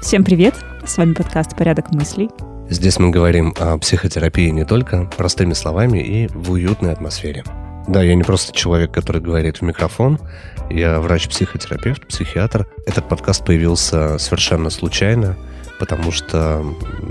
Всем 0.00 0.24
привет! 0.24 0.54
С 0.86 0.96
вами 0.96 1.12
подкаст 1.12 1.54
«Порядок 1.54 1.92
мыслей». 1.92 2.30
Здесь 2.70 2.98
мы 2.98 3.10
говорим 3.10 3.54
о 3.58 3.76
психотерапии 3.76 4.48
не 4.48 4.64
только 4.64 5.04
простыми 5.16 5.52
словами 5.52 5.98
и 5.98 6.28
в 6.28 6.52
уютной 6.52 6.92
атмосфере. 6.92 7.44
Да, 7.86 8.02
я 8.02 8.14
не 8.14 8.22
просто 8.22 8.52
человек, 8.52 8.90
который 8.90 9.20
говорит 9.20 9.58
в 9.58 9.62
микрофон, 9.62 10.18
я 10.70 11.00
врач-психотерапевт, 11.00 12.06
психиатр. 12.06 12.66
Этот 12.86 13.08
подкаст 13.08 13.44
появился 13.44 14.18
совершенно 14.18 14.70
случайно, 14.70 15.36
потому 15.78 16.10
что 16.10 16.64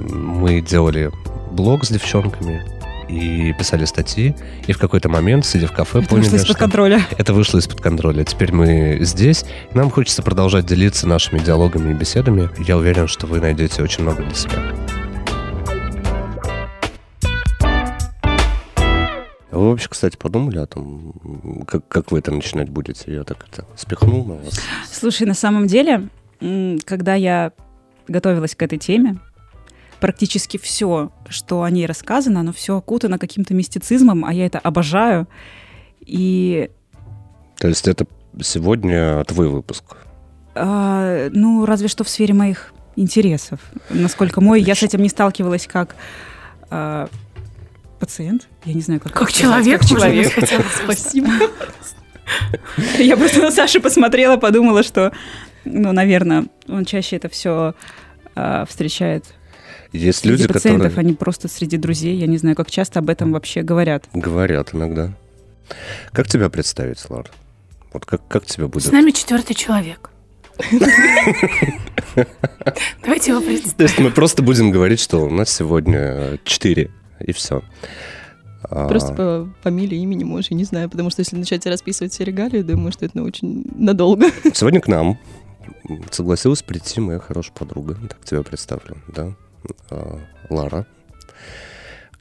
мы 0.10 0.62
делали 0.62 1.12
блог 1.52 1.86
с 1.86 1.90
девчонками, 1.90 2.64
и 3.08 3.54
писали 3.54 3.86
статьи, 3.86 4.36
и 4.68 4.72
в 4.74 4.78
какой-то 4.78 5.10
момент, 5.10 5.46
сидя 5.46 5.68
в 5.68 5.72
кафе, 5.72 6.00
это 6.00 6.10
поняли, 6.10 6.26
вышло 6.26 6.36
из-под 6.38 6.50
что 6.50 6.58
контроля. 6.58 7.02
это 7.18 7.34
вышло 7.34 7.58
из-под 7.60 7.82
контроля. 7.82 8.24
Теперь 8.24 8.52
мы 8.54 8.98
здесь, 9.02 9.46
и 9.72 9.78
нам 9.78 9.90
хочется 9.90 10.24
продолжать 10.24 10.66
делиться 10.66 11.08
нашими 11.08 11.40
диалогами 11.40 11.92
и 11.92 11.94
беседами. 11.94 12.50
Я 12.68 12.78
уверен, 12.78 13.08
что 13.08 13.28
вы 13.28 13.40
найдете 13.40 13.82
очень 13.84 14.04
много 14.04 14.24
для 14.24 14.34
себя. 14.34 14.62
Вы 19.52 19.70
вообще, 19.72 19.88
кстати, 19.90 20.16
подумали 20.18 20.60
о 20.60 20.68
том, 20.68 21.14
как, 21.68 21.88
как 21.88 22.12
вы 22.12 22.20
это 22.20 22.32
начинать 22.32 22.70
будете? 22.70 23.12
Я 23.12 23.24
так 23.24 23.44
это 23.52 23.66
спихнул 23.76 24.24
на 24.24 24.36
вас. 24.36 24.60
Слушай, 24.92 25.26
на 25.26 25.34
самом 25.34 25.66
деле, 25.66 26.10
когда 26.86 27.16
я 27.16 27.52
готовилась 28.08 28.54
к 28.54 28.62
этой 28.62 28.78
теме, 28.78 29.18
практически 30.00 30.58
все, 30.58 31.12
что 31.30 31.64
о 31.64 31.70
ней 31.70 31.86
рассказано, 31.86 32.42
оно 32.42 32.54
все 32.54 32.78
окутано 32.78 33.18
каким-то 33.20 33.54
мистицизмом, 33.54 34.26
а 34.26 34.34
я 34.34 34.46
это 34.46 34.60
обожаю. 34.60 35.28
И, 36.02 36.70
То 37.60 37.68
есть 37.68 37.88
это 37.88 38.06
сегодня 38.42 39.24
твой 39.26 39.50
выпуск? 39.50 39.84
а, 40.56 41.30
ну, 41.32 41.66
разве 41.66 41.88
что 41.88 42.04
в 42.04 42.10
сфере 42.10 42.34
моих 42.34 42.74
интересов. 42.96 43.60
Насколько 43.92 44.42
мой, 44.42 44.60
я 44.62 44.74
с 44.74 44.82
этим 44.82 45.02
не 45.04 45.10
сталкивалась 45.10 45.68
как 45.68 45.96
а, 46.72 47.08
пациент. 48.00 48.48
Я 48.66 48.74
не 48.74 48.82
знаю, 48.82 49.00
как 49.00 49.12
Как 49.14 49.32
человек, 49.32 49.82
как 49.82 49.90
человек. 49.90 50.34
хотела. 50.34 50.64
Спасибо. 50.84 51.28
Я 52.98 53.16
просто 53.18 53.42
на 53.42 53.52
Сашу 53.52 53.82
посмотрела, 53.82 54.38
подумала, 54.38 54.84
что, 54.84 55.12
ну, 55.64 55.92
наверное, 55.94 56.46
он 56.68 56.86
чаще 56.86 57.16
это 57.18 57.30
все 57.30 57.74
встречает 58.68 59.26
Есть 59.92 60.20
среди 60.20 60.44
люди, 60.44 60.48
пациентов, 60.48 60.90
которые 60.90 61.12
не 61.12 61.16
просто 61.16 61.48
среди 61.48 61.78
друзей. 61.78 62.18
Я 62.18 62.28
не 62.28 62.38
знаю, 62.38 62.56
как 62.56 62.70
часто 62.70 63.00
об 63.00 63.10
этом 63.10 63.32
вообще 63.32 63.62
говорят. 63.62 64.06
говорят 64.14 64.74
иногда. 64.74 65.14
Как 66.12 66.28
тебя 66.28 66.50
представить, 66.50 67.10
Лар? 67.10 67.30
Вот 67.94 68.06
как, 68.06 68.28
как 68.28 68.46
тебя 68.46 68.68
будет? 68.68 68.86
С 68.86 68.92
нами 68.92 69.12
четвертый 69.12 69.54
человек. 69.54 70.10
Давайте 73.04 73.32
его 73.32 73.40
То 73.42 73.46
представим. 73.46 73.86
есть 73.86 74.00
мы 74.00 74.12
просто 74.12 74.42
будем 74.42 74.72
говорить, 74.72 75.00
что 75.00 75.26
у 75.26 75.30
нас 75.30 75.50
сегодня 75.50 76.40
четыре, 76.44 76.92
и 77.20 77.32
все. 77.32 77.62
А, 78.64 78.88
Просто 78.88 79.14
по 79.14 79.50
фамилии, 79.62 80.00
имени, 80.00 80.24
может, 80.24 80.52
я 80.52 80.58
не 80.58 80.64
знаю, 80.64 80.90
потому 80.90 81.10
что 81.10 81.22
если 81.22 81.36
начать 81.38 81.66
расписывать 81.66 82.12
все 82.12 82.24
регалии, 82.24 82.64
думаю, 82.64 82.92
что 82.92 83.06
это 83.06 83.22
очень 83.22 83.66
надолго. 83.76 84.28
Сегодня 84.54 84.82
к 84.82 84.88
нам 84.88 85.18
согласилась 86.12 86.64
прийти 86.64 87.00
моя 87.00 87.20
хорошая 87.20 87.54
подруга, 87.54 87.96
так 88.10 88.24
тебя 88.26 88.42
представлю, 88.42 88.98
да, 89.08 89.36
Лара, 90.50 90.86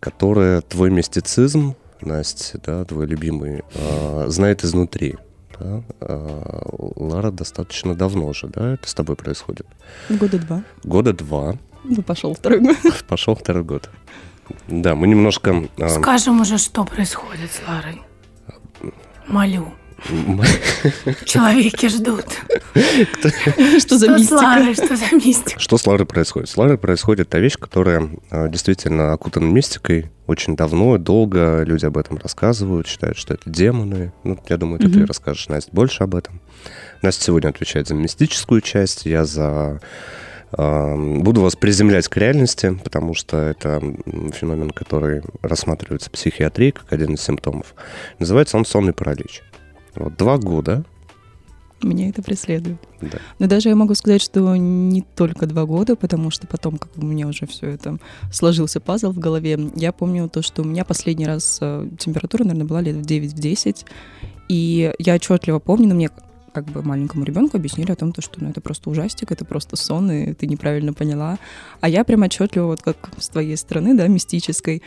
которая 0.01 0.61
твой 0.61 0.91
мистицизм, 0.91 1.75
Настя, 2.01 2.61
да, 2.65 2.84
твой 2.84 3.06
любимый, 3.06 3.62
а, 3.75 4.27
знает 4.28 4.65
изнутри. 4.65 5.17
да. 5.59 5.83
А, 6.01 6.62
Лара 6.97 7.31
достаточно 7.31 7.94
давно 7.94 8.33
же, 8.33 8.49
да, 8.49 8.75
это 8.75 8.88
с 8.88 8.94
тобой 8.94 9.16
происходит? 9.16 9.66
Года 10.10 10.38
два. 10.38 10.62
Года 10.84 11.12
два, 11.12 11.55
Ну, 11.84 12.03
пошел 12.03 12.34
второй 12.34 12.60
год. 12.60 12.77
пошел 13.09 13.34
второй 13.34 13.65
год. 13.65 13.89
Да, 14.69 14.94
мы 14.94 15.06
немножко... 15.09 15.65
а, 15.78 15.89
Скажем 15.89 16.41
уже, 16.41 16.59
что 16.59 16.84
происходит 16.84 17.50
с 17.50 17.60
Ларой. 17.66 18.03
Молю. 19.27 19.72
Человеки 21.25 21.89
ждут. 21.89 22.27
Что 23.79 23.99
за 23.99 24.07
Что 24.07 24.19
с 24.19 24.19
мистика? 24.19 24.34
Ларой, 24.34 24.75
что 24.75 24.97
за 24.97 25.05
мистика? 25.15 25.59
Что 25.59 25.79
с 25.79 25.87
Ларой 25.87 26.07
происходит? 26.07 26.49
С 26.49 26.57
Ларой 26.57 26.79
происходит 26.79 27.29
та 27.29 27.39
вещь, 27.39 27.57
которая 27.59 28.09
а, 28.31 28.49
действительно 28.49 29.12
окутана 29.12 29.47
мистикой. 29.47 30.11
Очень 30.27 30.57
давно, 30.57 30.99
долго 30.99 31.62
люди 31.62 31.87
об 31.87 31.97
этом 31.97 32.19
рассказывают, 32.19 32.87
считают, 32.87 33.17
что 33.17 33.34
это 33.34 33.49
демоны. 33.49 34.12
Ну, 34.25 34.39
я 34.49 34.57
думаю, 34.57 34.81
ты, 34.81 35.07
расскажешь, 35.07 35.49
Настя, 35.49 35.71
больше 35.73 36.03
об 36.03 36.15
этом. 36.15 36.41
Настя 37.03 37.25
сегодня 37.25 37.49
отвечает 37.49 37.89
за 37.89 37.95
мистическую 37.95 38.61
часть, 38.61 39.07
я 39.07 39.25
за... 39.25 39.81
а, 40.53 40.95
Буду 40.97 41.41
вас 41.41 41.57
приземлять 41.57 42.09
к 42.09 42.17
реальности, 42.17 42.78
потому 42.84 43.15
что 43.15 43.39
это 43.39 43.81
феномен, 44.34 44.71
который 44.71 45.23
рассматривается 45.43 46.11
в 46.11 46.13
психиатрии 46.13 46.73
как 46.73 46.93
один 46.93 47.15
из 47.15 47.23
симптомов. 47.23 47.75
Называется 48.19 48.57
он 48.57 48.67
сонный 48.67 48.93
паралич. 48.93 49.43
Вот 49.97 50.17
два 50.17 50.39
года, 50.39 50.84
Меня 51.83 52.09
это 52.09 52.23
преследует. 52.23 52.79
да, 53.03 53.19
Но 53.39 53.47
даже 53.47 53.69
я 53.69 53.77
могу 53.77 53.95
сказать, 53.95 54.23
что 54.23 54.57
не 54.57 55.03
только 55.03 55.47
два 55.47 55.67
года, 55.67 55.95
потому 55.95 56.31
что 56.31 56.47
потом, 56.47 56.79
как 56.79 56.91
у 56.97 57.05
меня 57.05 57.27
уже 57.27 57.47
все 57.47 57.69
это 57.69 57.99
сложился 58.33 58.81
пазл 58.81 59.12
в 59.12 59.19
голове, 59.19 59.59
я 59.75 59.93
помню 59.93 60.29
то, 60.29 60.41
что 60.43 60.62
у 60.62 60.65
меня 60.65 60.84
последний 60.84 61.27
раз 61.27 61.59
э, 61.61 61.89
температура, 61.99 62.45
наверное, 62.45 62.67
была 62.67 62.81
лет 62.81 62.97
в 62.97 63.03
9-10, 63.03 63.84
и 64.49 64.93
я 64.99 65.15
отчетливо 65.15 65.59
помню, 65.59 65.89
но 65.89 65.95
мне 65.95 66.11
как 66.55 66.65
бы 66.65 66.83
маленькому 66.83 67.25
ребенку 67.25 67.59
объяснили 67.59 67.93
о 67.93 67.97
том, 67.97 68.13
то, 68.13 68.23
что 68.23 68.43
ну, 68.43 68.49
это 68.49 68.63
просто 68.63 68.89
ужастик, 68.89 69.31
это 69.31 69.45
просто 69.45 69.77
сон, 69.77 70.11
и 70.11 70.33
ты 70.33 70.47
неправильно 70.47 70.95
поняла. 70.95 71.39
А 71.83 71.89
я 71.91 72.03
прям 72.03 72.23
отчетливо, 72.23 72.65
вот 72.69 72.81
как 72.81 73.11
с 73.19 73.28
твоей 73.28 73.59
стороны, 73.59 73.95
да, 73.95 74.09
мистической, 74.09 74.83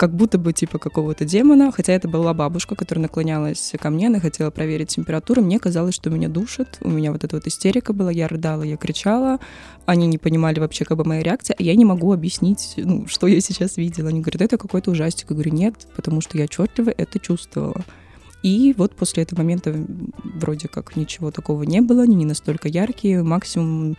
как 0.00 0.14
будто 0.14 0.38
бы 0.38 0.54
типа 0.54 0.78
какого-то 0.78 1.26
демона, 1.26 1.70
хотя 1.70 1.92
это 1.92 2.08
была 2.08 2.32
бабушка, 2.32 2.74
которая 2.74 3.02
наклонялась 3.02 3.74
ко 3.78 3.90
мне, 3.90 4.06
она 4.06 4.18
хотела 4.18 4.50
проверить 4.50 4.88
температуру, 4.88 5.42
мне 5.42 5.58
казалось, 5.58 5.94
что 5.94 6.08
меня 6.08 6.30
душат, 6.30 6.78
у 6.80 6.88
меня 6.88 7.12
вот 7.12 7.22
эта 7.22 7.36
вот 7.36 7.46
истерика 7.46 7.92
была, 7.92 8.10
я 8.10 8.26
рыдала, 8.26 8.62
я 8.62 8.78
кричала, 8.78 9.40
они 9.84 10.06
не 10.06 10.16
понимали 10.16 10.58
вообще 10.58 10.86
как 10.86 10.96
бы 10.96 11.04
моей 11.04 11.22
реакции, 11.22 11.54
а 11.58 11.62
я 11.62 11.74
не 11.74 11.84
могу 11.84 12.14
объяснить, 12.14 12.76
ну, 12.78 13.06
что 13.08 13.26
я 13.26 13.42
сейчас 13.42 13.76
видела. 13.76 14.08
Они 14.08 14.22
говорят, 14.22 14.40
это 14.40 14.56
какой-то 14.56 14.90
ужастик. 14.90 15.26
Я 15.28 15.34
говорю, 15.34 15.52
нет, 15.52 15.74
потому 15.94 16.22
что 16.22 16.38
я 16.38 16.44
отчетливо 16.44 16.94
это 16.96 17.18
чувствовала. 17.18 17.84
И 18.42 18.74
вот 18.78 18.96
после 18.96 19.24
этого 19.24 19.40
момента 19.40 19.74
вроде 20.24 20.68
как 20.68 20.96
ничего 20.96 21.30
такого 21.30 21.64
не 21.64 21.82
было, 21.82 22.04
они 22.04 22.14
не 22.14 22.24
настолько 22.24 22.68
яркие, 22.68 23.22
максимум 23.22 23.98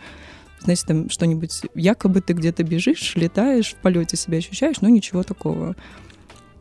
знаете, 0.62 0.86
там 0.86 1.10
что-нибудь, 1.10 1.62
якобы 1.74 2.20
ты 2.20 2.32
где-то 2.32 2.62
бежишь, 2.62 3.14
летаешь, 3.16 3.74
в 3.74 3.76
полете 3.76 4.16
себя 4.16 4.38
ощущаешь, 4.38 4.80
но 4.80 4.88
ничего 4.88 5.22
такого. 5.22 5.76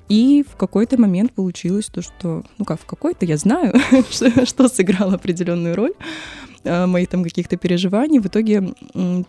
И 0.10 0.44
в 0.48 0.58
какой-то 0.58 1.00
момент 1.00 1.32
получилось 1.32 1.86
то, 1.86 2.02
что, 2.02 2.44
ну 2.58 2.66
как 2.66 2.82
в 2.82 2.86
какой-то, 2.86 3.26
я 3.26 3.38
знаю, 3.38 3.74
что, 4.10 4.46
что 4.46 4.68
сыграло 4.68 5.14
определенную 5.14 5.76
роль 5.76 5.94
э, 6.64 6.86
моих 6.86 7.08
там 7.10 7.24
каких-то 7.24 7.56
переживаний. 7.56 8.20
В 8.20 8.28
итоге 8.28 8.74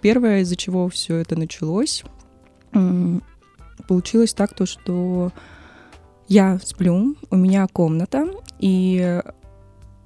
первое, 0.01 0.41
из-за 0.41 0.57
чего 0.57 0.89
все 0.89 1.17
это 1.17 1.37
началось, 1.37 2.03
получилось 3.87 4.35
так, 4.35 4.55
то, 4.55 4.67
что 4.67 5.33
я 6.27 6.59
сплю, 6.65 7.15
у 7.31 7.37
меня 7.37 7.67
комната 7.69 8.27
и 8.59 9.21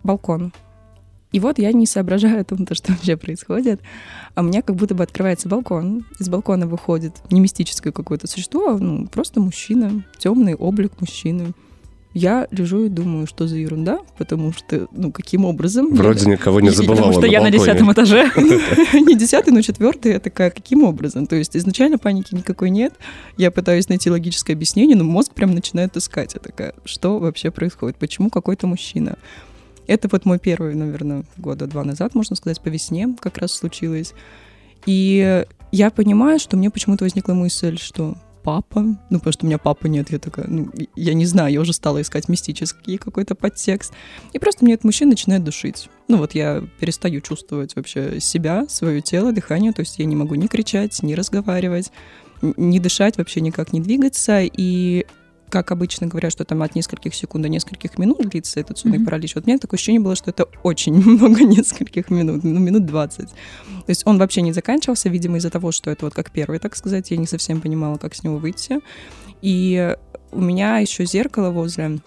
балкон. 0.02 0.52
И 1.36 1.38
вот 1.38 1.58
я 1.58 1.70
не 1.72 1.84
соображаю 1.84 2.40
о 2.40 2.44
том, 2.44 2.64
то, 2.64 2.74
что 2.74 2.92
вообще 2.92 3.18
происходит. 3.18 3.82
А 4.34 4.40
у 4.40 4.44
меня 4.44 4.62
как 4.62 4.74
будто 4.74 4.94
бы 4.94 5.02
открывается 5.02 5.50
балкон. 5.50 6.06
Из 6.18 6.30
балкона 6.30 6.66
выходит 6.66 7.12
не 7.30 7.40
мистическое 7.40 7.92
какое-то 7.92 8.26
существо, 8.26 8.70
а 8.70 8.78
ну, 8.78 9.06
просто 9.06 9.38
мужчина, 9.38 10.02
темный 10.16 10.54
облик 10.54 10.92
мужчины. 10.98 11.52
Я 12.14 12.48
лежу 12.50 12.86
и 12.86 12.88
думаю, 12.88 13.26
что 13.26 13.46
за 13.46 13.56
ерунда, 13.56 13.98
потому 14.16 14.54
что, 14.54 14.88
ну, 14.92 15.12
каким 15.12 15.44
образом... 15.44 15.94
вроде 15.94 16.24
никого 16.24 16.62
не 16.62 16.70
забывала 16.70 16.96
Потому 16.96 17.12
что 17.12 17.20
на 17.20 17.26
я 17.26 17.42
на 17.42 17.50
балконе. 17.50 17.58
десятом 17.58 17.92
этаже. 17.92 18.32
не 18.94 19.14
десятый, 19.14 19.52
но 19.52 19.60
четвертый, 19.60 20.12
я 20.12 20.20
такая, 20.20 20.48
каким 20.48 20.84
образом? 20.84 21.26
То 21.26 21.36
есть 21.36 21.54
изначально 21.54 21.98
паники 21.98 22.34
никакой 22.34 22.70
нет, 22.70 22.94
я 23.36 23.50
пытаюсь 23.50 23.90
найти 23.90 24.10
логическое 24.10 24.54
объяснение, 24.54 24.96
но 24.96 25.04
мозг 25.04 25.34
прям 25.34 25.54
начинает 25.54 25.98
искать. 25.98 26.32
Я 26.32 26.40
такая, 26.40 26.72
что 26.86 27.18
вообще 27.18 27.50
происходит? 27.50 27.98
Почему 27.98 28.30
какой-то 28.30 28.66
мужчина? 28.66 29.18
Это 29.86 30.08
вот 30.10 30.24
мой 30.24 30.38
первый, 30.38 30.74
наверное, 30.74 31.24
года 31.36 31.66
два 31.66 31.84
назад, 31.84 32.14
можно 32.14 32.36
сказать, 32.36 32.60
по 32.60 32.68
весне 32.68 33.14
как 33.20 33.38
раз 33.38 33.52
случилось. 33.52 34.14
И 34.84 35.44
я 35.72 35.90
понимаю, 35.90 36.38
что 36.38 36.56
мне 36.56 36.70
почему-то 36.70 37.04
возникла 37.04 37.34
мысль, 37.34 37.78
что 37.78 38.16
папа, 38.46 38.80
ну, 38.80 39.18
потому 39.18 39.32
что 39.32 39.44
у 39.44 39.48
меня 39.48 39.58
папы 39.58 39.88
нет, 39.88 40.12
я 40.12 40.20
такая, 40.20 40.46
ну, 40.46 40.70
я 40.94 41.14
не 41.14 41.26
знаю, 41.26 41.52
я 41.52 41.60
уже 41.60 41.72
стала 41.72 42.00
искать 42.00 42.28
мистический 42.28 42.96
какой-то 42.96 43.34
подтекст. 43.34 43.92
И 44.32 44.38
просто 44.38 44.64
мне 44.64 44.74
этот 44.74 44.84
мужчина 44.84 45.10
начинает 45.10 45.42
душить. 45.42 45.88
Ну, 46.06 46.18
вот 46.18 46.32
я 46.36 46.62
перестаю 46.78 47.20
чувствовать 47.20 47.74
вообще 47.74 48.20
себя, 48.20 48.66
свое 48.68 49.00
тело, 49.00 49.32
дыхание, 49.32 49.72
то 49.72 49.80
есть 49.80 49.98
я 49.98 50.04
не 50.04 50.14
могу 50.14 50.36
ни 50.36 50.46
кричать, 50.46 51.02
ни 51.02 51.14
разговаривать, 51.14 51.90
ни 52.40 52.78
дышать, 52.78 53.18
вообще 53.18 53.40
никак 53.40 53.72
не 53.72 53.80
двигаться, 53.80 54.40
и 54.40 55.06
как 55.48 55.70
обычно 55.72 56.06
говорят, 56.06 56.32
что 56.32 56.44
там 56.44 56.62
от 56.62 56.74
нескольких 56.74 57.14
секунд 57.14 57.42
до 57.42 57.48
нескольких 57.48 57.98
минут 57.98 58.28
длится 58.28 58.60
этот 58.60 58.78
сонный 58.78 58.98
Мгм. 58.98 59.06
паралич. 59.06 59.34
Вот 59.34 59.44
у 59.44 59.46
меня 59.48 59.58
такое 59.58 59.78
ощущение 59.78 60.00
было, 60.00 60.16
что 60.16 60.30
это 60.30 60.46
очень 60.62 60.94
много 60.94 61.44
нескольких 61.44 62.10
минут, 62.10 62.44
ну, 62.44 62.58
минут 62.58 62.86
20. 62.86 63.28
То 63.28 63.34
есть 63.86 64.02
он 64.06 64.18
вообще 64.18 64.42
не 64.42 64.52
заканчивался, 64.52 65.08
видимо, 65.08 65.38
из-за 65.38 65.50
того, 65.50 65.72
что 65.72 65.90
это 65.90 66.04
вот 66.06 66.14
как 66.14 66.30
первый, 66.30 66.58
так 66.58 66.74
сказать. 66.76 67.10
Я 67.10 67.16
не 67.16 67.26
совсем 67.26 67.60
понимала, 67.60 67.96
как 67.96 68.14
с 68.14 68.22
него 68.24 68.38
выйти. 68.38 68.80
И 69.42 69.94
у 70.32 70.40
меня 70.40 70.78
еще 70.78 71.04
зеркало 71.04 71.50
возле 71.50 71.98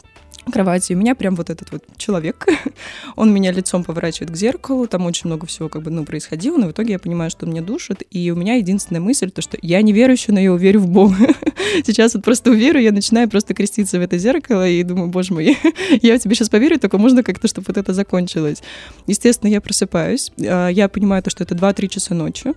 кровати. 0.52 0.92
И 0.92 0.96
у 0.96 0.98
меня 0.98 1.16
прям 1.16 1.36
вот 1.36 1.50
этот 1.50 1.72
вот 1.72 1.84
человек, 1.98 2.48
он 3.16 3.34
меня 3.34 3.52
лицом 3.52 3.84
поворачивает 3.84 4.32
к 4.32 4.36
зеркалу, 4.36 4.88
там 4.88 5.06
очень 5.06 5.28
много 5.28 5.46
всего 5.46 5.70
как 5.70 5.84
бы, 5.84 5.92
ну, 5.92 6.06
происходило, 6.06 6.58
но 6.58 6.68
в 6.68 6.72
итоге 6.72 6.94
я 6.94 7.00
понимаю, 7.00 7.30
что 7.30 7.46
он 7.46 7.52
меня 7.52 7.62
душит, 7.62 8.04
и 8.12 8.32
у 8.32 8.36
меня 8.36 8.56
единственная 8.56 9.02
мысль, 9.02 9.32
то, 9.32 9.42
что 9.42 9.58
я 9.62 9.82
не 9.82 9.94
верующая, 9.94 10.34
но 10.34 10.40
я 10.40 10.54
уверю 10.54 10.82
в 10.82 10.88
Бога. 10.88 11.16
Сейчас 11.86 12.16
вот 12.16 12.24
просто 12.24 12.52
уверю, 12.52 12.80
я 12.80 12.92
начинаю 12.92 13.30
просто 13.30 13.54
креститься 13.54 14.00
в 14.00 14.02
это 14.02 14.18
зеркало 14.18 14.68
и 14.68 14.84
думаю, 14.84 15.10
боже 15.10 15.34
мой, 15.34 15.58
я 16.02 16.18
тебе 16.18 16.36
сейчас 16.36 16.50
поверю, 16.50 16.80
только 16.80 16.98
можно 16.98 17.24
как-то, 17.24 17.48
чтобы 17.48 17.66
вот 17.68 17.78
это 17.78 17.94
закончилось. 17.94 18.62
Естественно, 19.08 19.50
я 19.50 19.62
просыпаюсь, 19.62 20.32
а, 20.40 20.70
я 20.70 20.90
понимаю 20.90 21.24
то, 21.24 21.30
что 21.30 21.44
это 21.44 21.56
2-3 21.56 21.88
часа 21.88 22.16
ночи, 22.16 22.54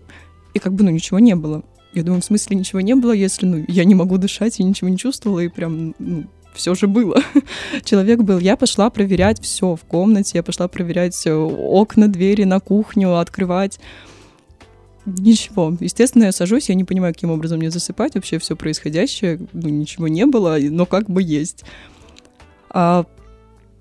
и 0.55 0.59
как 0.59 0.73
бы, 0.75 0.85
ну, 0.85 0.91
ничего 0.91 1.19
не 1.19 1.35
было. 1.35 1.63
Я 1.95 2.03
думаю, 2.03 2.23
в 2.23 2.25
смысле 2.25 2.57
ничего 2.57 2.81
не 2.81 2.95
было, 2.95 3.13
если, 3.13 3.47
ну, 3.47 3.65
я 3.69 3.85
не 3.85 3.95
могу 3.95 4.17
дышать, 4.17 4.59
я 4.59 4.65
ничего 4.65 4.89
не 4.89 4.97
чувствовала, 4.97 5.41
и 5.41 5.49
прям, 5.49 5.95
ну, 5.99 6.25
все 6.53 6.75
же 6.75 6.87
было. 6.87 7.23
Человек 7.85 8.21
был. 8.21 8.39
Я 8.39 8.57
пошла 8.57 8.91
проверять 8.91 9.41
все 9.41 9.75
в 9.77 9.85
комнате, 9.85 10.33
я 10.35 10.43
пошла 10.43 10.69
проверять 10.69 11.27
э, 11.27 11.35
окна, 11.35 12.09
двери 12.09 12.45
на 12.45 12.61
кухню, 12.61 13.17
открывать. 13.17 13.79
Ничего. 15.05 15.77
Естественно, 15.81 16.25
я 16.25 16.33
сажусь, 16.33 16.69
я 16.69 16.75
не 16.75 16.85
понимаю, 16.85 17.13
каким 17.13 17.31
образом 17.31 17.59
мне 17.59 17.71
засыпать. 17.71 18.15
Вообще 18.15 18.39
все 18.39 18.55
происходящее, 18.55 19.41
ну, 19.53 19.69
ничего 19.69 20.09
не 20.09 20.27
было, 20.27 20.59
но 20.61 20.87
как 20.87 21.11
бы 21.11 21.23
есть. 21.23 21.65
А, 22.71 23.05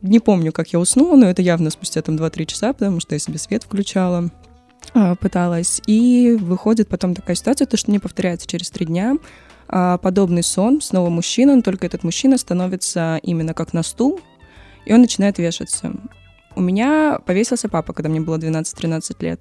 не 0.02 0.20
помню, 0.20 0.52
как 0.52 0.70
я 0.70 0.80
уснула, 0.80 1.16
но 1.16 1.28
это 1.28 1.42
явно 1.42 1.70
спустя 1.70 2.02
там 2.02 2.16
2-3 2.16 2.46
часа, 2.46 2.74
потому 2.74 3.00
что 3.00 3.14
я 3.14 3.20
себе 3.20 3.38
свет 3.38 3.64
включала, 3.64 4.32
а, 4.94 5.16
пыталась. 5.16 5.82
И 5.86 6.38
выходит 6.40 6.88
потом 6.88 7.14
такая 7.14 7.36
ситуация, 7.36 7.68
то, 7.68 7.78
что 7.78 7.92
не 7.92 8.00
повторяется 8.00 8.48
через 8.48 8.72
три 8.72 8.88
дня. 8.88 9.18
А, 9.72 9.98
подобный 9.98 10.44
сон, 10.44 10.82
снова 10.82 11.10
мужчина, 11.10 11.56
но 11.56 11.62
только 11.62 11.86
этот 11.86 12.04
мужчина 12.04 12.38
становится 12.38 13.20
именно 13.24 13.54
как 13.54 13.72
на 13.72 13.84
стул, 13.84 14.20
и 14.86 14.94
он 14.94 15.00
начинает 15.00 15.38
вешаться. 15.38 15.94
У 16.56 16.62
меня 16.62 17.20
повесился 17.26 17.70
папа, 17.70 17.94
когда 17.94 18.10
мне 18.10 18.20
было 18.20 18.38
12-13 18.38 19.16
лет. 19.22 19.40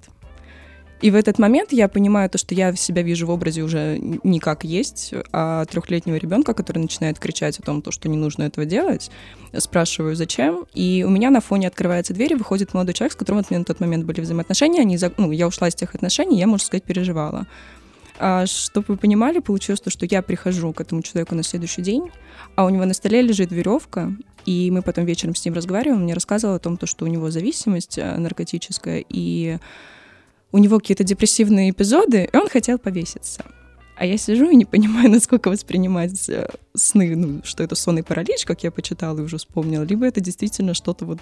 И 1.01 1.09
в 1.09 1.15
этот 1.15 1.39
момент 1.39 1.73
я 1.73 1.87
понимаю 1.87 2.29
то, 2.29 2.37
что 2.37 2.53
я 2.53 2.73
себя 2.75 3.01
вижу 3.01 3.25
в 3.25 3.31
образе 3.31 3.63
уже 3.63 3.97
не 3.99 4.39
как 4.39 4.63
есть, 4.63 5.13
а 5.33 5.65
трехлетнего 5.65 6.15
ребенка, 6.15 6.53
который 6.53 6.77
начинает 6.77 7.17
кричать 7.17 7.57
о 7.59 7.63
том, 7.63 7.81
то, 7.81 7.91
что 7.91 8.07
не 8.07 8.17
нужно 8.17 8.43
этого 8.43 8.65
делать. 8.65 9.09
Спрашиваю, 9.57 10.15
зачем. 10.15 10.65
И 10.75 11.03
у 11.05 11.09
меня 11.09 11.31
на 11.31 11.41
фоне 11.41 11.67
открывается 11.67 12.13
дверь, 12.13 12.33
и 12.33 12.35
выходит 12.35 12.75
молодой 12.75 12.93
человек, 12.93 13.13
с 13.13 13.15
которым 13.15 13.41
у 13.41 13.45
меня 13.49 13.59
на 13.59 13.65
тот 13.65 13.79
момент 13.79 14.05
были 14.05 14.21
взаимоотношения. 14.21 14.81
Они, 14.81 14.97
ну, 15.17 15.31
я 15.31 15.47
ушла 15.47 15.69
из 15.69 15.75
тех 15.75 15.95
отношений, 15.95 16.37
я, 16.37 16.45
можно 16.45 16.65
сказать, 16.65 16.83
переживала. 16.83 17.47
А, 18.23 18.45
чтобы 18.45 18.85
вы 18.89 18.97
понимали, 18.97 19.39
получилось 19.39 19.81
то, 19.81 19.89
что 19.89 20.05
я 20.05 20.21
прихожу 20.21 20.71
к 20.73 20.81
этому 20.81 21.01
человеку 21.01 21.33
на 21.33 21.41
следующий 21.41 21.81
день, 21.81 22.11
а 22.55 22.65
у 22.65 22.69
него 22.69 22.85
на 22.85 22.93
столе 22.93 23.23
лежит 23.23 23.51
веревка, 23.51 24.15
и 24.45 24.69
мы 24.69 24.83
потом 24.83 25.05
вечером 25.05 25.33
с 25.33 25.43
ним 25.43 25.55
разговариваем, 25.55 25.97
он 25.97 26.03
мне 26.03 26.13
рассказывал 26.13 26.53
о 26.53 26.59
том, 26.59 26.77
то, 26.77 26.85
что 26.85 27.05
у 27.05 27.07
него 27.07 27.31
зависимость 27.31 27.97
э, 27.97 28.17
наркотическая, 28.17 29.03
и 29.09 29.57
у 30.51 30.59
него 30.59 30.77
какие-то 30.77 31.03
депрессивные 31.03 31.71
эпизоды, 31.71 32.29
и 32.31 32.37
он 32.37 32.47
хотел 32.47 32.77
повеситься. 32.77 33.43
А 33.95 34.05
я 34.05 34.17
сижу 34.17 34.51
и 34.51 34.55
не 34.55 34.65
понимаю, 34.65 35.09
насколько 35.11 35.49
воспринимать 35.49 36.29
э, 36.29 36.47
сны, 36.75 37.15
ну, 37.15 37.41
что 37.43 37.63
это 37.63 37.73
сонный 37.73 38.03
паралич, 38.03 38.45
как 38.45 38.63
я 38.63 38.69
почитала 38.69 39.17
и 39.17 39.23
уже 39.23 39.37
вспомнила, 39.37 39.81
либо 39.81 40.05
это 40.05 40.21
действительно 40.21 40.75
что-то 40.75 41.05
вот 41.05 41.21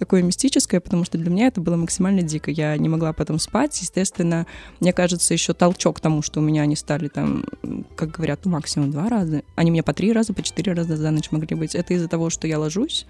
такое 0.00 0.22
мистическое, 0.22 0.80
потому 0.80 1.04
что 1.04 1.18
для 1.18 1.30
меня 1.30 1.46
это 1.46 1.60
было 1.60 1.76
максимально 1.76 2.22
дико. 2.22 2.50
Я 2.50 2.76
не 2.78 2.88
могла 2.88 3.12
потом 3.12 3.38
спать. 3.38 3.80
Естественно, 3.82 4.46
мне 4.80 4.92
кажется, 4.92 5.34
еще 5.34 5.52
толчок 5.52 5.98
к 5.98 6.00
тому, 6.00 6.22
что 6.22 6.40
у 6.40 6.42
меня 6.42 6.62
они 6.62 6.74
стали 6.74 7.08
там, 7.08 7.44
как 7.96 8.10
говорят, 8.10 8.40
ну, 8.44 8.50
максимум 8.50 8.90
два 8.90 9.08
раза. 9.10 9.42
Они 9.56 9.70
меня 9.70 9.82
по 9.82 9.92
три 9.92 10.12
раза, 10.12 10.32
по 10.32 10.42
четыре 10.42 10.72
раза 10.72 10.96
за 10.96 11.10
ночь 11.10 11.30
могли 11.30 11.54
быть. 11.54 11.74
Это 11.74 11.92
из-за 11.94 12.08
того, 12.08 12.30
что 12.30 12.48
я 12.48 12.58
ложусь, 12.58 13.06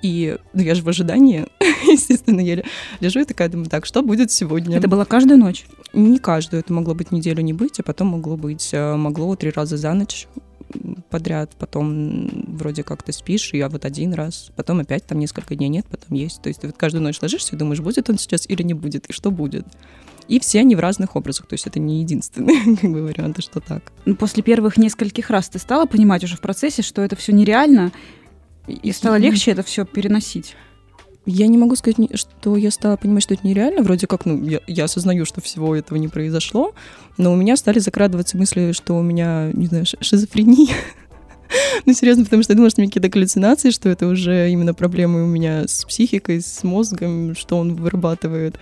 и 0.00 0.36
ну, 0.54 0.62
я 0.62 0.74
же 0.74 0.82
в 0.82 0.88
ожидании, 0.88 1.46
естественно, 1.84 2.40
я 2.40 2.56
ле- 2.56 2.64
лежу 3.00 3.20
и 3.20 3.24
такая 3.24 3.48
думаю, 3.48 3.68
так, 3.68 3.86
что 3.86 4.02
будет 4.02 4.32
сегодня? 4.32 4.78
Это 4.78 4.88
было 4.88 5.04
каждую 5.04 5.38
ночь. 5.38 5.66
Не 5.92 6.18
каждую, 6.18 6.60
это 6.60 6.72
могло 6.72 6.94
быть 6.94 7.12
неделю 7.12 7.42
не 7.42 7.52
быть, 7.52 7.78
а 7.78 7.82
потом 7.82 8.08
могло 8.08 8.36
быть, 8.36 8.70
э, 8.72 8.96
могло 8.96 9.36
три 9.36 9.50
раза 9.50 9.76
за 9.76 9.92
ночь 9.92 10.26
подряд, 11.10 11.52
потом 11.58 12.28
вроде 12.46 12.82
как 12.82 13.02
ты 13.02 13.12
спишь, 13.12 13.52
я 13.54 13.68
вот 13.68 13.84
один 13.84 14.14
раз, 14.14 14.50
потом 14.56 14.80
опять 14.80 15.06
там 15.06 15.18
несколько 15.18 15.54
дней 15.54 15.68
нет, 15.68 15.86
потом 15.90 16.16
есть. 16.16 16.42
То 16.42 16.48
есть 16.48 16.60
ты 16.60 16.66
вот 16.66 16.76
каждую 16.76 17.02
ночь 17.02 17.20
ложишься 17.20 17.54
и 17.54 17.58
думаешь, 17.58 17.80
будет 17.80 18.08
он 18.10 18.18
сейчас 18.18 18.48
или 18.48 18.62
не 18.62 18.74
будет, 18.74 19.06
и 19.06 19.12
что 19.12 19.30
будет. 19.30 19.66
И 20.28 20.38
все 20.40 20.60
они 20.60 20.76
в 20.76 20.80
разных 20.80 21.16
образах, 21.16 21.46
то 21.46 21.54
есть 21.54 21.66
это 21.66 21.80
не 21.80 22.00
единственные 22.00 22.76
как 22.80 22.90
бы, 22.90 23.02
варианты, 23.02 23.42
что 23.42 23.60
так. 23.60 23.92
Ну, 24.04 24.14
После 24.14 24.42
первых 24.42 24.76
нескольких 24.76 25.30
раз 25.30 25.48
ты 25.48 25.58
стала 25.58 25.86
понимать 25.86 26.24
уже 26.24 26.36
в 26.36 26.40
процессе, 26.40 26.82
что 26.82 27.02
это 27.02 27.16
все 27.16 27.32
нереально, 27.32 27.92
и 28.66 28.92
стало 28.92 29.16
легче 29.16 29.50
это 29.50 29.62
все 29.62 29.84
переносить. 29.84 30.56
Я 31.24 31.46
не 31.46 31.56
могу 31.56 31.76
сказать, 31.76 31.96
что 32.14 32.56
я 32.56 32.70
стала 32.70 32.96
понимать, 32.96 33.22
что 33.22 33.34
это 33.34 33.46
нереально. 33.46 33.82
Вроде 33.82 34.06
как, 34.06 34.26
ну, 34.26 34.42
я, 34.44 34.60
я 34.66 34.84
осознаю, 34.84 35.24
что 35.24 35.40
всего 35.40 35.76
этого 35.76 35.98
не 35.98 36.08
произошло, 36.08 36.74
но 37.16 37.32
у 37.32 37.36
меня 37.36 37.56
стали 37.56 37.78
закрадываться 37.78 38.36
мысли, 38.36 38.72
что 38.72 38.94
у 38.94 39.02
меня, 39.02 39.50
не 39.52 39.66
знаю, 39.66 39.84
шизофрения. 40.00 40.74
Ну, 41.84 41.92
серьезно, 41.92 42.24
потому 42.24 42.42
что 42.42 42.52
я 42.52 42.56
думала, 42.56 42.70
что 42.70 42.80
у 42.80 42.82
меня 42.82 42.88
какие-то 42.88 43.10
галлюцинации, 43.10 43.70
что 43.72 43.90
это 43.90 44.06
уже 44.06 44.50
именно 44.50 44.72
проблемы 44.72 45.22
у 45.22 45.26
меня 45.26 45.68
с 45.68 45.84
психикой, 45.84 46.40
с 46.40 46.62
мозгом, 46.62 47.34
что 47.34 47.58
он 47.58 47.74
вырабатывает 47.74 48.58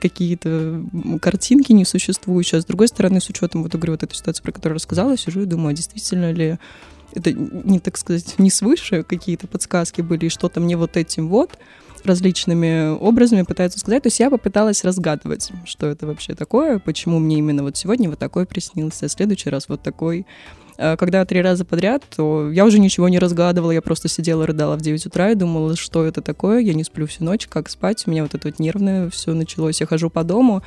какие-то 0.00 0.82
картинки 1.20 1.70
несуществующие. 1.70 2.58
А 2.58 2.62
с 2.62 2.64
другой 2.64 2.88
стороны, 2.88 3.20
с 3.20 3.28
учетом, 3.28 3.62
вот, 3.62 3.72
говорю, 3.72 3.92
вот 3.92 4.02
этой 4.02 4.16
ситуации, 4.16 4.42
про 4.42 4.50
которую 4.50 4.74
рассказала, 4.74 5.16
сижу 5.16 5.42
и 5.42 5.46
думаю, 5.46 5.70
а 5.70 5.76
действительно 5.76 6.32
ли 6.32 6.58
это 7.14 7.32
не, 7.32 7.78
так 7.78 7.96
сказать, 7.96 8.34
не 8.38 8.50
свыше 8.50 9.02
какие-то 9.02 9.46
подсказки 9.46 10.00
были, 10.00 10.28
что-то 10.28 10.60
мне 10.60 10.76
вот 10.76 10.96
этим 10.96 11.28
вот 11.28 11.58
различными 12.06 12.88
образами 12.88 13.42
пытаются 13.42 13.78
сказать. 13.78 14.02
То 14.02 14.08
есть 14.08 14.20
я 14.20 14.30
попыталась 14.30 14.84
разгадывать, 14.84 15.50
что 15.64 15.86
это 15.86 16.06
вообще 16.06 16.34
такое, 16.34 16.78
почему 16.78 17.18
мне 17.18 17.38
именно 17.38 17.62
вот 17.62 17.76
сегодня 17.76 18.08
вот 18.08 18.18
такой 18.18 18.46
приснился, 18.46 19.06
а 19.06 19.08
в 19.08 19.12
следующий 19.12 19.50
раз 19.50 19.68
вот 19.68 19.82
такой. 19.82 20.26
А 20.78 20.96
Когда 20.96 21.24
три 21.24 21.42
раза 21.42 21.64
подряд, 21.64 22.02
то 22.14 22.50
я 22.50 22.64
уже 22.64 22.78
ничего 22.78 23.08
не 23.08 23.18
разгадывала, 23.18 23.70
я 23.72 23.82
просто 23.82 24.08
сидела, 24.08 24.46
рыдала 24.46 24.76
в 24.76 24.80
9 24.80 25.06
утра 25.06 25.30
и 25.30 25.34
думала, 25.34 25.76
что 25.76 26.04
это 26.04 26.22
такое, 26.22 26.60
я 26.60 26.74
не 26.74 26.82
сплю 26.82 27.06
всю 27.06 27.24
ночь, 27.24 27.46
как 27.46 27.68
спать, 27.68 28.04
у 28.06 28.10
меня 28.10 28.22
вот 28.22 28.34
это 28.34 28.48
вот 28.48 28.58
нервное 28.58 29.10
все 29.10 29.34
началось, 29.34 29.80
я 29.80 29.86
хожу 29.86 30.10
по 30.10 30.24
дому, 30.24 30.62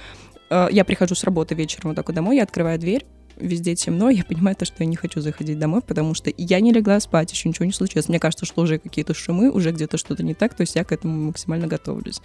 А, 0.50 0.68
я 0.72 0.86
прихожу 0.86 1.16
с 1.16 1.24
работы 1.24 1.56
вечером 1.56 1.90
вот 1.90 1.96
так 1.96 2.08
вот 2.08 2.16
домой, 2.16 2.38
я 2.38 2.44
открываю 2.44 2.78
дверь, 2.80 3.06
везде 3.38 3.76
темно, 3.76 4.10
я 4.10 4.24
понимаю 4.24 4.56
то, 4.56 4.66
что 4.66 4.76
я 4.80 4.86
не 4.86 4.96
хочу 4.96 5.22
заходить 5.22 5.60
домой, 5.60 5.82
потому 5.82 6.14
что 6.14 6.32
я 6.36 6.60
не 6.60 6.72
легла 6.72 7.00
спать, 7.00 7.32
еще 7.32 7.50
ничего 7.50 7.66
не 7.66 7.72
случилось. 7.72 8.08
Мне 8.10 8.20
кажется, 8.20 8.46
что 8.46 8.62
уже 8.62 8.80
какие-то 8.80 9.14
шумы, 9.14 9.52
уже 9.52 9.72
где-то 9.72 9.98
что-то 9.98 10.24
не 10.24 10.34
так, 10.34 10.54
то 10.54 10.62
есть 10.62 10.76
я 10.76 10.84
к 10.84 10.92
этому 10.92 11.28
максимально 11.28 11.68
готовлюсь. 11.68 12.22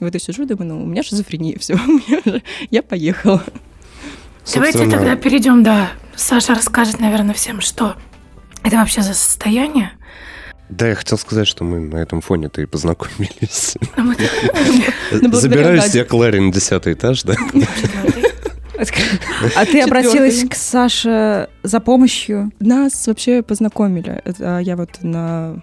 И 0.00 0.04
вот 0.04 0.14
я 0.14 0.20
сижу 0.20 0.42
и 0.42 0.46
думаю, 0.46 0.68
ну, 0.68 0.82
у 0.82 0.86
меня 0.86 1.02
шизофрения, 1.02 1.58
все, 1.60 1.78
я 2.70 2.82
поехала. 2.82 3.42
Давайте 4.52 4.88
тогда 4.88 5.16
перейдем, 5.16 5.62
да. 5.62 5.92
Саша 6.16 6.54
расскажет, 6.54 7.00
наверное, 7.00 7.34
всем, 7.34 7.60
что 7.60 7.96
это 8.64 8.76
вообще 8.76 9.02
за 9.02 9.14
состояние. 9.14 9.92
Да, 10.68 10.88
я 10.88 10.94
хотел 10.94 11.18
сказать, 11.18 11.46
что 11.46 11.64
мы 11.64 11.80
на 11.80 11.98
этом 11.98 12.22
фоне-то 12.22 12.62
и 12.62 12.66
познакомились. 12.66 13.76
Мы- 13.96 14.16
благодаря 15.10 15.36
Забираюсь 15.38 15.94
я 15.94 16.04
к 16.04 16.12
Ларе 16.14 16.40
на 16.40 16.50
десятый 16.50 16.94
этаж, 16.94 17.22
да? 17.24 17.34
А 19.56 19.64
ты 19.66 19.80
обратилась 19.80 20.44
к 20.48 20.54
Саше 20.54 21.48
за 21.62 21.80
помощью? 21.80 22.50
Нас 22.60 23.06
вообще 23.06 23.42
познакомили. 23.42 24.22
А, 24.40 24.58
Я 24.58 24.76
вот 24.76 25.02
на 25.02 25.62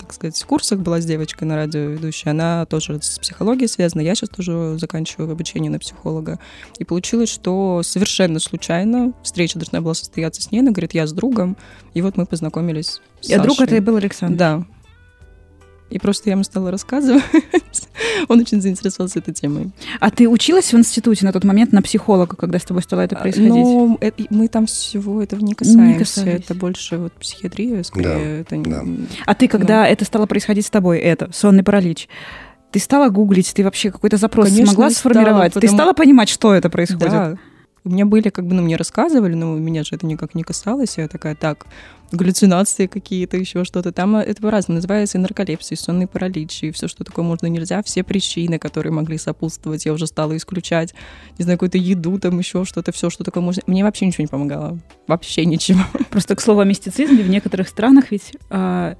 так 0.00 0.14
сказать, 0.14 0.42
курсах 0.42 0.80
была 0.80 1.00
с 1.00 1.04
девочкой 1.04 1.46
на 1.46 1.54
радиоведущей, 1.54 2.32
она 2.32 2.66
тоже 2.66 2.98
с 3.00 3.20
психологией 3.20 3.68
связана, 3.68 4.00
я 4.00 4.16
сейчас 4.16 4.30
тоже 4.30 4.76
заканчиваю 4.76 5.30
обучение 5.30 5.70
на 5.70 5.78
психолога. 5.78 6.40
И 6.80 6.84
получилось, 6.84 7.28
что 7.28 7.82
совершенно 7.84 8.40
случайно 8.40 9.12
встреча 9.22 9.56
должна 9.56 9.80
была 9.80 9.94
состояться 9.94 10.42
с 10.42 10.50
ней, 10.50 10.60
она 10.60 10.72
говорит, 10.72 10.94
я 10.94 11.06
с 11.06 11.12
другом, 11.12 11.56
и 11.94 12.02
вот 12.02 12.16
мы 12.16 12.26
познакомились 12.26 13.00
с 13.20 13.28
друг 13.28 13.50
Сашей. 13.50 13.64
это 13.66 13.76
и 13.76 13.80
был 13.80 13.96
Александр. 13.96 14.36
Да. 14.36 14.64
И 15.90 15.98
просто 15.98 16.30
я 16.30 16.32
ему 16.32 16.44
стала 16.44 16.70
рассказывать. 16.70 17.22
Он 18.28 18.40
очень 18.40 18.60
заинтересовался 18.60 19.18
этой 19.18 19.34
темой. 19.34 19.70
А 19.98 20.10
ты 20.10 20.28
училась 20.28 20.72
в 20.72 20.78
институте 20.78 21.24
на 21.26 21.32
тот 21.32 21.44
момент 21.44 21.72
на 21.72 21.82
психолога, 21.82 22.36
когда 22.36 22.58
с 22.58 22.62
тобой 22.64 22.82
стало 22.82 23.00
это 23.00 23.16
происходить? 23.16 23.50
Но 23.50 23.98
э- 24.00 24.12
мы 24.30 24.48
там 24.48 24.66
всего 24.66 25.22
этого 25.22 25.40
не 25.40 25.54
касаемся. 25.54 25.98
касались. 25.98 26.44
Это 26.44 26.54
больше 26.54 26.98
вот 26.98 27.12
психиатрия, 27.14 27.82
скорее. 27.82 28.40
это 28.40 28.56
не- 28.56 28.64
да. 28.70 28.82
А 29.26 29.34
ты, 29.34 29.48
когда 29.48 29.86
это 29.86 30.04
стало 30.04 30.26
происходить 30.26 30.66
с 30.66 30.70
тобой, 30.70 30.98
это, 30.98 31.30
сонный 31.32 31.62
паралич, 31.64 32.08
ты 32.70 32.78
стала 32.78 33.08
гуглить, 33.08 33.52
ты 33.52 33.64
вообще 33.64 33.90
какой-то 33.90 34.16
запрос 34.16 34.46
Конечно, 34.46 34.66
смогла 34.66 34.90
стала, 34.90 35.12
сформировать? 35.12 35.52
Ты 35.54 35.60
потому- 35.60 35.76
стала 35.76 35.92
понимать, 35.92 36.28
что 36.28 36.54
это 36.54 36.70
происходит? 36.70 37.10
Да. 37.10 37.36
У 37.82 37.90
меня 37.90 38.04
были, 38.04 38.28
как 38.28 38.46
бы, 38.46 38.54
ну, 38.54 38.62
мне 38.62 38.76
рассказывали, 38.76 39.34
но 39.34 39.56
меня 39.56 39.84
же 39.84 39.96
это 39.96 40.06
никак 40.06 40.34
не 40.34 40.42
касалось. 40.42 40.98
Я 40.98 41.08
такая, 41.08 41.34
так, 41.34 41.66
галлюцинации 42.12 42.86
какие-то, 42.86 43.36
еще 43.36 43.64
что-то. 43.64 43.92
Там 43.92 44.16
э, 44.16 44.22
это 44.22 44.42
по-разному 44.42 44.76
называется 44.76 45.16
и 45.16 45.20
нарколепсия, 45.20 45.76
и 45.76 45.80
сонный 45.80 46.06
паралич, 46.06 46.64
и 46.64 46.70
все, 46.72 46.88
что 46.88 47.04
такое 47.04 47.24
можно 47.24 47.46
нельзя. 47.46 47.82
Все 47.82 48.02
причины, 48.02 48.58
которые 48.58 48.92
могли 48.92 49.16
сопутствовать, 49.16 49.86
я 49.86 49.92
уже 49.92 50.06
стала 50.06 50.36
исключать. 50.36 50.94
Не 51.38 51.44
знаю, 51.44 51.58
какую-то 51.58 51.78
еду, 51.78 52.18
там 52.18 52.38
еще 52.38 52.64
что-то, 52.64 52.92
все, 52.92 53.08
что 53.08 53.24
такое 53.24 53.42
можно. 53.42 53.62
Мне 53.66 53.82
вообще 53.82 54.06
ничего 54.06 54.22
не 54.22 54.28
помогало. 54.28 54.78
Вообще 55.06 55.46
ничего. 55.46 55.80
Просто 56.10 56.36
к 56.36 56.40
слову 56.40 56.60
о 56.60 56.64
мистицизме, 56.64 57.22
в 57.22 57.30
некоторых 57.30 57.68
странах 57.68 58.10
ведь 58.10 58.36
а, 58.50 58.96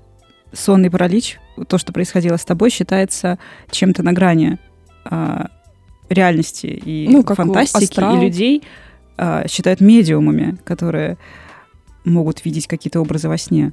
сонный 0.53 0.91
паралич, 0.91 1.39
то, 1.69 1.79
что 1.79 1.93
происходило 1.93 2.37
с 2.37 2.45
тобой, 2.45 2.71
считается 2.71 3.39
чем-то 3.71 4.03
на 4.03 4.13
грани 4.13 4.59
а, 5.05 5.51
реальности 6.11 6.67
и 6.67 7.09
Ну, 7.09 7.23
как 7.23 7.37
фантастики, 7.39 7.85
астрал. 7.85 8.19
и 8.19 8.21
людей 8.27 8.63
а, 9.17 9.47
считают 9.49 9.81
медиумами, 9.81 10.59
которые 10.65 11.17
могут 12.05 12.45
видеть 12.45 12.67
какие-то 12.67 13.01
образы 13.01 13.29
во 13.29 13.39
сне. 13.39 13.73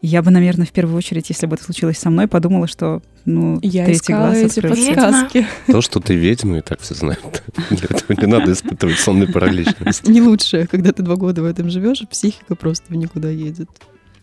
Я 0.00 0.22
бы, 0.22 0.30
наверное, 0.30 0.64
в 0.64 0.70
первую 0.70 0.96
очередь, 0.96 1.28
если 1.28 1.46
бы 1.46 1.56
это 1.56 1.64
случилось 1.64 1.98
со 1.98 2.08
мной, 2.08 2.28
подумала, 2.28 2.68
что, 2.68 3.02
ну, 3.24 3.58
Я 3.62 3.84
третий 3.84 4.12
искала 4.12 4.26
глаз 4.26 4.36
эти 4.38 4.58
открылся. 4.60 4.86
подсказки. 4.94 5.46
То, 5.66 5.80
что 5.80 5.98
ты 5.98 6.14
ведьма, 6.14 6.58
и 6.58 6.60
так 6.60 6.80
все 6.80 6.94
знают. 6.94 7.42
Для 7.70 7.78
этого 7.90 8.16
не 8.20 8.26
надо 8.26 8.52
испытывать 8.52 8.96
сонный 8.98 9.26
паралич. 9.26 9.66
Не 10.06 10.22
лучше, 10.22 10.68
когда 10.70 10.92
ты 10.92 11.02
два 11.02 11.16
года 11.16 11.42
в 11.42 11.46
этом 11.46 11.68
живешь, 11.68 12.04
психика 12.08 12.54
просто 12.54 12.84
в 12.92 12.94
никуда 12.94 13.28
едет. 13.28 13.68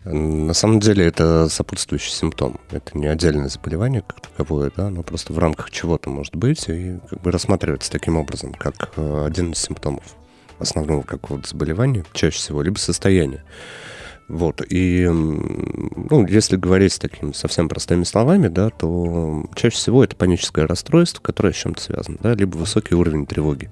На 0.05 0.53
самом 0.53 0.79
деле 0.79 1.05
это 1.05 1.49
сопутствующий 1.49 2.11
симптом. 2.11 2.59
Это 2.69 2.95
не 2.95 3.07
отдельное 3.07 3.49
заболевание 3.49 4.03
как 4.03 4.21
таковое, 4.21 4.71
да, 4.75 4.89
но 4.91 5.01
просто 5.01 5.33
в 5.33 5.39
рамках 5.39 5.71
чего-то 5.71 6.11
может 6.11 6.35
быть 6.35 6.69
и 6.69 6.99
как 7.09 7.21
бы 7.21 7.31
рассматривается 7.31 7.91
таким 7.91 8.17
образом, 8.17 8.53
как 8.53 8.91
э, 8.97 9.25
один 9.25 9.51
из 9.51 9.57
симптомов 9.59 10.03
основного 10.59 11.01
какого-то 11.01 11.49
заболевания, 11.49 12.05
чаще 12.13 12.37
всего, 12.37 12.61
либо 12.61 12.77
состояния. 12.77 13.43
Вот, 14.27 14.61
и, 14.69 15.07
ну, 15.07 16.25
если 16.27 16.55
говорить 16.55 16.99
такими 16.99 17.31
совсем 17.31 17.69
простыми 17.69 18.03
словами, 18.03 18.47
да, 18.47 18.69
то 18.69 19.45
чаще 19.55 19.75
всего 19.75 20.03
это 20.03 20.15
паническое 20.15 20.65
расстройство, 20.65 21.21
которое 21.21 21.53
с 21.53 21.57
чем-то 21.57 21.81
связано, 21.81 22.17
да, 22.21 22.33
либо 22.33 22.57
высокий 22.57 22.95
уровень 22.95 23.27
тревоги. 23.27 23.69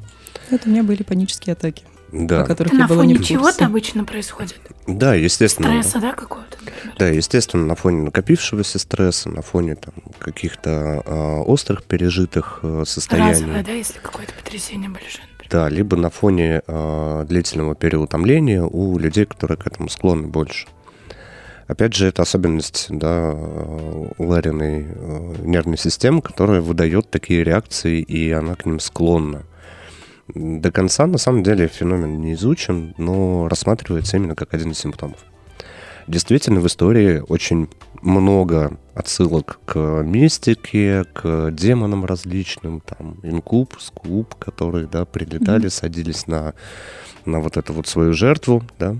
Это 0.51 0.67
у 0.67 0.71
меня 0.71 0.83
были 0.83 1.01
панические 1.01 1.53
атаки, 1.53 1.85
Да, 2.13 2.43
о 2.43 2.45
которых 2.45 2.71
Это 2.71 2.81
я 2.81 2.87
на 2.87 2.87
была 2.87 3.05
не 3.05 3.15
фоне 3.15 3.25
в 3.25 3.27
чего-то 3.27 3.65
обычно 3.65 4.05
происходит? 4.05 4.59
да, 4.85 5.15
естественно. 5.15 5.81
Стресса, 5.81 5.99
да, 5.99 6.13
какого-то? 6.13 6.57
например? 6.63 6.95
Да, 6.99 7.07
естественно, 7.07 7.65
на 7.65 7.75
фоне 7.75 8.03
накопившегося 8.03 8.77
стресса, 8.77 9.29
на 9.29 9.41
фоне 9.41 9.75
там, 9.75 9.93
каких-то 10.19 11.01
а, 11.05 11.41
острых 11.41 11.83
пережитых 11.83 12.59
э, 12.61 12.83
состояний. 12.85 13.31
Разовое, 13.31 13.63
да, 13.63 13.71
если 13.71 13.97
какое-то 13.99 14.31
потрясение 14.33 14.89
большое. 14.89 15.23
Да, 15.49 15.69
либо 15.69 15.97
на 15.97 16.11
фоне 16.11 16.61
а, 16.67 17.25
длительного 17.25 17.73
переутомления 17.73 18.63
у 18.63 18.97
людей, 18.99 19.25
которые 19.25 19.57
к 19.57 19.65
этому 19.65 19.89
склонны 19.89 20.27
больше. 20.27 20.67
Опять 21.67 21.95
же, 21.95 22.07
это 22.07 22.21
особенность 22.21 22.87
да, 22.89 23.31
э, 23.33 24.05
Лариной 24.19 24.85
э, 24.87 25.35
нервной 25.43 25.77
системы, 25.77 26.21
которая 26.21 26.61
выдает 26.61 27.09
такие 27.09 27.43
реакции, 27.43 28.01
и 28.01 28.31
она 28.31 28.55
к 28.55 28.65
ним 28.65 28.79
склонна. 28.79 29.43
До 30.35 30.71
конца, 30.71 31.05
на 31.05 31.17
самом 31.17 31.43
деле, 31.43 31.67
феномен 31.67 32.19
не 32.19 32.33
изучен, 32.33 32.95
но 32.97 33.47
рассматривается 33.47 34.17
именно 34.17 34.35
как 34.35 34.53
один 34.53 34.71
из 34.71 34.79
симптомов. 34.79 35.19
Действительно, 36.07 36.59
в 36.59 36.67
истории 36.67 37.23
очень 37.27 37.69
много 38.01 38.77
отсылок 38.93 39.59
к 39.65 40.01
мистике, 40.03 41.05
к 41.13 41.51
демонам 41.51 42.03
различным, 42.05 42.81
там, 42.81 43.19
инкуб, 43.23 43.75
скуб, 43.79 44.35
которые, 44.35 44.87
да, 44.87 45.05
прилетали, 45.05 45.69
садились 45.69 46.27
на, 46.27 46.53
на 47.25 47.39
вот 47.39 47.57
эту 47.57 47.73
вот 47.73 47.87
свою 47.87 48.13
жертву, 48.13 48.63
да. 48.79 48.97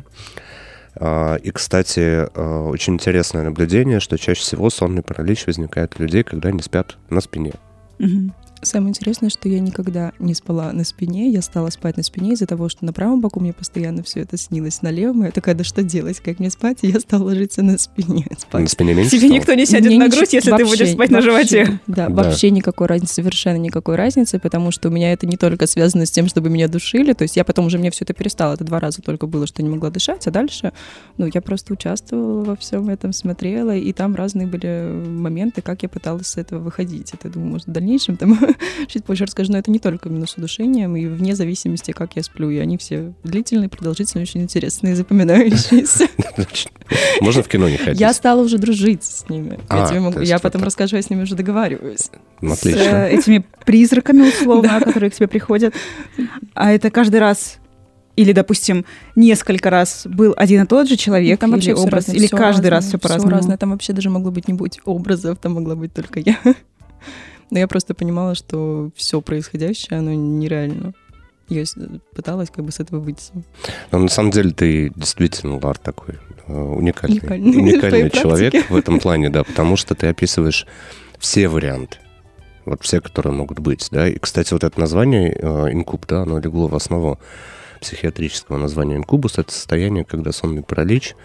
А, 0.96 1.36
И, 1.36 1.52
кстати, 1.52 2.30
а, 2.34 2.70
очень 2.70 2.94
интересное 2.94 3.44
наблюдение, 3.44 4.00
что 4.00 4.18
чаще 4.18 4.42
всего 4.42 4.70
сонный 4.70 5.02
паралич 5.02 5.48
возникает 5.48 6.00
у 6.00 6.04
людей, 6.04 6.24
когда 6.24 6.50
они 6.50 6.62
спят 6.62 6.98
на 7.10 7.20
спине. 7.20 7.54
Мгм. 8.00 8.34
Самое 8.63 8.89
интересное, 8.89 9.29
что 9.29 9.50
я 9.50 9.60
никогда 9.60 10.13
не 10.20 10.34
спала 10.34 10.72
на 10.72 10.84
спине. 10.84 11.29
Я 11.29 11.41
стала 11.41 11.70
спать 11.70 11.98
на 11.98 12.03
спине 12.03 12.34
из-за 12.34 12.46
того, 12.48 12.70
что 12.70 12.86
на 12.86 12.93
правом 12.93 13.22
боку 13.22 13.39
мне 13.39 13.53
постоянно 13.53 14.03
все 14.03 14.22
это 14.22 14.38
снилось, 14.38 14.82
на 14.82 14.89
левом. 14.89 15.24
Я 15.25 15.32
такая, 15.32 15.53
да 15.55 15.63
что 15.63 15.84
делать, 15.84 16.20
как 16.20 16.39
мне 16.39 16.50
спать? 16.50 16.79
И 16.82 16.88
я 16.88 17.00
стала 17.00 17.24
ложиться 17.24 17.62
на 17.62 17.77
спине 17.77 18.25
На 18.32 18.38
спать. 18.39 18.70
спине 18.70 18.93
меньше 18.93 19.12
Тебе 19.12 19.20
стало? 19.27 19.34
никто 19.34 19.53
не 19.53 19.65
сядет 19.65 19.88
Мне 19.88 20.00
на 20.00 20.05
ничего- 20.05 20.17
грудь, 20.22 20.34
если 20.34 20.50
ты 20.51 20.65
вообще- 20.65 20.77
будешь 20.84 20.93
спать 20.93 21.10
на 21.12 21.22
вообще, 21.22 21.29
животе. 21.65 21.79
Да, 21.88 22.08
Да. 22.10 22.24
вообще 22.24 22.51
никакой 22.51 22.88
разницы, 22.88 23.13
совершенно 23.15 23.58
никакой 23.58 23.96
разницы, 23.96 24.39
потому 24.39 24.72
что 24.72 24.89
у 24.89 24.91
меня 24.91 25.12
это 25.13 25.27
не 25.27 25.38
только 25.38 25.67
связано 25.67 26.05
с 26.05 26.12
тем, 26.12 26.27
чтобы 26.27 26.50
меня 26.50 26.67
душили, 26.67 27.13
то 27.13 27.24
есть 27.24 27.36
я 27.36 27.43
потом 27.43 27.65
уже 27.67 27.77
мне 27.77 27.91
все 27.91 28.05
это 28.05 28.13
перестала, 28.13 28.53
это 28.53 28.63
два 28.63 28.79
раза 28.79 29.01
только 29.01 29.27
было, 29.27 29.46
что 29.48 29.62
не 29.62 29.70
могла 29.70 29.89
дышать, 29.89 30.25
а 30.27 30.32
дальше, 30.32 30.72
ну, 31.17 31.29
я 31.34 31.41
просто 31.41 31.74
участвовала 31.74 32.43
во 32.43 32.55
всем 32.55 32.89
этом, 32.89 33.13
смотрела, 33.13 33.75
и 33.75 33.91
там 33.93 34.15
разные 34.15 34.48
были 34.48 34.89
моменты, 35.08 35.62
как 35.62 35.84
я 35.84 35.89
пыталась 35.89 36.27
с 36.27 36.38
этого 36.38 36.60
выходить. 36.60 37.12
Это, 37.13 37.29
думаю, 37.29 37.51
может, 37.51 37.67
в 37.67 37.72
дальнейшем 37.72 38.17
там 38.17 38.39
чуть 38.88 39.04
позже 39.06 39.26
расскажу, 39.26 39.52
но 39.52 39.58
это 39.58 39.72
не 39.72 39.80
только 39.80 40.10
именно 40.10 40.28
с 40.28 40.36
удушением, 40.36 40.96
и 40.96 41.06
вне 41.06 41.36
зависимости, 41.36 41.92
как 41.92 42.16
я 42.16 42.24
сплю, 42.24 42.50
и 42.50 42.58
они 42.58 42.78
все 42.78 43.14
длительные, 43.24 43.70
продолжительные, 43.70 44.24
очень 44.24 44.42
интересные, 44.42 44.96
запоминающиеся. 44.96 46.08
Можно 47.22 47.44
в 47.44 47.48
кино 47.48 47.70
не 47.70 47.78
ходить? 47.78 48.00
Я 48.00 48.14
стала 48.14 48.42
уже 48.42 48.58
дружить 48.58 49.04
с 49.04 49.28
ними. 49.30 49.60
А, 49.70 49.80
Я 49.80 49.88
тебе 49.88 50.00
могу- 50.00 50.20
Я 50.20 50.40
потом 50.40 50.64
расскажу, 50.64 50.96
я 50.96 51.02
с 51.02 51.10
ними 51.10 51.24
уже 51.24 51.36
договариваюсь. 51.36 52.10
Ну, 52.42 52.56
С 52.56 52.60
Отлично. 52.60 52.80
э, 52.80 53.12
этими 53.12 53.46
призраками, 53.66 54.28
условно, 54.30 54.80
которые 54.80 55.10
к 55.10 55.16
тебе 55.16 55.28
приходят. 55.28 55.74
А 56.56 56.72
это 56.72 56.92
каждый 56.92 57.20
раз 57.20 57.58
или, 58.16 58.32
допустим, 58.32 58.86
несколько 59.16 59.72
раз 59.72 60.06
был 60.06 60.36
один 60.38 60.64
и 60.64 60.68
тот 60.68 60.88
же 60.88 60.98
человек, 60.98 61.42
Ну, 61.42 61.48
там 61.52 61.60
или 61.60 61.72
образ, 61.72 62.08
разное, 62.08 62.16
или 62.16 62.28
каждый 62.28 62.68
раз 62.70 62.84
разное, 62.86 62.90
все 62.90 62.98
всё 63.00 63.00
по-разному. 63.00 63.36
разное. 63.36 63.58
Там 63.58 63.72
вообще 63.72 63.92
даже 63.94 64.12
могло 64.12 64.30
быть 64.30 64.48
не 64.48 64.54
быть 64.54 64.80
образов, 64.86 65.40
там 65.42 65.54
могла 65.54 65.76
быть 65.76 65.94
только 65.94 66.20
я. 66.20 66.38
Но 67.54 67.60
я 67.60 67.68
просто 67.68 67.94
понимала, 67.94 68.34
что 68.34 68.90
все 68.96 69.22
происходящее, 69.22 70.00
оно 70.00 70.12
нереально. 70.12 70.94
Я 71.50 71.66
пыталась 72.16 72.50
как 72.50 72.66
бы 72.66 72.72
с 72.72 72.80
этого 72.80 73.00
выйти. 73.00 73.32
Но 73.92 74.00
на 74.00 74.08
самом 74.08 74.32
деле 74.32 74.50
ты 74.50 74.90
действительно, 74.96 75.60
Лар, 75.64 75.78
такой 75.78 76.16
э, 76.48 76.52
уникальный, 76.52 77.20
Уникальный. 77.20 77.56
Уникальный 77.56 78.10
человек 78.10 78.54
практике. 78.54 78.74
в 78.74 78.76
этом 78.76 79.00
плане, 79.00 79.30
да, 79.30 79.44
потому 79.44 79.76
что 79.76 79.94
ты 79.94 80.08
описываешь 80.08 80.66
все 81.20 81.48
варианты. 81.48 82.00
Вот 82.66 82.82
все, 82.82 83.00
которые 83.00 83.34
могут 83.34 83.60
быть, 83.60 83.88
да. 83.92 84.08
И, 84.08 84.18
кстати, 84.18 84.52
вот 84.52 84.64
это 84.64 84.80
название 84.80 85.38
э, 85.40 85.74
инкуб, 85.74 86.08
да, 86.08 86.24
оно 86.24 86.40
легло 86.40 86.66
в 86.68 86.74
основу 86.74 87.20
психиатрического 87.82 88.58
названия 88.58 88.96
инкубус. 88.96 89.38
Это 89.38 89.52
состояние, 89.52 90.06
когда 90.06 90.32
сонный 90.32 90.64
паралич 90.64 91.16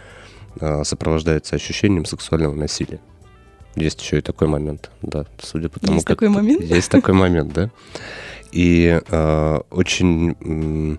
э, 0.61 0.85
сопровождается 0.85 1.57
ощущением 1.57 2.05
сексуального 2.05 2.55
насилия. 2.55 3.01
Есть 3.77 4.03
еще 4.03 4.19
и 4.19 4.21
такой 4.21 4.49
момент, 4.49 4.91
да, 5.03 5.27
судя 5.41 5.69
по 5.69 5.79
тому, 5.81 5.95
Есть 5.95 6.07
как... 6.07 6.17
такой 6.17 6.29
момент? 6.29 6.63
Есть 6.65 6.91
такой 6.91 7.15
момент, 7.15 7.53
да. 7.53 7.71
И 8.51 9.01
э, 9.09 9.61
очень 9.71 10.99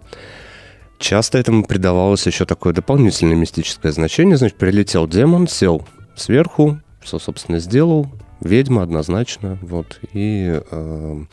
часто 1.00 1.38
этому 1.38 1.64
придавалось 1.66 2.26
еще 2.28 2.46
такое 2.46 2.74
дополнительное 2.74 3.36
мистическое 3.36 3.92
значение. 3.92 4.38
Значит, 4.38 4.58
прилетел 4.58 5.08
демон, 5.08 5.48
сел 5.48 5.86
сверху, 6.16 6.80
все, 7.02 7.18
собственно, 7.20 7.60
сделал. 7.60 8.08
Ведьма 8.42 8.84
однозначно, 8.84 9.58
вот. 9.62 10.00
И 10.14 10.62
э, 10.72 11.24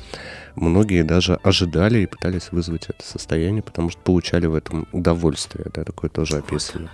многие 0.56 1.04
даже 1.04 1.36
ожидали 1.36 2.00
и 2.00 2.06
пытались 2.06 2.50
вызвать 2.50 2.86
это 2.88 3.04
состояние, 3.04 3.62
потому 3.62 3.90
что 3.90 4.00
получали 4.00 4.46
в 4.46 4.56
этом 4.56 4.88
удовольствие, 4.90 5.66
да, 5.72 5.84
такое 5.84 6.10
тоже 6.10 6.38
описано. 6.38 6.90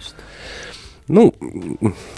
Ну, 1.08 1.34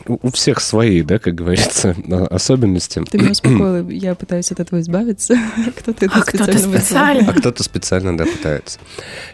у 0.06 0.30
всех 0.30 0.60
свои, 0.60 1.02
да, 1.02 1.18
как 1.18 1.34
говорится, 1.34 1.96
а, 2.10 2.26
особенности. 2.26 3.02
Ты 3.10 3.18
меня 3.18 3.30
успокоила, 3.30 3.88
я 3.90 4.14
пытаюсь 4.14 4.52
от 4.52 4.60
этого 4.60 4.80
избавиться. 4.80 5.36
Кто-то 5.78 6.04
это 6.04 6.14
А 6.16 6.20
кто-то 6.22 6.44
специально 6.44 6.68
вызвал. 6.68 6.80
специально. 6.80 7.30
А 7.30 7.34
кто-то 7.34 7.62
специально, 7.62 8.16
да, 8.18 8.24
пытается. 8.24 8.78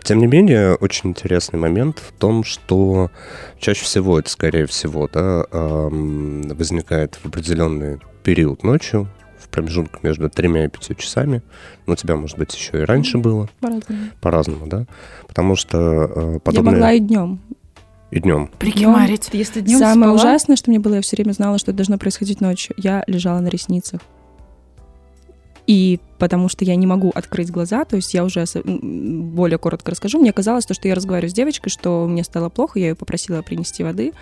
Тем 0.02 0.18
не 0.18 0.26
менее, 0.26 0.74
очень 0.76 1.10
интересный 1.10 1.58
момент 1.58 1.98
в 1.98 2.12
том, 2.12 2.44
что 2.44 3.10
чаще 3.58 3.84
всего 3.84 4.18
это, 4.18 4.30
скорее 4.30 4.66
всего, 4.66 5.08
да, 5.12 5.44
возникает 5.50 7.16
в 7.16 7.26
определенный 7.26 7.98
период 8.22 8.62
ночью, 8.64 9.08
в 9.38 9.48
промежуток 9.48 10.02
между 10.02 10.28
тремя 10.30 10.66
и 10.66 10.68
пятью 10.68 10.94
часами. 10.96 11.42
Но 11.86 11.94
у 11.94 11.96
тебя, 11.96 12.14
может 12.16 12.38
быть, 12.38 12.54
еще 12.54 12.82
и 12.82 12.84
раньше 12.84 13.18
было, 13.18 13.48
По-разному. 13.60 14.00
по-разному, 14.20 14.66
да? 14.66 14.86
Потому 15.26 15.56
что 15.56 15.78
э, 16.14 16.32
Я 16.34 16.40
подобное... 16.40 16.72
могла 16.72 16.92
и 16.92 17.00
днем. 17.00 17.40
И 18.10 18.20
днем. 18.20 18.50
Прикимарить. 18.58 19.28
Если 19.32 19.60
днем 19.60 19.78
Самое 19.78 20.12
спала, 20.12 20.14
ужасное, 20.14 20.56
что 20.56 20.70
мне 20.70 20.80
было, 20.80 20.94
я 20.96 21.00
все 21.00 21.16
время 21.16 21.32
знала, 21.32 21.58
что 21.58 21.70
это 21.70 21.78
должно 21.78 21.98
происходить 21.98 22.40
ночью. 22.40 22.74
Я 22.76 23.04
лежала 23.06 23.38
на 23.40 23.48
ресницах. 23.48 24.00
И 25.66 26.00
потому 26.18 26.48
что 26.48 26.64
я 26.64 26.74
не 26.74 26.86
могу 26.86 27.12
открыть 27.14 27.50
глаза, 27.50 27.84
то 27.84 27.94
есть 27.94 28.12
я 28.12 28.24
уже 28.24 28.44
более 28.64 29.58
коротко 29.58 29.92
расскажу. 29.92 30.18
Мне 30.18 30.32
казалось, 30.32 30.66
то, 30.66 30.74
что 30.74 30.88
я 30.88 30.96
разговариваю 30.96 31.30
с 31.30 31.34
девочкой, 31.34 31.70
что 31.70 32.08
мне 32.08 32.24
стало 32.24 32.48
плохо, 32.48 32.80
я 32.80 32.88
ее 32.88 32.94
попросила 32.96 33.40
принести 33.42 33.84
воды, 33.84 34.12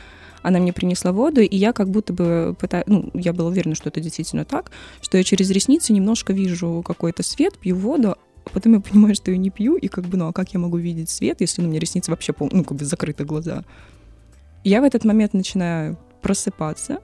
она 0.42 0.58
мне 0.58 0.74
принесла 0.74 1.12
воду, 1.12 1.40
и 1.40 1.56
я 1.56 1.72
как 1.72 1.88
будто 1.88 2.12
бы 2.12 2.54
пытаюсь, 2.60 2.84
ну, 2.86 3.10
я 3.14 3.32
была 3.32 3.48
уверена, 3.48 3.74
что 3.74 3.88
это 3.88 4.00
действительно 4.00 4.44
так, 4.44 4.72
что 5.00 5.16
я 5.16 5.24
через 5.24 5.48
ресницы 5.50 5.94
немножко 5.94 6.34
вижу 6.34 6.82
какой-то 6.84 7.22
свет, 7.22 7.58
пью 7.58 7.76
воду, 7.76 8.16
а 8.48 8.54
потом 8.54 8.74
я 8.74 8.80
понимаю, 8.80 9.14
что 9.14 9.30
я 9.30 9.36
не 9.36 9.50
пью, 9.50 9.76
и 9.76 9.88
как 9.88 10.04
бы, 10.06 10.16
ну, 10.16 10.28
а 10.28 10.32
как 10.32 10.52
я 10.52 10.60
могу 10.60 10.78
видеть 10.78 11.10
свет, 11.10 11.40
если 11.40 11.62
ну, 11.62 11.68
у 11.68 11.70
меня 11.70 11.80
ресницы 11.80 12.10
вообще, 12.10 12.32
пол, 12.32 12.48
ну, 12.52 12.64
как 12.64 12.78
бы 12.78 12.84
закрыты 12.84 13.24
глаза. 13.24 13.64
Я 14.64 14.80
в 14.80 14.84
этот 14.84 15.04
момент 15.04 15.34
начинаю 15.34 15.98
просыпаться, 16.22 16.98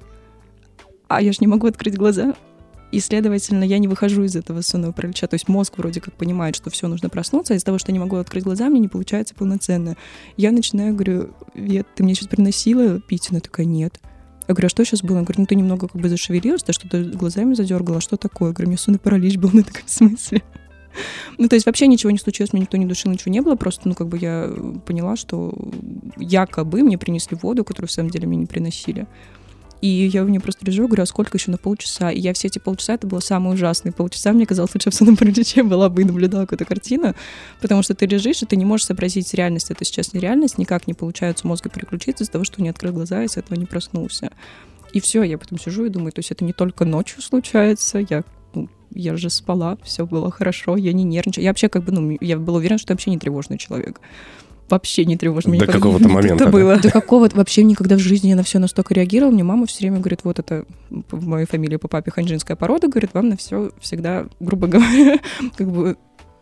а 1.09 1.23
я 1.23 1.33
же 1.33 1.39
не 1.41 1.47
могу 1.47 1.67
открыть 1.67 1.97
глаза, 1.97 2.35
и, 2.93 3.01
следовательно, 3.01 3.65
я 3.65 3.79
не 3.79 3.89
выхожу 3.89 4.23
из 4.23 4.37
этого 4.37 4.61
сонного 4.61 4.93
паралича. 4.93 5.27
То 5.27 5.35
есть 5.35 5.49
мозг 5.49 5.79
вроде 5.79 6.01
как 6.01 6.15
понимает, 6.15 6.55
что 6.55 6.71
все, 6.71 6.87
нужно 6.87 7.09
проснуться, 7.09 7.53
а 7.53 7.57
из-за 7.57 7.67
того, 7.67 7.79
что 7.79 7.91
я 7.91 7.95
не 7.95 7.99
могу 7.99 8.17
открыть 8.17 8.45
глаза, 8.45 8.69
мне 8.69 8.79
не 8.79 8.87
получается 8.87 9.35
полноценно. 9.35 9.97
Я 10.37 10.53
начинаю, 10.53 10.95
говорю, 10.95 11.31
Вет, 11.55 11.89
ты 11.97 12.05
мне 12.05 12.15
сейчас 12.15 12.29
приносила 12.29 13.01
пить? 13.01 13.29
Она 13.33 13.41
такая, 13.41 13.67
нет. 13.67 13.99
Я 14.47 14.55
говорю, 14.55 14.67
а 14.67 14.69
что 14.69 14.85
сейчас 14.85 15.03
было? 15.03 15.19
Она 15.19 15.25
говорит, 15.25 15.39
ну 15.39 15.47
ты 15.47 15.57
немного 15.57 15.89
как 15.89 16.01
бы 16.01 16.09
зашевелилась, 16.09 16.63
ты 16.63 16.73
что-то 16.73 17.03
глазами 17.03 17.55
задергала, 17.55 17.99
а 17.99 18.01
что 18.01 18.17
такое? 18.17 18.51
Я 18.51 18.55
говорю, 18.55 18.69
мне 18.69 18.79
сонный 18.79 19.01
паралич 19.01 19.39
был 19.39 19.51
на 19.53 19.65
таком 19.65 19.89
смысле. 19.89 20.43
Ну, 21.39 21.49
то 21.49 21.55
есть 21.55 21.67
вообще 21.67 21.87
ничего 21.87 22.11
не 22.11 22.19
случилось, 22.19 22.53
мне 22.53 22.63
никто 22.63 22.77
не 22.77 22.87
душил, 22.87 23.11
ничего 23.11 23.33
не 23.33 23.41
было, 23.41 23.57
просто, 23.57 23.89
ну, 23.89 23.95
как 23.95 24.09
бы 24.09 24.19
я 24.19 24.51
поняла, 24.87 25.17
что 25.17 25.53
якобы 26.17 26.83
мне 26.83 26.99
принесли 26.99 27.37
воду, 27.41 27.65
которую 27.65 27.89
в 27.89 27.93
самом 27.93 28.11
деле 28.11 28.27
мне 28.27 28.39
не 28.39 28.47
приносили. 28.47 29.07
И 29.85 29.89
я 29.89 30.25
в 30.25 30.31
нее 30.31 30.41
просто 30.41 30.65
лежу, 30.65 30.87
говорю, 30.87 31.03
а 31.03 31.07
сколько 31.07 31.37
еще 31.37 31.51
на 31.51 31.59
полчаса? 31.59 32.11
И 32.11 32.19
я 32.19 32.33
все 32.33 32.49
эти 32.49 32.59
полчаса, 32.59 32.95
это 32.95 33.07
было 33.07 33.21
самое 33.21 33.55
ужасное. 33.55 33.93
Полчаса, 33.93 34.33
мне 34.33 34.47
казалось, 34.47 34.75
лучше 34.75 34.89
в 34.89 34.95
сонном 34.95 35.15
параличе 35.15 35.63
была 35.63 35.91
бы 35.91 36.01
и 36.01 36.05
наблюдала 36.07 36.43
какую-то 36.43 36.65
картину, 36.65 37.15
потому 37.61 37.83
что 37.83 37.95
ты 37.95 38.07
лежишь, 38.07 38.43
и 38.43 38.47
ты 38.47 38.57
не 38.57 38.65
можешь 38.65 38.87
сообразить 38.87 39.35
реальность. 39.35 39.71
Это 39.71 39.85
сейчас 39.85 40.15
не 40.15 40.21
реальность, 40.21 40.57
никак 40.57 40.87
не 40.87 40.95
получается 40.95 41.47
мозга 41.47 41.69
переключиться 41.69 42.25
из-за 42.25 42.33
того, 42.33 42.45
что 42.45 42.63
не 42.63 42.71
открыл 42.71 42.95
глаза 42.95 43.25
и 43.25 43.29
с 43.29 43.37
этого 43.37 43.59
не 43.59 43.67
проснулся. 43.67 44.33
И 44.95 45.01
все, 45.01 45.23
я 45.23 45.37
потом 45.37 45.59
сижу 45.59 45.85
и 45.85 45.91
думаю, 45.91 46.13
то 46.13 46.21
есть 46.21 46.31
это 46.31 46.47
не 46.47 46.55
только 46.55 46.87
ночью 46.87 47.21
случается, 47.21 47.99
я 47.99 48.25
я 48.95 49.17
же 49.17 49.31
спала, 49.31 49.79
все 49.83 50.07
было 50.07 50.31
хорошо, 50.31 50.77
я 50.77 50.93
не 50.93 51.05
нервничаю. 51.05 51.45
Я 51.45 51.51
вообще 51.51 51.69
как 51.69 51.85
бы, 51.85 51.93
ну, 51.93 52.17
я 52.21 52.39
была 52.39 52.59
уверена, 52.59 52.79
что 52.79 52.93
я 52.93 52.95
вообще 52.95 53.11
не 53.11 53.19
тревожный 53.19 53.59
человек 53.59 54.01
вообще 54.69 55.05
не 55.05 55.17
тревожит 55.17 55.51
меня. 55.51 55.67
До 55.67 55.73
какого-то 55.73 56.09
момента. 56.09 56.45
Это 56.45 56.53
было. 56.53 56.77
До 56.79 56.91
какого-то 56.91 57.37
вообще 57.37 57.63
никогда 57.63 57.97
в 57.97 58.01
жизни 58.01 58.29
я 58.29 58.37
на 58.37 58.43
все 58.43 58.59
настолько 58.59 58.95
реагировала. 58.95 59.33
Мне 59.33 59.45
мама 59.45 59.67
все 59.67 59.81
время 59.81 59.99
говорит, 59.99 60.21
вот 60.25 60.39
это 60.39 60.65
в 60.91 61.27
моей 61.27 61.47
фамилии 61.47 61.77
по 61.77 61.89
папе 61.89 62.11
ханжинская 62.11 62.57
порода, 62.57 62.89
говорит, 62.89 63.11
вам 63.15 63.29
на 63.29 63.37
все 63.37 63.73
всегда, 63.81 64.27
грубо 64.41 64.67
говоря, 64.69 65.19
как 65.57 65.71
бы 65.71 65.97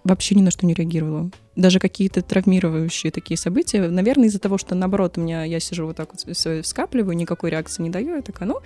вообще 0.05 0.35
ни 0.35 0.43
на 0.43 0.51
что 0.51 0.67
не 0.67 0.75
реагировала. 0.75 1.31
Даже 1.57 1.79
какие-то 1.79 2.23
травмирующие 2.23 3.13
такие 3.13 3.37
события. 3.37 3.89
Наверное, 3.89 4.29
из-за 4.29 4.39
того, 4.39 4.59
что, 4.59 4.75
наоборот, 4.75 5.19
у 5.19 5.21
меня 5.21 5.45
я 5.45 5.61
сижу 5.61 5.87
вот 5.87 5.97
так 5.97 6.11
вот 6.13 6.37
все 6.37 6.63
скапливаю, 6.63 7.17
никакой 7.17 7.51
реакции 7.51 7.83
не 7.83 7.91
даю, 7.91 8.17
я 8.17 8.23
такая, 8.23 8.49
ну, 8.49 8.61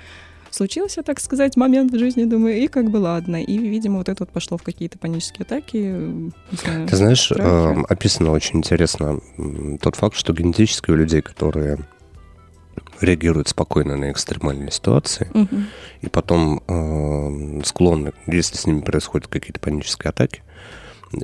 случился, 0.51 1.03
так 1.03 1.21
сказать, 1.21 1.57
момент 1.57 1.93
в 1.93 1.99
жизни, 1.99 2.25
думаю, 2.25 2.59
и 2.59 2.69
как 2.69 2.91
бы 2.91 2.99
ладно. 2.99 3.43
И, 3.43 3.59
видимо, 3.59 3.99
вот 3.99 4.09
это 4.09 4.25
вот 4.25 4.31
пошло 4.31 4.57
в 4.57 4.63
какие-то 4.63 4.99
панические 4.99 5.45
атаки. 5.45 6.33
Знаю, 6.53 6.89
Ты 6.89 6.97
знаешь, 6.97 7.33
э, 7.33 7.75
описано 7.89 8.31
очень 8.31 8.59
интересно 8.59 9.21
тот 9.81 9.97
факт, 9.97 10.17
что 10.17 10.33
генетически 10.33 10.91
у 10.91 10.97
людей, 10.97 11.23
которые 11.23 11.79
реагируют 13.01 13.49
спокойно 13.49 13.97
на 13.97 14.11
экстремальные 14.11 14.71
ситуации, 14.71 15.31
угу. 15.35 15.63
и 16.01 16.09
потом 16.09 16.63
э, 16.67 17.63
склонны, 17.65 18.13
если 18.27 18.57
с 18.57 18.67
ними 18.67 18.81
происходят 18.81 19.29
какие-то 19.29 19.61
панические 19.61 20.11
атаки, 20.11 20.43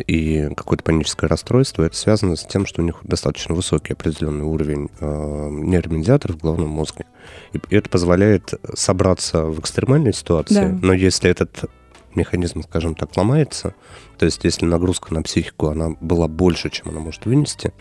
и 0.07 0.49
какое-то 0.55 0.85
паническое 0.85 1.29
расстройство, 1.29 1.85
это 1.85 1.97
связано 1.97 2.37
с 2.37 2.45
тем, 2.45 2.67
что 2.67 2.83
у 2.83 2.85
них 2.85 2.97
достаточно 3.03 3.55
высокий 3.55 3.93
определенный 3.93 4.45
уровень 4.45 4.91
э, 5.01 5.49
нейромедиаторов 5.51 6.37
в 6.37 6.41
головном 6.41 6.71
мозге. 6.71 7.07
И 7.53 7.61
это 7.75 7.89
позволяет 7.89 8.55
собраться 8.75 9.45
в 9.45 9.61
экстремальной 9.61 10.13
ситуации, 10.13 10.55
да. 10.55 10.79
но 10.81 10.93
если 10.93 11.31
этот 11.31 11.71
механизм, 12.15 12.63
скажем 12.63 12.95
так, 12.95 13.17
ломается, 13.17 13.75
то 14.19 14.27
есть 14.27 14.45
если 14.45 14.67
нагрузка 14.67 15.15
на 15.15 15.23
психику, 15.23 15.69
она 15.69 15.91
была 16.01 16.29
больше, 16.29 16.71
чем 16.71 16.89
она 16.89 17.01
может 17.01 17.27
вынести, 17.27 17.73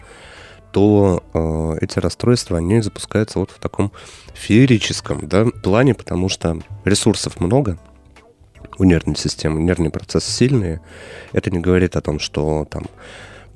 то 0.72 1.24
э, 1.34 1.78
эти 1.82 2.00
расстройства, 2.00 2.58
они 2.58 2.82
запускаются 2.82 3.40
вот 3.40 3.52
в 3.52 3.60
таком 3.60 3.92
феерическом 4.34 5.28
да, 5.28 5.46
плане, 5.46 5.94
потому 5.94 6.30
что 6.30 6.62
ресурсов 6.86 7.40
много, 7.40 7.78
у 8.78 8.84
нервной 8.84 9.16
системы, 9.16 9.62
нервные 9.62 9.92
процессы 9.92 10.32
сильные, 10.32 10.82
это 11.34 11.52
не 11.52 11.60
говорит 11.60 11.96
о 11.96 12.02
том, 12.02 12.20
что 12.20 12.68
там 12.70 12.86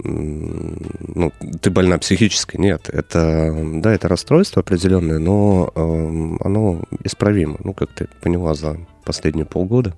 ну, 0.03 1.31
ты 1.61 1.71
больна 1.71 1.97
психически, 1.97 2.57
нет. 2.57 2.89
Это, 2.91 3.55
да, 3.75 3.93
это 3.93 4.07
расстройство 4.07 4.61
определенное, 4.61 5.19
но 5.19 5.71
э, 5.73 6.37
оно 6.43 6.81
исправимо. 7.03 7.57
Ну, 7.63 7.73
как 7.73 7.91
ты 7.93 8.07
поняла 8.21 8.55
за 8.55 8.77
последние 9.05 9.45
полгода. 9.45 9.95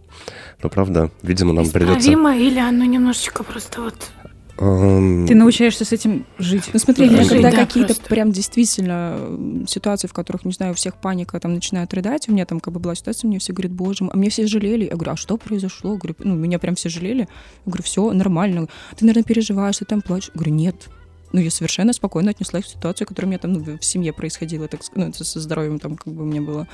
Но, 0.61 0.69
правда, 0.69 1.09
видимо, 1.23 1.53
нам 1.53 1.65
исправимо 1.65 1.93
придется... 1.93 2.11
Исправимо 2.11 2.37
или 2.37 2.59
оно 2.59 2.85
немножечко 2.85 3.43
просто 3.43 3.81
вот 3.81 4.11
ты 4.57 5.35
научаешься 5.35 5.85
с 5.85 5.91
этим 5.91 6.25
жить. 6.39 6.63
Ну 6.73 6.79
смотри, 6.79 7.09
да. 7.09 7.23
когда 7.25 7.51
да, 7.51 7.57
какие-то 7.57 7.93
прям 8.09 8.31
действительно 8.31 9.65
ситуации, 9.67 10.07
в 10.07 10.13
которых, 10.13 10.45
не 10.45 10.51
знаю, 10.51 10.71
у 10.71 10.75
всех 10.75 10.99
паника 10.99 11.39
там 11.39 11.53
начинает 11.53 11.93
рыдать, 11.93 12.27
у 12.27 12.31
меня 12.31 12.45
там 12.45 12.59
как 12.59 12.73
бы 12.73 12.79
была 12.79 12.95
ситуация, 12.95 13.27
мне 13.27 13.37
все 13.37 13.53
говорят, 13.53 13.71
боже 13.71 14.07
а 14.11 14.17
мне 14.17 14.29
все 14.29 14.47
жалели. 14.47 14.85
Я 14.85 14.95
говорю, 14.95 15.11
а 15.11 15.15
что 15.15 15.37
произошло? 15.37 15.93
Я 15.93 15.97
говорю, 15.97 16.15
ну, 16.19 16.35
меня 16.35 16.57
прям 16.57 16.75
все 16.75 16.89
жалели. 16.89 17.21
Я 17.21 17.27
говорю, 17.65 17.83
все 17.83 18.11
нормально. 18.13 18.67
Ты, 18.95 19.05
наверное, 19.05 19.23
переживаешь, 19.23 19.77
ты 19.77 19.85
там 19.85 20.01
плачешь. 20.01 20.31
Я 20.33 20.39
говорю, 20.39 20.55
нет, 20.55 20.89
ну, 21.33 21.39
я 21.39 21.51
совершенно 21.51 21.93
спокойно 21.93 22.31
отнеслась 22.31 22.65
к 22.65 22.69
ситуации, 22.69 23.05
которая 23.05 23.27
у 23.27 23.29
меня 23.29 23.39
там 23.39 23.53
ну, 23.53 23.77
в 23.77 23.85
семье 23.85 24.11
происходила, 24.11 24.67
так 24.67 24.81
ну, 24.95 25.13
со 25.13 25.39
здоровьем 25.39 25.77
там 25.77 25.97
как 25.97 26.13
бы 26.13 26.23
у 26.23 26.25
меня 26.25 26.41
было 26.41 26.67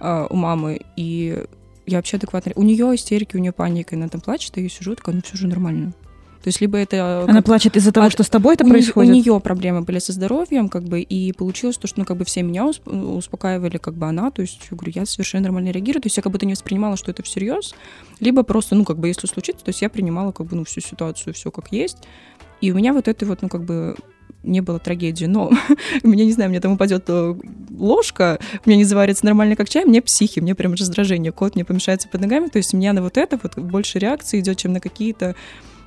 а, 0.00 0.26
у 0.30 0.36
мамы. 0.36 0.80
И 0.96 1.44
я 1.86 1.98
вообще 1.98 2.16
адекватно... 2.16 2.52
У 2.54 2.62
нее 2.62 2.94
истерики, 2.94 3.36
у 3.36 3.40
нее 3.40 3.52
паника, 3.52 3.94
и 3.94 3.98
она 3.98 4.08
там 4.08 4.20
плачет, 4.22 4.56
и 4.56 4.62
я 4.62 4.68
сижу, 4.68 4.94
такая, 4.94 5.16
ну, 5.16 5.20
все 5.22 5.36
же 5.36 5.46
нормально. 5.46 5.92
То 6.48 6.50
есть 6.50 6.62
либо 6.62 6.78
это... 6.78 7.26
Она 7.28 7.42
плачет 7.42 7.76
из-за 7.76 7.92
того, 7.92 8.06
от... 8.06 8.12
что 8.12 8.22
с 8.22 8.30
тобой 8.30 8.54
это 8.54 8.64
у 8.64 8.70
происходит? 8.70 9.10
У 9.10 9.14
нее 9.14 9.38
проблемы 9.38 9.82
были 9.82 9.98
со 9.98 10.14
здоровьем, 10.14 10.70
как 10.70 10.82
бы, 10.82 11.02
и 11.02 11.32
получилось 11.32 11.76
то, 11.76 11.86
что, 11.86 12.00
ну, 12.00 12.06
как 12.06 12.16
бы 12.16 12.24
все 12.24 12.42
меня 12.42 12.64
успокаивали, 12.64 13.76
как 13.76 13.92
бы 13.92 14.06
она, 14.06 14.30
то 14.30 14.40
есть, 14.40 14.58
я 14.70 14.74
говорю, 14.74 14.92
я 14.94 15.04
совершенно 15.04 15.42
нормально 15.42 15.72
реагирую, 15.72 16.00
то 16.00 16.06
есть 16.06 16.16
я 16.16 16.22
как 16.22 16.32
будто 16.32 16.46
не 16.46 16.54
воспринимала, 16.54 16.96
что 16.96 17.10
это 17.10 17.22
всерьез, 17.22 17.74
либо 18.18 18.44
просто, 18.44 18.76
ну, 18.76 18.86
как 18.86 18.98
бы, 18.98 19.08
если 19.08 19.26
случится, 19.26 19.62
то 19.62 19.68
есть 19.68 19.82
я 19.82 19.90
принимала, 19.90 20.32
как 20.32 20.46
бы, 20.46 20.56
ну, 20.56 20.64
всю 20.64 20.80
ситуацию, 20.80 21.34
все 21.34 21.50
как 21.50 21.70
есть, 21.70 21.98
и 22.62 22.72
у 22.72 22.76
меня 22.76 22.94
вот 22.94 23.08
это 23.08 23.26
вот, 23.26 23.42
ну, 23.42 23.50
как 23.50 23.64
бы, 23.64 23.94
не 24.42 24.62
было 24.62 24.78
трагедии, 24.78 25.26
но 25.26 25.50
мне, 26.02 26.24
не 26.24 26.32
знаю, 26.32 26.48
мне 26.48 26.60
там 26.60 26.72
упадет 26.72 27.04
э, 27.08 27.34
ложка, 27.76 28.38
мне 28.64 28.76
не 28.76 28.84
заварится 28.84 29.26
нормально 29.26 29.54
как 29.54 29.68
чай, 29.68 29.84
мне 29.84 30.00
психи, 30.00 30.40
мне 30.40 30.54
прям 30.54 30.72
раздражение, 30.72 31.30
кот 31.30 31.56
мне 31.56 31.66
помешается 31.66 32.08
под 32.08 32.22
ногами, 32.22 32.48
то 32.48 32.56
есть 32.56 32.72
у 32.72 32.78
меня 32.78 32.94
на 32.94 33.02
вот 33.02 33.18
это 33.18 33.38
вот 33.42 33.58
больше 33.58 33.98
реакции 33.98 34.40
идет, 34.40 34.56
чем 34.56 34.72
на 34.72 34.80
какие-то 34.80 35.36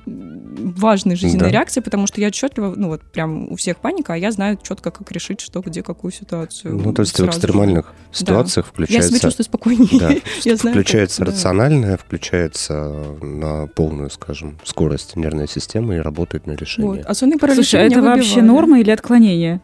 важной 0.06 1.16
жизненной 1.16 1.46
да. 1.46 1.50
реакции, 1.50 1.80
потому 1.80 2.06
что 2.06 2.20
я 2.20 2.28
отчетливо, 2.28 2.74
ну 2.76 2.88
вот 2.88 3.02
прям 3.02 3.50
у 3.50 3.56
всех 3.56 3.78
паника, 3.78 4.14
а 4.14 4.16
я 4.16 4.32
знаю 4.32 4.58
четко, 4.62 4.90
как 4.90 5.10
решить, 5.12 5.40
что, 5.40 5.60
где, 5.60 5.82
какую 5.82 6.12
ситуацию. 6.12 6.76
Ну, 6.76 6.92
то 6.92 7.02
есть 7.02 7.18
в 7.18 7.26
экстремальных 7.26 7.86
же. 7.86 8.18
ситуациях 8.18 8.66
да. 8.66 8.72
включается... 8.72 9.08
Я 9.08 9.18
себя 9.18 9.28
чувствую 9.28 9.44
спокойнее. 9.44 9.98
Да. 9.98 10.10
я 10.44 10.56
знаю, 10.56 10.74
включается 10.74 11.18
как, 11.18 11.28
рациональное, 11.28 11.92
да. 11.92 11.96
включается 11.96 12.92
на 13.20 13.66
полную, 13.68 14.10
скажем, 14.10 14.58
скорость 14.64 15.16
нервной 15.16 15.48
системы 15.48 15.96
и 15.96 15.98
работает 15.98 16.46
на 16.46 16.52
решение. 16.52 16.90
Вот. 16.90 17.06
А 17.06 17.14
сонный 17.14 17.38
паралич 17.38 17.68
Слушай, 17.68 17.82
а 17.82 17.86
это 17.86 18.02
вообще 18.02 18.42
норма 18.42 18.80
или 18.80 18.90
отклонение? 18.90 19.60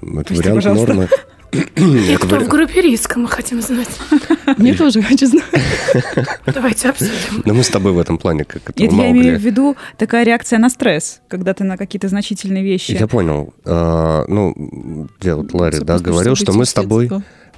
Это 0.00 0.24
Прости, 0.24 0.34
вариант 0.34 0.56
пожалуйста. 0.56 0.86
нормы. 0.86 1.08
И 1.52 2.16
кто 2.16 2.40
в 2.40 2.48
группе 2.48 2.80
риска, 2.80 3.18
мы 3.18 3.28
хотим 3.28 3.60
знать. 3.60 3.88
Мне 4.56 4.74
тоже 4.74 5.02
хочу 5.02 5.26
знать. 5.26 5.44
Давайте 6.46 6.88
обсудим. 6.88 7.42
Но 7.44 7.54
мы 7.54 7.62
с 7.62 7.68
тобой 7.68 7.92
в 7.92 7.98
этом 7.98 8.16
плане 8.16 8.44
как 8.44 8.70
это 8.70 8.82
Нет, 8.82 8.92
я 8.92 9.10
имею 9.10 9.38
в 9.38 9.42
виду 9.42 9.76
такая 9.98 10.24
реакция 10.24 10.58
на 10.58 10.70
стресс, 10.70 11.20
когда 11.28 11.52
ты 11.52 11.64
на 11.64 11.76
какие-то 11.76 12.08
значительные 12.08 12.64
вещи. 12.64 12.92
Я 12.92 13.06
понял. 13.06 13.52
А, 13.64 14.24
ну, 14.28 15.08
я 15.20 15.36
вот 15.36 15.52
Ларри, 15.52 15.80
да, 15.80 15.98
говорил, 15.98 16.36
что 16.36 16.52
мы 16.52 16.64
с 16.64 16.72
тобой 16.72 17.10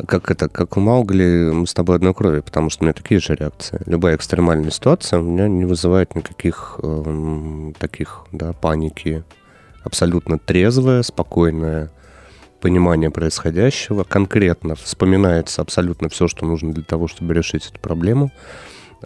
как 0.08 0.30
это, 0.30 0.48
как 0.48 0.76
у 0.76 0.80
Маугли, 0.80 1.50
мы 1.52 1.66
с 1.68 1.74
тобой 1.74 1.96
одной 1.96 2.14
крови, 2.14 2.40
потому 2.40 2.68
что 2.68 2.82
у 2.82 2.86
меня 2.86 2.92
такие 2.92 3.20
же 3.20 3.34
реакции. 3.34 3.80
Любая 3.86 4.16
экстремальная 4.16 4.70
ситуация 4.70 5.20
у 5.20 5.22
меня 5.22 5.46
не 5.46 5.64
вызывает 5.64 6.16
никаких 6.16 6.80
э, 6.82 7.72
таких, 7.78 8.26
да, 8.32 8.52
паники. 8.52 9.22
Абсолютно 9.84 10.38
трезвая, 10.38 11.02
спокойная, 11.02 11.90
понимание 12.64 13.10
происходящего, 13.10 14.04
конкретно 14.04 14.74
вспоминается 14.74 15.60
абсолютно 15.60 16.08
все, 16.08 16.28
что 16.28 16.46
нужно 16.46 16.72
для 16.72 16.82
того, 16.82 17.08
чтобы 17.08 17.34
решить 17.34 17.66
эту 17.66 17.78
проблему. 17.78 18.32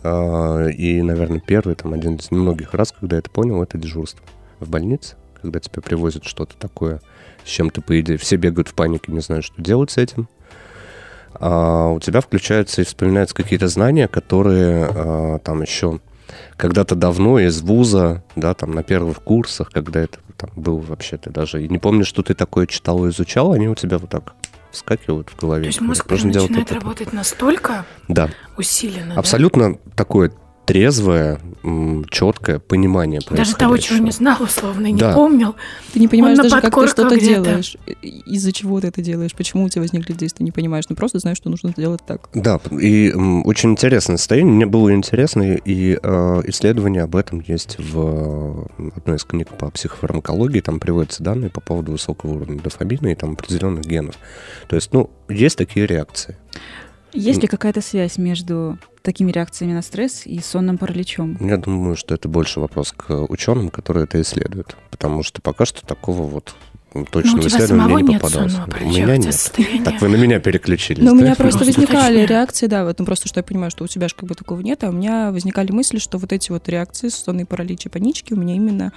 А, 0.01 0.68
и, 0.68 1.03
наверное, 1.03 1.40
первый, 1.40 1.75
там, 1.75 1.92
один 1.92 2.14
из 2.14 2.31
немногих 2.31 2.73
раз, 2.73 2.92
когда 2.92 3.16
я 3.16 3.18
это 3.18 3.31
понял, 3.31 3.61
это 3.61 3.77
дежурство 3.77 4.25
в 4.61 4.71
больнице, 4.71 5.16
когда 5.42 5.59
тебе 5.59 5.83
привозят 5.83 6.25
что-то 6.25 6.57
такое, 6.57 7.01
с 7.44 7.49
чем 7.49 7.71
ты, 7.71 7.81
по 7.81 8.01
идее, 8.01 8.16
все 8.16 8.37
бегают 8.37 8.68
в 8.68 8.75
панике, 8.75 9.11
не 9.11 9.18
знают, 9.18 9.44
что 9.44 9.61
делать 9.61 9.90
с 9.90 9.97
этим. 9.97 10.29
А 11.35 11.88
у 11.88 11.99
тебя 11.99 12.21
включаются 12.21 12.83
и 12.83 12.85
вспоминаются 12.85 13.35
какие-то 13.35 13.66
знания, 13.66 14.07
которые 14.07 14.87
а, 14.88 15.38
там 15.40 15.62
еще 15.62 15.99
когда-то 16.57 16.95
давно 16.95 17.38
из 17.38 17.61
вуза, 17.62 18.23
да, 18.37 18.55
там 18.55 18.73
на 18.73 18.83
первых 18.83 19.23
курсах, 19.23 19.71
когда 19.71 20.01
это 20.01 20.19
там 20.37 20.51
был 20.57 20.79
вообще, 20.79 21.17
ты 21.17 21.31
даже 21.31 21.64
и 21.64 21.69
не 21.69 21.79
помнишь, 21.79 22.07
что 22.07 22.23
ты 22.23 22.35
такое 22.35 22.67
читал 22.67 23.05
и 23.07 23.11
изучал, 23.11 23.53
они 23.53 23.69
у 23.69 23.75
тебя 23.75 23.99
вот 23.99 24.11
так 24.11 24.35
вскакивают 24.71 25.31
в 25.31 25.41
голове. 25.41 25.62
То 25.62 25.69
есть 25.69 25.81
мозг 25.81 26.11
Нужно 26.11 26.33
начинает 26.33 26.73
работать 26.73 27.12
настолько 27.12 27.85
да. 28.07 28.31
усиленно, 28.57 29.14
Абсолютно 29.14 29.75
да? 29.75 29.79
такое 29.97 30.33
трезвое, 30.68 31.40
четкое 32.11 32.59
понимание 32.59 33.20
Даже 33.31 33.57
того, 33.57 33.78
чего 33.78 33.98
не 33.98 34.11
знал, 34.11 34.42
условно, 34.42 34.88
и 34.88 34.94
Да. 34.94 35.09
не 35.09 35.14
помнил. 35.14 35.57
Ты 35.92 36.00
не 36.00 36.09
понимаешь 36.09 36.37
на 36.37 36.42
даже, 36.44 36.61
как 36.61 36.74
ты 36.74 36.87
что-то 36.87 37.18
делаешь, 37.18 37.76
из-за 38.02 38.52
чего 38.52 38.78
ты 38.81 38.88
это 38.88 39.00
делаешь, 39.00 39.33
почему 39.35 39.64
у 39.64 39.68
тебя 39.70 39.81
возникли 39.83 40.12
действия, 40.12 40.44
не 40.44 40.52
понимаешь. 40.52 40.85
Ну 40.90 40.96
просто 40.96 41.18
знаешь, 41.20 41.38
что 41.38 41.48
нужно 41.48 41.72
делать 41.74 42.02
так. 42.07 42.28
Да, 42.35 42.61
и 42.70 43.11
м, 43.11 43.46
очень 43.46 43.70
интересное 43.70 44.18
состояние. 44.18 44.54
Мне 44.54 44.66
было 44.66 44.92
интересно, 44.92 45.54
и 45.54 45.98
э, 46.02 46.42
исследование 46.44 47.02
об 47.02 47.16
этом 47.16 47.42
есть 47.46 47.76
в 47.78 48.66
э, 48.78 48.90
одной 48.96 49.16
из 49.16 49.24
книг 49.24 49.48
по 49.48 49.70
психофармакологии. 49.70 50.61
Там 50.61 50.81
приводятся 50.81 51.22
данные 51.22 51.48
по 51.50 51.61
поводу 51.62 51.92
высокого 51.92 52.35
уровня 52.35 52.61
дофамина 52.61 53.09
и 53.09 53.14
там 53.14 53.33
определенных 53.33 53.85
генов. 53.87 54.16
То 54.68 54.76
есть, 54.76 54.92
ну, 54.92 55.09
есть 55.31 55.57
такие 55.57 55.87
реакции. 55.87 56.37
Есть 57.12 57.42
ли 57.42 57.49
какая-то 57.49 57.81
связь 57.81 58.18
между 58.18 58.79
такими 59.03 59.33
реакциями 59.33 59.73
на 59.73 59.83
стресс 59.83 60.27
и 60.27 60.38
сонным 60.40 60.79
параличом? 60.79 61.37
Я 61.40 61.57
думаю, 61.57 61.97
что 61.97 62.14
это 62.14 62.29
больше 62.29 62.61
вопрос 62.61 62.92
к 62.92 63.11
ученым, 63.31 63.71
которые 63.71 64.05
это 64.05 64.21
исследуют. 64.21 64.77
Потому 64.90 65.23
что 65.23 65.40
пока 65.40 65.64
что 65.64 65.87
такого 65.87 66.23
вот 66.23 66.55
точного 66.92 67.37
у 67.37 67.40
тебя 67.40 67.48
исследования 67.48 67.66
самого 67.66 67.94
мне 67.94 68.03
не 68.03 68.12
нет 68.12 68.22
попадалось. 68.22 68.55
У 68.55 68.85
меня 68.85 69.05
у 69.05 69.16
нет. 69.16 69.35
состояние. 69.35 69.85
Так 69.85 70.01
вы 70.01 70.09
на 70.09 70.16
меня 70.16 70.40
переключились. 70.40 71.03
Но 71.03 71.12
у 71.12 71.16
да? 71.16 71.22
меня 71.22 71.35
просто 71.35 71.64
возникали 71.64 72.24
реакции, 72.24 72.66
да, 72.66 72.85
вот, 72.85 72.98
ну 72.98 73.05
просто 73.05 73.29
что 73.29 73.40
я 73.40 73.44
понимаю, 73.44 73.70
что 73.70 73.85
у 73.85 73.87
тебя 73.87 74.09
же 74.09 74.14
как 74.14 74.29
бы 74.29 74.35
такого 74.35 74.61
нет, 74.61 74.83
а 74.85 74.88
у 74.88 74.92
меня 74.92 75.31
возникали 75.31 75.70
мысли, 75.70 75.98
что 75.98 76.18
вот 76.18 76.33
эти 76.33 76.51
вот 76.51 76.68
реакции, 76.68 77.09
сонные 77.09 77.46
параличи, 77.46 77.88
панички, 77.88 78.33
у 78.33 78.37
меня 78.37 78.55
именно... 78.55 78.92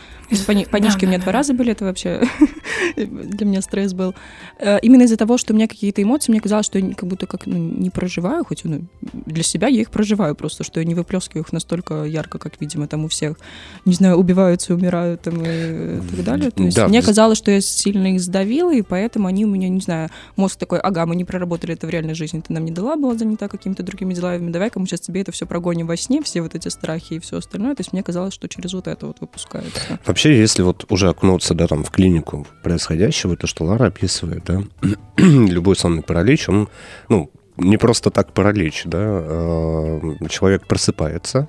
Пани- 0.48 0.66
Панички 0.66 1.02
да, 1.02 1.08
у 1.08 1.10
меня 1.10 1.18
да, 1.18 1.24
два 1.24 1.34
да. 1.34 1.40
раза 1.40 1.54
были, 1.54 1.72
это 1.74 1.86
вообще 1.86 2.24
для 2.96 3.46
меня 3.46 3.62
стресс 3.62 3.94
был. 3.94 4.16
Э, 4.60 4.80
Именно 4.82 5.04
из-за 5.04 5.18
того, 5.18 5.38
что 5.38 5.54
у 5.54 5.56
меня 5.56 5.68
какие-то 5.68 6.02
эмоции, 6.02 6.32
мне 6.32 6.40
казалось, 6.40 6.66
что 6.66 6.80
я 6.80 6.94
как 6.94 7.08
будто 7.08 7.28
как 7.28 7.46
ну, 7.46 7.58
не 7.58 7.90
проживаю, 7.90 8.46
хоть 8.46 8.64
ну, 8.64 8.86
для 9.26 9.44
себя 9.44 9.68
я 9.68 9.82
их 9.82 9.92
проживаю 9.92 10.36
просто, 10.36 10.64
что 10.64 10.80
я 10.80 10.86
не 10.86 10.96
выплескиваю 10.96 11.44
их 11.44 11.52
настолько 11.52 12.06
ярко, 12.06 12.38
как, 12.40 12.54
видимо, 12.60 12.88
там 12.88 13.06
у 13.06 13.08
всех, 13.10 13.38
не 13.86 13.94
знаю, 13.94 14.18
убиваются, 14.18 14.74
умирают 14.74 15.22
там 15.22 15.42
и 15.42 16.00
так 16.16 16.24
далее. 16.24 16.52
То 16.52 16.64
есть 16.64 16.78
Да, 16.78 16.88
мне 16.88 17.02
казалось, 17.02 17.38
что 17.38 17.52
я 17.52 17.62
сильно 17.82 18.14
их 18.14 18.22
сдавила, 18.22 18.74
и 18.74 18.82
поэтому 18.82 19.28
они 19.28 19.46
у 19.46 19.50
меня, 19.50 19.70
не 19.70 19.82
знаю, 19.82 20.10
мозг 20.36 20.58
такой, 20.58 20.80
ага, 20.80 21.06
мы 21.06 21.16
не 21.16 21.26
проработали 21.26 21.74
это 21.74 21.88
в 21.88 21.90
реальной 21.90 22.14
жизни, 22.14 22.42
ты 22.42 22.54
нам 22.54 22.66
не 22.66 22.72
дала, 22.72 22.96
была 22.96 23.16
занята 23.16 23.48
какими-то 23.48 23.84
другими 23.84 24.14
делами, 24.14 24.52
давай-ка 24.52 24.80
мы 24.80 24.86
сейчас 24.86 25.02
тебе 25.02 25.22
это 25.22 25.32
все 25.32 25.46
прогоним 25.46 25.88
во 25.88 25.98
сне, 25.98 26.22
все 26.22 26.42
вот 26.42 26.56
эти 26.56 26.68
страхи 26.70 27.16
и 27.16 27.20
все 27.20 27.38
остальное. 27.38 27.76
То 27.76 27.82
есть 27.82 27.94
мне 27.94 28.04
казалось, 28.04 28.34
что 28.34 28.48
через 28.48 28.74
вот 28.74 28.88
это 28.88 29.08
вот 29.08 29.18
выпускается. 29.20 30.00
Вообще, 30.06 30.38
если 30.38 30.62
вот 30.62 30.86
уже 30.90 31.10
окунуться, 31.10 31.54
да, 31.54 31.68
там, 31.68 31.84
в 31.84 31.92
клинику 31.92 32.48
происходящего, 32.64 33.36
то, 33.36 33.48
что 33.48 33.66
Лара 33.66 33.88
описывает, 33.88 34.44
да, 34.46 34.62
любой 35.18 35.76
сонный 35.76 36.04
паралич, 36.04 36.50
он, 36.50 36.70
ну, 37.10 37.32
не 37.58 37.78
просто 37.78 38.12
так 38.12 38.34
паралич, 38.34 38.84
да, 38.86 39.00
э, 39.02 40.00
человек 40.30 40.68
просыпается, 40.68 41.48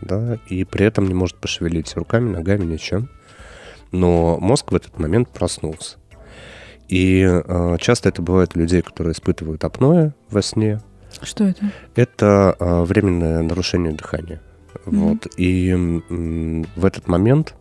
да, 0.00 0.38
и 0.48 0.64
при 0.64 0.86
этом 0.86 1.06
не 1.06 1.14
может 1.14 1.36
пошевелить 1.36 1.94
руками, 1.96 2.30
ногами, 2.30 2.64
ничем, 2.64 3.08
но 3.92 4.38
мозг 4.40 4.72
в 4.72 4.74
этот 4.74 4.98
момент 4.98 5.28
проснулся. 5.28 5.96
И 6.88 7.24
э, 7.24 7.76
часто 7.80 8.08
это 8.08 8.20
бывает 8.20 8.56
у 8.56 8.58
людей, 8.58 8.82
которые 8.82 9.12
испытывают 9.12 9.62
апноэ 9.64 10.12
во 10.28 10.42
сне, 10.42 10.80
Что 11.22 11.44
это? 11.44 11.70
это 11.94 12.56
а, 12.58 12.84
временное 12.84 13.42
нарушение 13.42 13.92
дыхания. 13.92 14.40
Мгм. 14.86 14.98
Вот. 14.98 15.26
И 15.36 15.70
м, 15.70 16.66
в 16.74 16.84
этот 16.84 17.06
момент 17.06 17.54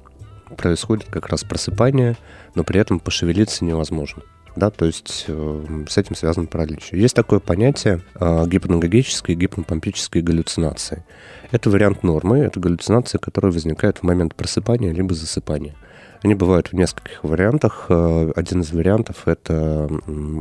происходит 0.58 1.06
как 1.10 1.28
раз 1.28 1.44
просыпание, 1.44 2.16
но 2.56 2.64
при 2.64 2.80
этом 2.80 3.00
пошевелиться 3.00 3.66
невозможно. 3.66 4.24
Да, 4.56 4.72
то 4.72 4.86
есть 4.86 5.26
э, 5.28 5.86
с 5.88 5.98
этим 5.98 6.16
связан 6.16 6.48
паралич. 6.48 6.90
Есть 6.92 7.16
такое 7.16 7.40
понятие 7.40 8.02
э, 8.16 8.46
гипногогической 8.48 9.36
и 9.36 9.38
гипнопомпической 9.38 10.22
галлюцинации. 10.22 11.06
Это 11.52 11.70
вариант 11.70 12.04
нормы, 12.04 12.40
это 12.40 12.60
галлюцинации, 12.60 13.20
которые 13.20 13.52
возникают 13.52 14.00
в 14.00 14.04
момент 14.04 14.36
просыпания 14.36 14.92
либо 14.92 15.14
засыпания. 15.14 15.76
Они 16.22 16.36
бывают 16.36 16.68
в 16.68 16.74
нескольких 16.74 17.24
вариантах. 17.24 17.86
Э, 17.90 18.32
Один 18.36 18.62
из 18.62 18.74
вариантов— 18.74 19.24
это 19.28 19.90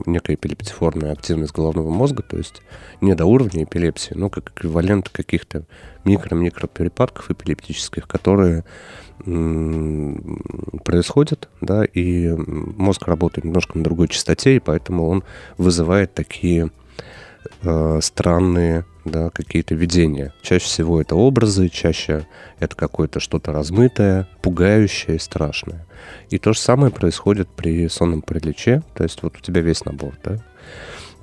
некая 0.07 0.35
эпилептиформная 0.35 1.13
активность 1.13 1.53
головного 1.53 1.91
мозга, 1.91 2.23
то 2.23 2.37
есть 2.37 2.63
не 3.01 3.15
до 3.15 3.27
уровня 3.27 3.63
эпилепсии, 3.63 4.15
но 4.15 4.29
как 4.29 4.51
эквивалент 4.51 5.09
каких-то 5.09 5.65
микро-микро 6.05 6.67
перепадков 6.67 7.31
эпилептических, 7.31 8.09
которые 8.09 8.65
происходят, 10.85 11.49
да, 11.61 11.85
и 11.85 12.29
мозг 12.37 13.07
работает 13.09 13.45
немножко 13.45 13.77
на 13.77 13.85
другой 13.85 14.09
частоте, 14.09 14.57
и 14.57 14.61
поэтому 14.61 15.09
он 15.09 15.25
вызывает 15.59 16.15
такие 16.15 16.71
э, 17.63 17.99
странные, 18.01 18.85
да, 19.09 19.31
какие-то 19.31 19.75
видения. 19.75 20.33
Чаще 20.43 20.65
всего 20.65 21.01
это 21.01 21.17
образы, 21.17 21.69
чаще 21.69 22.27
это 22.59 22.77
какое-то 22.77 23.21
что-то 23.21 23.53
размытое, 23.53 24.29
пугающее 24.43 25.17
и 25.17 25.21
страшное. 25.21 25.87
И 26.31 26.39
то 26.39 26.53
же 26.53 26.59
самое 26.59 26.93
происходит 26.93 27.49
при 27.49 27.89
сонном 27.89 28.23
параличе, 28.23 28.83
то 28.95 29.05
есть 29.05 29.23
вот 29.23 29.37
у 29.37 29.41
тебя 29.41 29.61
весь 29.61 29.85
набор, 29.85 30.15
да. 30.25 30.39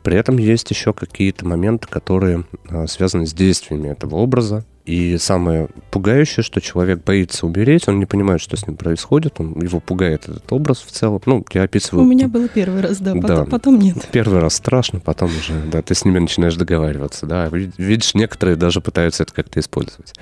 При 0.04 0.18
этом 0.18 0.38
есть 0.38 0.70
еще 0.70 0.94
какие-то 0.94 1.48
моменты, 1.48 1.88
которые 1.88 2.46
а, 2.70 2.86
связаны 2.86 3.26
с 3.26 3.34
действиями 3.34 3.90
этого 3.90 4.18
образа. 4.18 4.64
И 4.86 5.18
самое 5.18 5.68
пугающее, 5.90 6.44
что 6.44 6.62
человек 6.62 7.04
боится 7.04 7.48
умереть, 7.48 7.88
он 7.88 7.98
не 7.98 8.06
понимает, 8.06 8.40
что 8.40 8.56
с 8.56 8.68
ним 8.68 8.78
происходит, 8.78 9.40
он, 9.40 9.60
его 9.60 9.80
пугает 9.80 10.30
этот 10.30 10.52
образ 10.54 10.84
в 10.86 10.92
целом. 10.92 11.22
Ну, 11.26 11.44
я 11.54 11.64
описываю... 11.64 12.06
У 12.06 12.08
меня 12.08 12.28
было 12.28 12.48
первый 12.48 12.82
раз, 12.82 13.00
да, 13.00 13.16
потом, 13.16 13.28
Да. 13.28 13.46
потом 13.46 13.80
нет. 13.80 13.98
Первый 14.12 14.40
раз 14.40 14.54
страшно, 14.56 15.00
потом 15.00 15.30
уже, 15.30 15.54
да, 15.72 15.82
ты 15.82 15.96
с 15.96 16.06
ними 16.06 16.20
начинаешь 16.20 16.56
договариваться, 16.56 17.26
да. 17.26 17.48
Ви- 17.48 17.72
Видишь, 17.78 18.14
некоторые 18.14 18.58
даже 18.58 18.80
пытаются 18.80 19.24
это 19.24 19.34
как-то 19.34 19.60
использовать. 19.60 20.14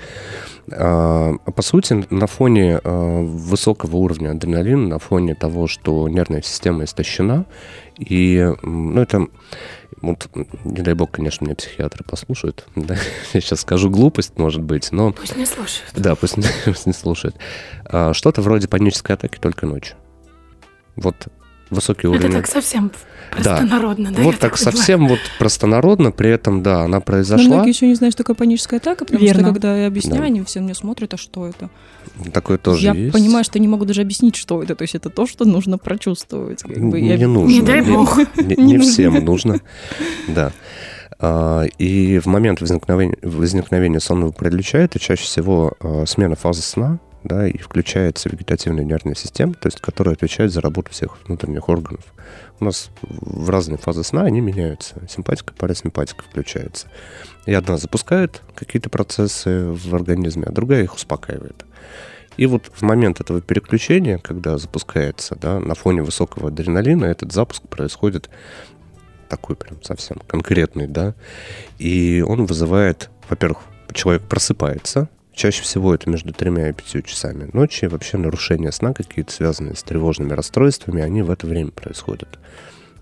А, 0.72 1.34
а 1.44 1.50
по 1.50 1.60
сути, 1.60 2.06
на 2.08 2.26
фоне 2.26 2.80
а, 2.82 3.22
высокого 3.22 3.96
уровня 3.96 4.30
адреналина, 4.30 4.88
на 4.88 4.98
фоне 4.98 5.34
того, 5.34 5.66
что 5.66 6.08
нервная 6.08 6.40
система 6.40 6.84
истощена, 6.84 7.44
и, 7.98 8.50
ну, 8.62 8.98
это, 9.00 9.26
вот, 10.06 10.28
не 10.64 10.82
дай 10.82 10.94
бог, 10.94 11.10
конечно, 11.10 11.44
меня 11.44 11.54
психиатры 11.54 12.04
послушают, 12.04 12.66
да, 12.76 12.94
я 13.32 13.40
сейчас 13.40 13.60
скажу 13.60 13.90
глупость, 13.90 14.38
может 14.38 14.62
быть, 14.62 14.92
но 14.92 15.12
Пусть 15.12 15.36
не 15.36 15.46
слушают. 15.46 15.90
да, 15.94 16.14
пусть, 16.14 16.36
не- 16.36 16.44
пусть 16.64 16.86
не 16.86 16.92
слушает. 16.92 17.34
А, 17.84 18.12
Что-то 18.14 18.42
вроде 18.42 18.68
панической 18.68 19.14
атаки 19.16 19.38
только 19.38 19.66
ночью. 19.66 19.96
Вот 20.96 21.16
высокий 21.70 22.06
Это 22.06 22.10
уровень. 22.10 22.32
так 22.32 22.46
совсем 22.46 22.90
простонародно, 23.30 24.12
да? 24.12 24.22
вот 24.22 24.32
я 24.34 24.38
так 24.38 24.56
совсем 24.56 25.08
вот 25.08 25.18
простонародно, 25.38 26.12
при 26.12 26.30
этом, 26.30 26.62
да, 26.62 26.82
она 26.82 26.98
Но 26.98 27.00
произошла. 27.00 27.56
многие 27.56 27.70
еще 27.70 27.86
не 27.86 27.94
знают, 27.94 28.14
что 28.14 28.22
такое 28.22 28.36
паническая 28.36 28.78
атака, 28.78 29.04
потому 29.04 29.22
Верно. 29.24 29.42
что 29.42 29.52
когда 29.52 29.76
я 29.76 29.86
объясняю, 29.88 30.20
Да. 30.20 30.24
они 30.26 30.42
все 30.44 30.60
на 30.60 30.64
меня 30.64 30.74
смотрят, 30.74 31.14
а 31.14 31.16
что 31.16 31.46
это? 31.46 31.70
Такое 32.32 32.58
тоже 32.58 32.86
я 32.86 32.92
есть. 32.92 33.12
понимаю, 33.12 33.44
что 33.44 33.58
не 33.58 33.66
могу 33.66 33.84
даже 33.86 34.02
объяснить, 34.02 34.36
что 34.36 34.62
это. 34.62 34.74
То 34.76 34.82
есть 34.82 34.94
это 34.94 35.10
то, 35.10 35.26
что 35.26 35.44
нужно 35.44 35.78
прочувствовать. 35.78 36.62
как 36.62 36.78
бы. 36.90 37.00
Не 37.00 37.16
Я- 37.16 37.26
нужно. 37.28 37.50
Не 37.52 37.62
дай 37.62 37.80
бог. 37.82 38.18
Не, 38.36 38.54
Не 38.56 38.64
не 38.74 38.78
всем 38.78 39.14
нужно. 39.24 39.60
Да. 40.28 40.52
А, 41.18 41.64
И 41.78 42.18
в 42.18 42.26
момент 42.26 42.60
возникновения, 42.60 43.16
возникновения 43.22 44.00
сонного 44.00 44.32
паралича 44.32 44.78
это 44.78 44.98
чаще 44.98 45.24
всего 45.24 45.72
а, 45.80 46.04
смена 46.06 46.36
фазы 46.36 46.62
сна, 46.62 46.98
да, 47.24 47.48
и 47.48 47.58
включается 47.58 48.28
вегетативная 48.28 48.84
нервная 48.84 49.14
система, 49.14 49.54
то 49.54 49.66
есть 49.66 49.80
которая 49.80 50.14
отвечает 50.14 50.52
за 50.52 50.60
работу 50.60 50.92
всех 50.92 51.18
внутренних 51.26 51.68
органов. 51.68 52.04
У 52.60 52.64
нас 52.64 52.90
в 53.00 53.50
разные 53.50 53.78
фазы 53.78 54.04
сна 54.04 54.22
они 54.22 54.40
меняются. 54.40 54.94
Симпатика, 55.08 55.52
парасимпатика 55.54 56.22
включается. 56.22 56.88
И 57.46 57.52
одна 57.52 57.78
запускает 57.78 58.42
какие-то 58.54 58.90
процессы 58.90 59.66
в 59.66 59.94
организме, 59.94 60.44
а 60.46 60.52
другая 60.52 60.84
их 60.84 60.94
успокаивает. 60.94 61.64
И 62.36 62.46
вот 62.46 62.70
в 62.72 62.82
момент 62.82 63.20
этого 63.20 63.40
переключения, 63.40 64.18
когда 64.18 64.58
запускается, 64.58 65.36
да, 65.36 65.60
на 65.60 65.74
фоне 65.74 66.02
высокого 66.02 66.48
адреналина, 66.48 67.06
этот 67.06 67.32
запуск 67.32 67.62
происходит 67.68 68.28
такой 69.28 69.56
прям 69.56 69.82
совсем 69.82 70.18
конкретный, 70.26 70.86
да, 70.86 71.14
и 71.78 72.24
он 72.26 72.44
вызывает, 72.46 73.10
во-первых, 73.28 73.60
человек 73.92 74.22
просыпается, 74.22 75.08
чаще 75.34 75.62
всего 75.62 75.94
это 75.94 76.08
между 76.08 76.32
тремя 76.32 76.68
и 76.68 76.72
пятью 76.72 77.02
часами 77.02 77.50
ночи, 77.52 77.86
вообще 77.86 78.16
нарушения 78.16 78.72
сна 78.72 78.92
какие-то 78.94 79.32
связанные 79.32 79.74
с 79.76 79.82
тревожными 79.82 80.32
расстройствами, 80.32 81.02
они 81.02 81.22
в 81.22 81.30
это 81.30 81.46
время 81.46 81.70
происходят. 81.70 82.38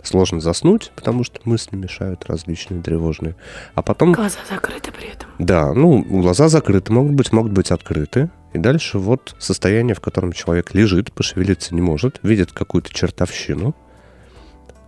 Сложно 0.02 0.40
заснуть, 0.40 0.90
потому 0.96 1.22
что 1.22 1.38
мысли 1.44 1.76
мешают 1.76 2.24
различные 2.26 2.82
тревожные. 2.82 3.36
А 3.76 3.82
потом 3.82 4.12
Глаза 4.12 4.40
закрыты 4.50 4.90
при 4.90 5.08
этом. 5.12 5.28
да, 5.38 5.72
ну, 5.72 6.02
глаза 6.02 6.48
закрыты, 6.48 6.92
могут 6.92 7.12
быть, 7.12 7.32
могут 7.32 7.52
быть 7.52 7.70
открыты. 7.70 8.28
И 8.52 8.58
дальше 8.58 8.98
вот 8.98 9.36
состояние, 9.38 9.94
в 9.94 10.00
котором 10.00 10.32
человек 10.32 10.74
лежит, 10.74 11.12
пошевелиться 11.12 11.74
не 11.74 11.80
может, 11.80 12.18
видит 12.24 12.50
какую-то 12.52 12.92
чертовщину, 12.92 13.76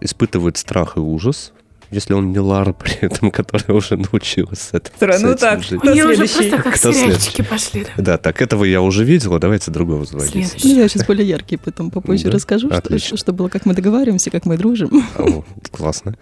испытывает 0.01 0.57
страх 0.57 0.97
и 0.97 1.01
ужас, 1.01 1.53
если 1.95 2.13
он 2.15 2.33
не 2.33 2.39
Лара 2.39 2.73
при 2.79 2.95
этом, 3.01 3.31
которая 3.31 3.77
уже 3.79 3.97
научилась 3.97 4.59
с 4.61 4.75
этим, 4.75 4.91
Всё 4.97 5.07
равно 5.07 5.29
с 5.29 5.31
этим 5.33 5.39
так. 5.41 5.63
жить. 5.63 5.81
Кто 5.81 5.91
Мне 5.91 6.05
уже 6.05 6.15
следующий? 6.27 6.51
просто 6.51 6.63
как 6.63 6.75
Кто 6.75 6.93
сериальчики 6.93 7.43
пошли. 7.43 7.87
да. 7.97 8.03
Да, 8.03 8.19
так 8.19 8.43
этого 8.43 8.65
я 8.65 8.83
уже 8.83 9.05
видела, 9.05 9.39
давайте 9.39 9.71
другого 9.71 10.05
заводить. 10.05 10.33
Следующий. 10.33 10.69
Ну, 10.75 10.81
я 10.83 10.89
сейчас 10.89 11.07
более 11.07 11.27
яркий, 11.29 11.57
потом 11.57 11.91
попозже 11.91 12.25
Да? 12.25 12.31
расскажу, 12.33 12.71
что, 12.99 13.17
что 13.17 13.33
было, 13.33 13.49
как 13.49 13.67
мы 13.67 13.75
договариваемся, 13.75 14.31
как 14.31 14.45
мы 14.47 14.57
дружим. 14.57 15.05
О, 15.19 15.45
классно. 15.71 16.15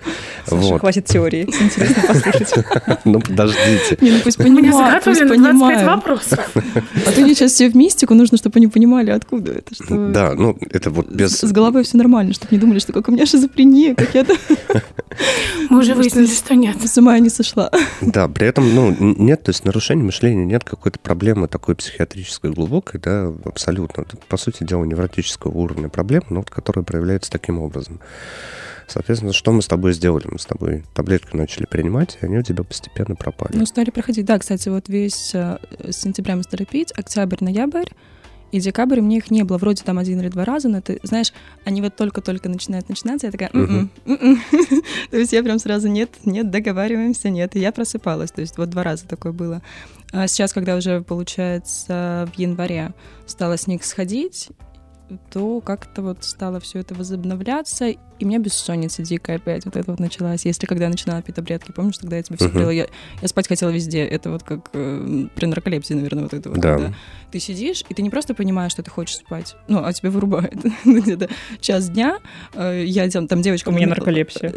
Саша, 0.46 0.56
Вот. 0.62 0.80
хватит 0.80 1.06
теории. 1.06 1.42
Интересно 1.44 2.02
послушать. 2.06 2.52
Ну, 3.04 3.20
подождите. 3.20 3.98
Не, 4.00 4.10
ну 4.12 4.18
пусть 4.22 4.36
понимают, 4.38 5.04
пусть 5.04 5.18
заготовили 5.18 5.42
на 5.42 5.52
25 5.52 5.78
понимают. 5.78 5.86
вопросов. 5.86 6.50
А 7.06 7.12
то 7.12 7.20
они 7.20 7.34
сейчас 7.34 7.52
все 7.52 7.68
в 7.70 7.76
мистику, 7.76 8.14
нужно, 8.14 8.36
чтобы 8.38 8.58
они 8.58 8.68
понимали, 8.68 9.10
откуда 9.10 9.52
это. 9.52 9.74
Что 9.74 10.08
Да, 10.08 10.34
ну, 10.34 10.56
это 10.70 10.90
вот 10.90 11.08
без... 11.10 11.38
С, 11.38 11.48
с 11.48 11.52
головой 11.52 11.84
все 11.84 11.96
нормально, 11.96 12.32
чтобы 12.34 12.48
не 12.54 12.58
думали, 12.60 12.78
что 12.78 12.92
как 12.92 13.08
у 13.08 13.12
меня 13.12 13.26
шизофрения, 13.26 13.94
как 13.94 14.14
я 14.14 14.24
Мы 15.70 15.80
уже 15.80 15.94
выяснили, 15.94 16.26
что 16.26 16.54
нет. 16.54 16.76
с 16.80 16.98
ума 16.98 17.18
не 17.18 17.30
сошла. 17.30 17.70
Да, 18.00 18.28
при 18.28 18.46
этом, 18.46 18.74
ну, 18.74 18.94
нет, 18.98 19.42
то 19.42 19.50
есть 19.50 19.64
нарушения 19.64 20.02
мышления, 20.02 20.44
нет 20.44 20.64
какой-то 20.64 20.98
проблемы 20.98 21.48
такой 21.48 21.76
психиатрической 21.76 22.50
глубокой, 22.50 23.00
да, 23.00 23.32
абсолютно. 23.44 24.02
Это, 24.02 24.16
по 24.28 24.36
сути 24.36 24.64
дела, 24.64 24.84
невротического 24.84 25.52
уровня 25.52 25.88
проблема, 25.88 26.26
но 26.30 26.36
вот, 26.40 26.50
которая 26.50 26.84
проявляется 26.84 27.30
таким 27.30 27.58
образом. 27.58 28.00
Соответственно, 28.88 29.32
что 29.32 29.52
мы 29.52 29.62
с 29.62 29.66
тобой 29.66 29.92
сделали? 29.94 30.26
Мы 30.30 30.38
с 30.38 30.44
тобой 30.44 30.84
таблетки 30.94 31.34
начали 31.34 31.64
принимать, 31.64 32.18
и 32.20 32.26
они 32.26 32.38
у 32.38 32.42
тебя 32.42 32.62
постепенно 32.64 33.16
пропали. 33.16 33.56
Ну, 33.56 33.64
стали 33.64 33.90
проходить. 33.90 34.26
Да, 34.26 34.38
кстати, 34.38 34.68
вот 34.68 34.88
весь 34.88 35.34
э, 35.34 35.58
с 35.88 35.96
сентября 35.96 36.36
мы 36.36 36.42
стали 36.42 36.64
пить, 36.64 36.92
октябрь, 36.94 37.38
ноябрь, 37.40 37.88
и 38.52 38.60
декабрь 38.60 39.00
у 39.00 39.02
меня 39.02 39.16
их 39.16 39.30
не 39.30 39.42
было. 39.42 39.58
Вроде 39.58 39.82
там 39.82 39.98
один 39.98 40.20
или 40.20 40.28
два 40.28 40.44
раза, 40.44 40.68
но 40.68 40.80
ты 40.80 41.00
знаешь, 41.02 41.32
они 41.64 41.80
вот 41.80 41.96
только-только 41.96 42.48
начинают 42.48 42.88
начинаться, 42.88 43.26
я 43.26 43.32
такая, 43.32 43.50
«М-м, 43.52 43.90
м-м». 44.04 44.38
то 45.10 45.16
есть 45.16 45.32
я 45.32 45.42
прям 45.42 45.58
сразу 45.58 45.88
нет, 45.88 46.10
нет, 46.24 46.50
договариваемся, 46.50 47.30
нет. 47.30 47.56
И 47.56 47.60
я 47.60 47.72
просыпалась, 47.72 48.30
то 48.30 48.42
есть 48.42 48.58
вот 48.58 48.68
два 48.70 48.82
раза 48.82 49.08
такое 49.08 49.32
было. 49.32 49.62
А 50.12 50.28
сейчас, 50.28 50.52
когда 50.52 50.76
уже, 50.76 51.00
получается, 51.00 52.28
в 52.34 52.38
январе 52.38 52.92
стала 53.26 53.56
с 53.56 53.66
них 53.66 53.84
сходить, 53.84 54.50
то 55.30 55.60
как-то 55.60 56.02
вот 56.02 56.24
стало 56.24 56.60
все 56.60 56.80
это 56.80 56.94
возобновляться, 56.94 57.94
и 58.22 58.24
у 58.24 58.28
меня 58.28 58.38
бессонница 58.38 59.02
дикая 59.02 59.38
опять 59.38 59.64
вот 59.64 59.74
это 59.76 59.90
вот 59.90 59.98
началась. 59.98 60.44
Если 60.44 60.64
когда 60.64 60.84
я 60.84 60.90
начинала 60.90 61.20
пить 61.22 61.34
таблетки, 61.34 61.72
помнишь, 61.72 61.98
тогда 61.98 62.16
я 62.18 62.22
тебе 62.22 62.36
все 62.36 62.48
говорила, 62.48 62.70
я, 62.70 62.86
я 63.20 63.28
спать 63.28 63.48
хотела 63.48 63.70
везде. 63.70 64.04
Это 64.04 64.30
вот 64.30 64.44
как 64.44 64.70
э, 64.74 65.26
при 65.34 65.46
нарколепсии, 65.46 65.94
наверное, 65.94 66.22
вот 66.22 66.34
это 66.34 66.48
вот. 66.48 66.60
Да. 66.60 66.76
когда 66.76 66.94
Ты 67.32 67.40
сидишь, 67.40 67.82
и 67.88 67.94
ты 67.94 68.02
не 68.02 68.10
просто 68.10 68.34
понимаешь, 68.34 68.70
что 68.70 68.84
ты 68.84 68.92
хочешь 68.92 69.16
спать, 69.16 69.56
ну, 69.66 69.84
а 69.84 69.92
тебя 69.92 70.10
вырубает. 70.10 70.54
Ну, 70.84 71.00
Где-то 71.00 71.28
час 71.60 71.88
дня, 71.88 72.18
э, 72.54 72.84
я 72.86 73.08
там, 73.08 73.26
там 73.26 73.42
девочка... 73.42 73.70
У 73.70 73.72
меня 73.72 73.88
нарколепсия. 73.88 74.52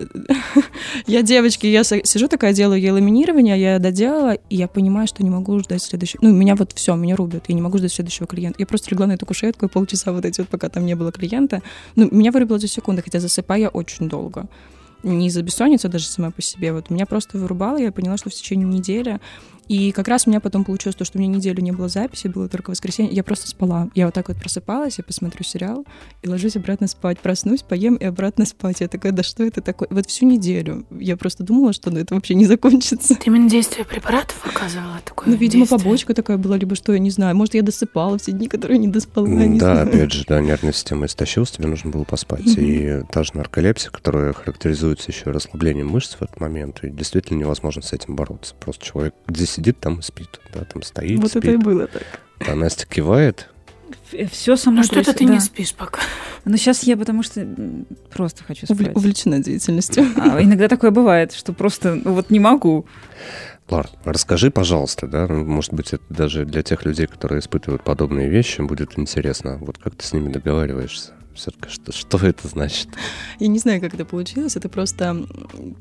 Я 1.08 1.22
девочки, 1.22 1.68
я 1.68 1.84
сижу 1.84 2.28
такая, 2.28 2.54
делаю 2.54 2.82
ей 2.82 2.92
ламинирование, 2.92 3.60
я 3.60 3.80
доделала, 3.80 4.34
и 4.34 4.56
я 4.56 4.68
понимаю, 4.68 5.08
что 5.08 5.24
не 5.24 5.30
могу 5.30 5.60
ждать 5.60 5.82
следующего... 5.82 6.20
Ну, 6.24 6.34
меня 6.34 6.56
вот 6.56 6.74
все, 6.74 6.96
меня 6.96 7.16
рубят, 7.16 7.46
я 7.48 7.56
не 7.56 7.62
могу 7.62 7.78
ждать 7.78 7.94
следующего 7.94 8.28
клиента. 8.28 8.58
Я 8.60 8.66
просто 8.66 8.92
легла 8.92 9.08
на 9.08 9.14
эту 9.14 9.26
кушетку 9.26 9.66
и 9.66 9.70
полчаса 9.70 10.12
вот 10.12 10.26
эти 10.26 10.42
вот, 10.42 10.50
пока 10.50 10.70
там 10.70 10.86
не 10.86 10.96
было 10.96 11.12
клиента. 11.12 11.62
Ну, 11.96 12.10
меня 12.12 12.32
вырубило 12.32 12.60
за 12.60 12.68
секунды, 12.68 13.02
хотя 13.02 13.20
засыпаю 13.56 13.62
я 13.62 13.70
очень 13.70 14.10
долго. 14.10 14.48
Не 15.04 15.28
из-за 15.28 15.44
бессонницы 15.44 15.88
даже 15.88 16.08
сама 16.08 16.32
по 16.32 16.42
себе. 16.42 16.74
Вот 16.74 16.90
меня 16.90 17.06
просто 17.06 17.38
вырубало, 17.38 17.78
я 17.78 17.92
поняла, 17.92 18.18
что 18.18 18.30
в 18.30 18.34
течение 18.34 18.68
недели 18.68 19.20
и 19.68 19.92
как 19.92 20.08
раз 20.08 20.28
у 20.28 20.30
меня 20.30 20.40
потом 20.40 20.64
получилось 20.64 20.96
то, 20.96 21.06
что 21.06 21.18
у 21.18 21.22
меня 21.22 21.36
неделю 21.36 21.62
не 21.62 21.72
было 21.72 21.88
записи, 21.88 22.28
было 22.28 22.48
только 22.50 22.70
воскресенье. 22.72 23.14
Я 23.14 23.24
просто 23.24 23.48
спала. 23.48 23.90
Я 23.96 24.06
вот 24.06 24.14
так 24.14 24.28
вот 24.30 24.38
просыпалась, 24.38 24.98
я 24.98 25.04
посмотрю 25.04 25.44
сериал 25.44 25.86
и 26.22 26.28
ложусь 26.30 26.56
обратно 26.56 26.88
спать. 26.88 27.20
Проснусь, 27.20 27.62
поем 27.64 27.96
и 27.96 28.06
обратно 28.06 28.46
спать. 28.46 28.82
Я 28.82 28.88
такая, 28.88 29.12
да 29.12 29.24
что 29.24 29.44
это 29.44 29.62
такое? 29.62 29.88
Вот 29.92 30.06
всю 30.08 30.26
неделю 30.26 30.86
я 30.92 31.18
просто 31.18 31.44
думала, 31.44 31.74
что 31.74 31.90
ну, 31.92 32.00
это 32.00 32.16
вообще 32.16 32.36
не 32.36 32.46
закончится. 32.46 33.16
Ты 33.16 33.22
именно 33.26 33.50
действие 33.50 33.86
препаратов 33.86 34.46
оказывала 34.46 35.00
такое 35.04 35.30
Ну, 35.30 35.36
видимо, 35.36 35.62
действие? 35.64 35.80
побочка 35.80 36.14
такая 36.14 36.38
была, 36.38 36.58
либо 36.58 36.76
что, 36.76 36.94
я 36.94 37.00
не 37.00 37.10
знаю. 37.12 37.36
Может, 37.36 37.56
я 37.56 37.62
досыпала 37.62 38.18
все 38.18 38.32
дни, 38.32 38.48
которые 38.48 38.78
не 38.78 38.88
доспала. 38.88 39.28
не 39.28 39.58
Да, 39.60 39.74
знаю. 39.76 39.88
опять 39.88 40.12
же, 40.14 40.26
да, 40.28 40.40
нервная 40.42 40.74
система 40.74 41.06
истощилась, 41.06 41.52
тебе 41.52 41.68
нужно 41.68 41.90
было 41.92 42.04
поспать. 42.04 42.46
Мгм. 42.46 42.56
И 42.58 43.02
та 43.12 43.24
же 43.24 43.32
нарколепсия, 43.34 43.92
которая 43.92 44.34
характеризуется 44.34 45.12
еще 45.12 45.32
расслаблением 45.32 45.88
мышц 45.90 46.16
в 46.16 46.22
этот 46.22 46.40
момент, 46.40 46.84
и 46.84 46.90
действительно 46.90 47.40
невозможно 47.40 47.82
с 47.82 47.94
этим 47.94 48.16
бороться. 48.16 48.54
Просто 48.60 48.86
человек 48.86 49.14
где 49.28 49.46
сидит, 49.56 49.80
там 49.80 50.00
и 50.00 50.02
спит, 50.02 50.40
да, 50.54 50.64
там 50.66 50.84
стоит, 50.84 51.20
Вот 51.20 51.32
спит. 51.32 51.44
это 51.46 51.54
и 51.54 51.58
было 51.58 51.88
так. 51.88 52.04
А 52.48 52.56
Настя 52.56 52.86
кивает. 52.88 53.50
Все 54.32 54.56
со 54.56 54.72
мной 54.72 54.84
Ну 54.84 54.92
что-то 54.92 55.18
ты 55.18 55.26
да. 55.26 55.34
не 55.34 55.40
спишь 55.40 55.74
пока. 55.74 56.00
Ну, 56.44 56.58
сейчас 56.58 56.84
я 56.84 56.96
потому 56.98 57.24
что 57.24 57.48
просто 58.12 58.44
хочу 58.44 58.66
спать. 58.66 58.96
Увлечена 58.96 59.40
деятельностью. 59.40 60.06
А 60.18 60.42
иногда 60.42 60.68
такое 60.68 60.92
бывает, 60.92 61.34
что 61.34 61.54
просто 61.54 61.96
ну, 62.04 62.14
вот 62.14 62.30
не 62.30 62.40
могу. 62.40 62.86
Лар, 63.70 63.90
расскажи, 64.04 64.52
пожалуйста, 64.52 65.08
да, 65.08 65.28
ну, 65.28 65.44
может 65.44 65.74
быть, 65.74 65.94
это 65.94 66.04
даже 66.10 66.46
для 66.46 66.62
тех 66.62 66.86
людей, 66.86 67.08
которые 67.08 67.40
испытывают 67.40 67.84
подобные 67.84 68.30
вещи, 68.30 68.62
будет 68.62 68.98
интересно. 68.98 69.58
Вот 69.60 69.80
как 69.80 69.96
ты 69.96 70.06
с 70.06 70.14
ними 70.14 70.32
договариваешься? 70.32 71.14
Все-таки 71.34 71.70
что, 71.70 71.92
что 71.92 72.18
это 72.20 72.48
значит? 72.48 72.88
Я 73.40 73.48
не 73.48 73.60
знаю, 73.60 73.82
как 73.82 73.94
это 73.94 74.06
получилось. 74.06 74.56
Это 74.56 74.70
просто... 74.70 75.26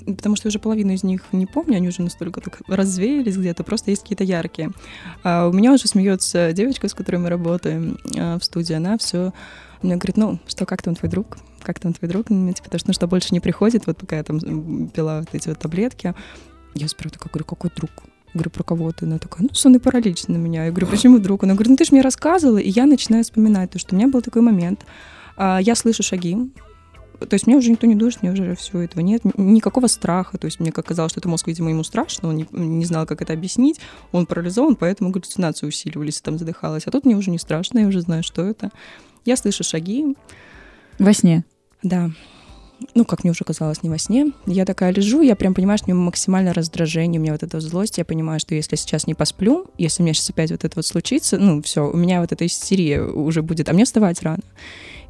Потому 0.05 0.35
что 0.35 0.49
уже 0.49 0.59
половину 0.59 0.93
из 0.93 1.05
них 1.05 1.23
не 1.31 1.47
помню, 1.47 1.77
они 1.77 1.89
уже 1.89 2.03
настолько 2.03 2.41
так 2.41 2.61
развеялись 2.67 3.37
где-то, 3.37 3.63
просто 3.63 3.91
есть 3.91 4.03
какие-то 4.03 4.25
яркие. 4.25 4.73
А 5.23 5.47
у 5.47 5.53
меня 5.53 5.73
уже 5.73 5.87
смеется 5.87 6.53
девочка, 6.53 6.89
с 6.89 6.95
которой 6.95 7.17
мы 7.17 7.29
работаем 7.29 7.99
а, 8.19 8.39
в 8.39 8.45
студии, 8.45 8.75
она 8.75 8.99
все 8.99 9.33
мне 9.83 9.97
говорит, 9.97 10.17
ну, 10.17 10.39
что, 10.47 10.65
как 10.65 10.81
там 10.81 10.95
твой 10.95 11.11
друг? 11.11 11.37
Как 11.63 11.79
там 11.79 11.93
твой 11.93 12.09
друг? 12.09 12.29
Типа, 12.29 12.71
то, 12.71 12.79
что, 12.79 12.89
ну, 12.89 12.95
что 12.95 13.07
больше 13.07 13.29
не 13.33 13.41
приходит, 13.41 13.87
вот 13.87 13.99
пока 13.99 14.17
я 14.17 14.23
там 14.23 14.89
пила 14.89 15.21
вот 15.21 15.29
эти 15.35 15.49
вот 15.49 15.59
таблетки. 15.59 16.15
Я 16.75 16.89
сперва 16.89 17.11
такая 17.11 17.31
говорю, 17.31 17.45
какой 17.45 17.71
друг? 17.75 17.91
Говорю, 18.35 18.51
про 18.51 18.65
кого 18.65 18.91
ты? 18.93 19.07
Она 19.07 19.19
такая, 19.19 19.43
ну, 19.43 19.55
сонный 19.55 19.79
паралич 19.81 20.27
на 20.27 20.37
меня. 20.37 20.65
Я 20.65 20.71
говорю, 20.71 20.89
почему 20.89 21.19
друг? 21.19 21.45
Она 21.45 21.55
говорит, 21.55 21.71
ну, 21.71 21.77
ты 21.77 21.85
же 21.85 21.91
мне 21.93 22.01
рассказывала. 22.03 22.59
И 22.59 22.69
я 22.69 22.87
начинаю 22.87 23.23
вспоминать, 23.23 23.71
то, 23.71 23.79
что 23.79 23.95
у 23.95 23.99
меня 23.99 24.09
был 24.09 24.23
такой 24.23 24.43
момент. 24.43 24.85
А, 25.37 25.61
Я 25.61 25.75
слышу 25.77 26.03
шаги, 26.03 26.37
то 27.21 27.35
есть 27.35 27.47
мне 27.47 27.57
уже 27.57 27.71
никто 27.71 27.87
не 27.87 27.95
душит, 27.95 28.23
мне 28.23 28.33
уже 28.33 28.55
всего 28.57 28.81
этого 28.81 29.01
нет, 29.01 29.23
никакого 29.39 29.87
страха. 29.87 30.37
То 30.37 30.47
есть 30.47 30.59
мне 30.61 30.73
как 30.73 30.87
казалось, 30.87 31.13
что 31.13 31.21
это 31.21 31.29
мозг, 31.29 31.47
видимо, 31.47 31.71
ему 31.71 31.85
страшно, 31.85 32.29
он 32.29 32.37
не, 32.37 32.47
не 32.51 32.85
знал, 32.85 33.07
как 33.07 33.23
это 33.23 33.33
объяснить, 33.33 33.81
он 34.13 34.27
парализован, 34.27 34.75
поэтому 34.77 35.11
галлюцинации 35.11 35.67
усиливались, 35.67 36.21
там 36.21 36.39
задыхалась. 36.39 36.87
А 36.87 36.91
тут 36.91 37.05
мне 37.05 37.17
уже 37.17 37.31
не 37.31 37.39
страшно, 37.39 37.79
я 37.79 37.87
уже 37.87 38.01
знаю, 38.01 38.25
что 38.25 38.43
это. 38.43 38.71
Я 39.25 39.37
слышу 39.37 39.63
шаги, 39.65 40.17
Во 40.99 41.13
сне. 41.15 41.45
да. 41.83 42.11
Ну, 42.95 43.05
как 43.05 43.25
мне 43.25 43.31
уже 43.31 43.45
казалось, 43.45 43.83
не 43.83 43.89
во 43.89 43.99
сне. 43.99 44.33
Я 44.47 44.65
такая 44.65 44.93
лежу, 44.93 45.23
я 45.23 45.37
прям 45.37 45.55
понимаю, 45.55 45.79
что 45.79 45.91
у 45.91 45.95
меня 45.95 46.05
максимально 46.05 46.53
раздражение, 46.53 47.21
у 47.21 47.23
меня 47.23 47.33
вот 47.33 47.43
эта 47.43 47.61
злость. 47.61 47.99
Я 47.99 48.05
понимаю, 48.05 48.41
что 48.41 48.55
если 48.55 48.77
сейчас 48.77 49.07
не 49.07 49.15
посплю, 49.15 49.67
если 49.79 50.03
у 50.03 50.05
меня 50.05 50.15
сейчас 50.15 50.31
опять 50.31 50.51
вот 50.51 50.65
это 50.65 50.77
вот 50.77 50.87
случится, 50.87 51.39
ну, 51.39 51.63
все, 51.63 51.89
у 51.89 51.97
меня 51.97 52.21
вот 52.21 52.33
эта 52.33 52.47
истерия 52.47 53.03
уже 53.03 53.43
будет, 53.43 53.69
а 53.69 53.73
мне 53.73 53.85
вставать 53.85 54.23
рано. 54.23 54.43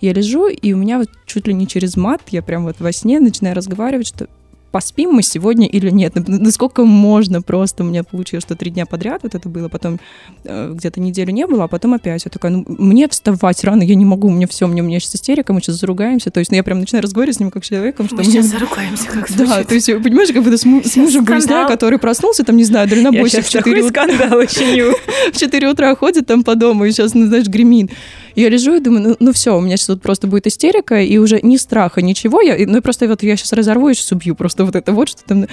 Я 0.00 0.12
лежу, 0.12 0.48
и 0.48 0.72
у 0.72 0.76
меня 0.76 0.98
вот 0.98 1.08
чуть 1.26 1.46
ли 1.46 1.54
не 1.54 1.66
через 1.66 1.96
мат, 1.96 2.20
я 2.30 2.42
прям 2.42 2.64
вот 2.64 2.80
во 2.80 2.92
сне 2.92 3.20
начинаю 3.20 3.56
разговаривать, 3.56 4.08
что 4.08 4.28
поспим 4.74 5.10
мы 5.12 5.22
сегодня 5.22 5.68
или 5.68 5.88
нет. 5.88 6.14
Ну, 6.16 6.24
Насколько 6.26 6.84
можно 6.84 7.42
просто. 7.42 7.84
У 7.84 7.86
меня 7.86 8.02
получилось, 8.02 8.42
что 8.42 8.56
три 8.56 8.72
дня 8.72 8.86
подряд 8.86 9.20
вот 9.22 9.36
это 9.36 9.48
было, 9.48 9.68
потом 9.68 10.00
э, 10.42 10.72
где-то 10.74 10.98
неделю 11.00 11.30
не 11.30 11.46
было, 11.46 11.62
а 11.64 11.68
потом 11.68 11.94
опять. 11.94 12.24
Я 12.24 12.30
такая, 12.32 12.50
ну, 12.50 12.64
мне 12.66 13.06
вставать 13.08 13.62
рано, 13.62 13.84
я 13.84 13.94
не 13.94 14.04
могу, 14.04 14.26
у 14.26 14.32
меня 14.32 14.48
все, 14.48 14.64
у 14.64 14.68
меня, 14.68 14.82
у 14.82 14.86
меня 14.86 14.98
сейчас 14.98 15.14
истерика, 15.14 15.52
мы 15.52 15.60
сейчас 15.60 15.76
заругаемся. 15.76 16.32
То 16.32 16.40
есть, 16.40 16.50
ну, 16.50 16.56
я 16.56 16.64
прям 16.64 16.80
начинаю 16.80 17.04
разговаривать 17.04 17.36
с 17.36 17.40
ним 17.40 17.52
как 17.52 17.64
с 17.64 17.68
человеком, 17.68 18.06
что 18.06 18.16
Мы 18.16 18.22
мне- 18.24 18.32
сейчас 18.32 18.46
заругаемся, 18.46 19.06
как 19.06 19.30
Да, 19.36 19.46
звучит. 19.46 19.68
то 19.68 19.74
есть, 19.74 19.86
понимаешь, 20.02 20.32
как 20.32 20.42
будто 20.42 20.58
с, 20.58 20.64
му- 20.64 20.82
с 20.82 20.96
мужем 20.96 21.24
выясняю, 21.24 21.68
который 21.68 22.00
проснулся, 22.00 22.42
там, 22.42 22.56
не 22.56 22.64
знаю, 22.64 22.88
дальнобойщик 22.88 23.44
в 23.46 23.48
4 23.48 23.62
такой 23.62 23.88
утра 23.88 24.06
скандал 24.08 24.46
чиню. 24.48 24.92
в 25.32 25.36
4 25.38 25.68
утра 25.68 25.94
ходит 25.94 26.26
там 26.26 26.42
по 26.42 26.56
дому 26.56 26.84
и 26.84 26.90
сейчас, 26.90 27.14
ну, 27.14 27.26
знаешь, 27.26 27.46
гремит. 27.46 27.92
Я 28.36 28.48
лежу 28.48 28.74
и 28.74 28.80
думаю, 28.80 29.16
ну, 29.20 29.32
все, 29.32 29.56
у 29.56 29.60
меня 29.60 29.76
сейчас 29.76 29.86
тут 29.86 30.02
просто 30.02 30.26
будет 30.26 30.48
истерика, 30.48 31.00
и 31.00 31.18
уже 31.18 31.38
ни 31.40 31.56
страха, 31.56 32.02
ничего. 32.02 32.40
Я, 32.40 32.56
ну, 32.66 32.82
просто 32.82 33.06
вот 33.06 33.22
я 33.22 33.36
сейчас 33.36 33.52
разорву 33.52 33.88
и 33.90 33.94
сейчас 33.94 34.10
убью. 34.10 34.34
Просто 34.34 34.63
вот 34.64 34.76
это 34.76 34.92
вот, 34.92 35.08
что 35.08 35.22
там... 35.24 35.46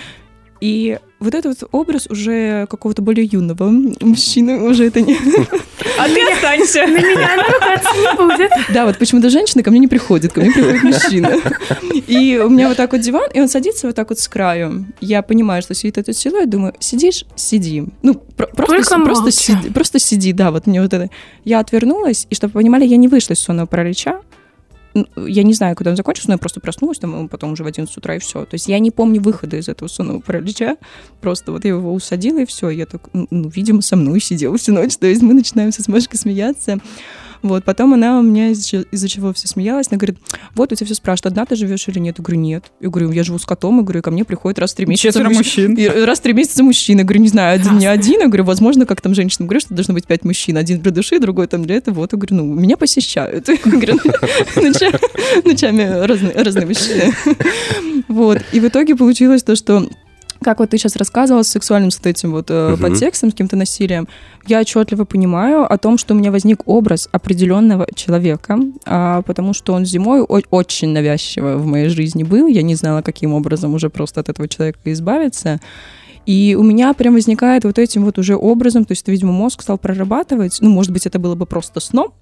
И 0.60 1.00
вот 1.20 1.34
этот 1.34 1.60
вот 1.60 1.70
образ 1.72 2.06
уже 2.08 2.68
какого-то 2.68 3.02
более 3.02 3.26
юного 3.26 3.68
мужчины, 4.02 4.62
уже 4.62 4.86
это 4.86 5.02
не... 5.02 5.16
А 5.98 6.08
ты 6.08 6.34
останься. 6.34 6.82
На 6.86 7.00
меня 7.00 7.36
наругаться 7.36 7.92
не 7.96 8.16
будет. 8.16 8.52
Да, 8.74 8.86
вот 8.86 9.00
почему-то 9.00 9.32
женщина 9.32 9.64
ко 9.64 9.72
мне 9.72 9.80
не 9.80 9.88
приходит, 9.88 10.34
ко 10.34 10.40
мне 10.42 10.52
приходит 10.52 10.84
мужчина. 10.84 11.32
И 12.08 12.40
у 12.44 12.50
меня 12.50 12.68
вот 12.68 12.78
так 12.78 12.92
вот 12.92 13.02
диван, 13.02 13.30
и 13.34 13.40
он 13.40 13.50
садится 13.50 13.88
вот 13.88 13.96
так 13.96 14.10
вот 14.10 14.20
с 14.20 14.28
краю. 14.28 14.86
Я 15.00 15.24
понимаю, 15.24 15.64
что 15.64 15.74
сидит 15.74 15.98
этот 15.98 16.16
силуэт, 16.16 16.48
думаю, 16.48 16.76
сидишь, 16.80 17.26
сиди. 17.36 17.86
Ну, 18.04 18.14
про- 18.14 18.46
просто, 18.48 19.00
просто, 19.00 19.32
сиди, 19.32 19.70
просто 19.72 19.98
сиди, 19.98 20.32
да, 20.32 20.52
вот 20.52 20.68
мне 20.68 20.80
вот 20.82 20.94
это. 20.94 21.10
Я 21.44 21.60
отвернулась, 21.60 22.28
и 22.30 22.36
чтобы 22.36 22.54
вы 22.54 22.60
понимали, 22.62 22.86
я 22.86 22.98
не 22.98 23.08
вышла 23.08 23.34
из 23.34 23.40
сонного 23.40 23.66
паралича. 23.66 24.22
Я 24.94 25.44
не 25.44 25.54
знаю, 25.54 25.76
когда 25.76 25.92
он 25.92 25.98
закончился, 25.98 26.30
но 26.30 26.34
я 26.34 26.38
просто 26.38 26.60
проснулась, 26.60 27.00
там, 27.00 27.30
потом 27.30 27.54
уже 27.54 27.64
в 27.64 27.68
11 27.68 27.96
утра, 27.98 28.16
и 28.16 28.20
все. 28.20 28.46
То 28.46 28.56
есть 28.56 28.68
я 28.68 28.80
не 28.80 28.92
помню 28.92 29.22
выхода 29.22 29.58
из 29.58 29.70
этого 29.70 29.88
сонного 29.88 30.20
паралича. 30.20 30.78
Просто 31.22 31.52
вот 31.52 31.64
я 31.64 31.72
его 31.72 31.94
усадила, 31.94 32.40
и 32.40 32.46
все. 32.46 32.70
Я 32.70 32.86
так, 32.86 33.10
ну, 33.14 33.50
видимо, 33.50 33.82
со 33.82 33.96
мной 33.96 34.20
сидела 34.20 34.58
всю 34.58 34.74
ночь. 34.74 34.98
То 34.98 35.08
есть 35.08 35.22
мы 35.22 35.34
начинаем 35.34 35.72
со 35.72 35.90
Машкой 35.90 36.20
смеяться. 36.20 36.80
Вот, 37.42 37.64
потом 37.64 37.94
она 37.94 38.20
у 38.20 38.22
меня 38.22 38.50
из-за 38.50 38.82
из-за 38.92 39.10
чего 39.10 39.34
все 39.34 39.48
смеялась, 39.48 39.88
она 39.90 39.98
говорит, 39.98 40.18
вот 40.56 40.72
у 40.72 40.76
тебя 40.76 40.86
все 40.86 40.96
спрашивают, 40.96 41.34
одна 41.34 41.46
ты 41.46 41.56
живешь 41.56 41.88
или 41.88 42.00
нет? 42.00 42.16
Я 42.20 42.24
говорю, 42.24 42.40
нет. 42.40 42.66
Я 42.80 42.90
говорю, 42.90 43.12
я 43.12 43.24
живу 43.24 43.40
с 43.40 43.46
котом, 43.46 43.78
я 43.78 43.84
говорю, 43.84 44.02
ко 44.02 44.12
мне 44.12 44.24
приходит 44.24 44.60
раз 44.60 44.74
в 44.74 44.76
три 44.76 44.86
месяца 44.86 45.08
Четверо 45.10 45.30
мужч- 45.30 45.38
мужчин. 45.38 45.74
и 45.76 45.88
раз 45.88 46.20
в 46.20 46.22
три 46.22 46.34
месяца 46.34 46.64
мужчина. 46.64 47.00
Я 47.00 47.04
говорю, 47.06 47.22
не 47.22 47.28
знаю, 47.30 47.56
один 47.56 47.78
не 47.78 47.86
один. 47.88 48.20
Я 48.22 48.28
говорю, 48.28 48.44
возможно, 48.44 48.86
как 48.86 49.02
там 49.02 49.16
женщинам 49.16 49.48
говорят, 49.48 49.64
что 49.64 49.74
должно 49.74 49.94
быть 49.94 50.06
пять 50.06 50.24
мужчин. 50.24 50.58
Один 50.58 50.80
для 50.82 50.92
души, 50.92 51.20
другой 51.20 51.48
там 51.48 51.64
для 51.64 51.76
этого. 51.76 51.96
Вот, 51.96 52.14
я 52.14 52.18
говорю, 52.20 52.36
ну, 52.36 52.54
меня 52.54 52.78
посещают. 52.78 53.48
Я 53.50 53.58
говорю, 53.66 53.96
ноча- 54.56 55.00
ночами 55.46 55.84
разные, 56.06 56.34
разные 56.34 56.66
мужчины. 56.68 57.14
Вот. 58.08 58.40
И 58.52 58.60
в 58.60 58.68
итоге 58.68 58.96
получилось 58.96 59.44
то, 59.44 59.56
что 59.56 59.88
как 60.44 60.60
вот 60.60 60.70
ты 60.72 60.78
сейчас 60.78 60.96
рассказывала 60.96 61.44
с 61.44 61.50
сексуальным 61.50 61.92
с 61.92 62.00
этим 62.04 62.32
вот 62.32 62.50
э, 62.50 62.70
Мгм. 62.72 62.82
подтекстом, 62.82 63.30
с 63.30 63.34
каким-то 63.34 63.56
насилием, 63.56 64.08
я 64.48 64.60
отчетливо 64.60 65.06
понимаю 65.06 65.72
о 65.72 65.78
том, 65.78 65.98
что 65.98 66.14
у 66.14 66.18
меня 66.18 66.32
возник 66.32 66.62
образ 66.68 67.08
определенного 67.12 67.86
человека, 67.96 68.60
а, 68.86 69.22
потому 69.22 69.54
что 69.54 69.74
он 69.74 69.86
зимой 69.86 70.22
очень 70.22 70.90
навязчиво 70.90 71.58
в 71.58 71.66
моей 71.66 71.90
жизни 71.90 72.24
был. 72.24 72.48
Я 72.48 72.64
не 72.64 72.76
знала, 72.76 73.02
каким 73.02 73.34
образом 73.34 73.74
уже 73.74 73.90
просто 73.90 74.22
от 74.22 74.30
этого 74.30 74.48
человека 74.48 74.80
избавиться. 74.86 75.60
И 76.26 76.56
у 76.60 76.64
меня 76.64 76.94
прям 76.94 77.14
возникает 77.16 77.64
вот 77.64 77.80
этим 77.80 78.06
вот 78.06 78.20
уже 78.20 78.36
образом, 78.36 78.86
то 78.86 78.92
есть, 78.94 79.08
видимо, 79.08 79.32
мозг 79.32 79.62
стал 79.64 79.78
прорабатывать, 79.78 80.58
ну, 80.62 80.70
может 80.70 80.92
быть, 80.92 81.06
это 81.08 81.18
было 81.20 81.36
бы 81.36 81.46
просто 81.46 81.80
сном, 81.80 82.14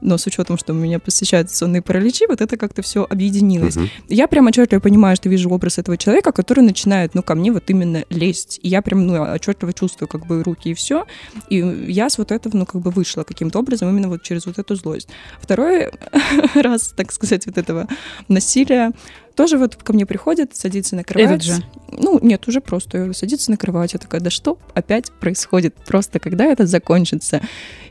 но 0.00 0.18
с 0.18 0.26
учетом, 0.26 0.58
что 0.58 0.72
у 0.72 0.76
меня 0.76 0.98
посещают 0.98 1.50
сонные 1.50 1.82
параличи, 1.82 2.26
вот 2.28 2.40
это 2.40 2.56
как-то 2.56 2.82
все 2.82 3.06
объединилось. 3.08 3.76
Мгм. 3.76 3.88
Я 4.08 4.28
прям 4.28 4.46
отчетливо 4.46 4.80
понимаю, 4.80 5.16
что 5.16 5.28
вижу 5.28 5.50
образ 5.50 5.78
этого 5.78 5.96
человека, 5.96 6.32
который 6.32 6.60
начинает, 6.60 7.14
ну, 7.14 7.22
ко 7.22 7.34
мне 7.34 7.52
вот 7.52 7.64
именно 7.68 8.04
лезть. 8.10 8.60
И 8.62 8.68
я 8.68 8.82
прям, 8.82 9.06
ну, 9.06 9.22
отчетливо 9.22 9.72
чувствую, 9.72 10.08
как 10.08 10.26
бы, 10.26 10.42
руки 10.42 10.70
и 10.70 10.74
все. 10.74 11.06
И 11.48 11.56
я 11.88 12.08
с 12.08 12.18
вот 12.18 12.32
этого, 12.32 12.56
ну, 12.56 12.66
как 12.66 12.80
бы 12.80 12.90
вышла 12.90 13.22
каким-то 13.22 13.58
образом 13.58 13.88
именно 13.88 14.08
вот 14.08 14.22
через 14.22 14.46
вот 14.46 14.58
эту 14.58 14.74
злость. 14.74 15.08
Второй 15.40 15.90
раз, 16.54 16.92
так 16.96 17.12
сказать, 17.12 17.46
вот 17.46 17.58
этого 17.58 17.88
насилия 18.28 18.92
тоже 19.40 19.56
вот 19.56 19.74
ко 19.76 19.94
мне 19.94 20.04
приходит, 20.04 20.54
садится 20.54 20.96
на 20.96 21.02
кровать. 21.02 21.30
Этот 21.30 21.42
же. 21.42 21.64
Ну, 21.88 22.18
нет, 22.20 22.46
уже 22.46 22.60
просто 22.60 23.14
садится 23.14 23.50
на 23.50 23.56
кровать. 23.56 23.94
Я 23.94 23.98
такая, 23.98 24.20
да 24.20 24.28
что 24.28 24.58
опять 24.74 25.10
происходит? 25.12 25.74
Просто 25.86 26.18
когда 26.18 26.44
это 26.44 26.66
закончится? 26.66 27.40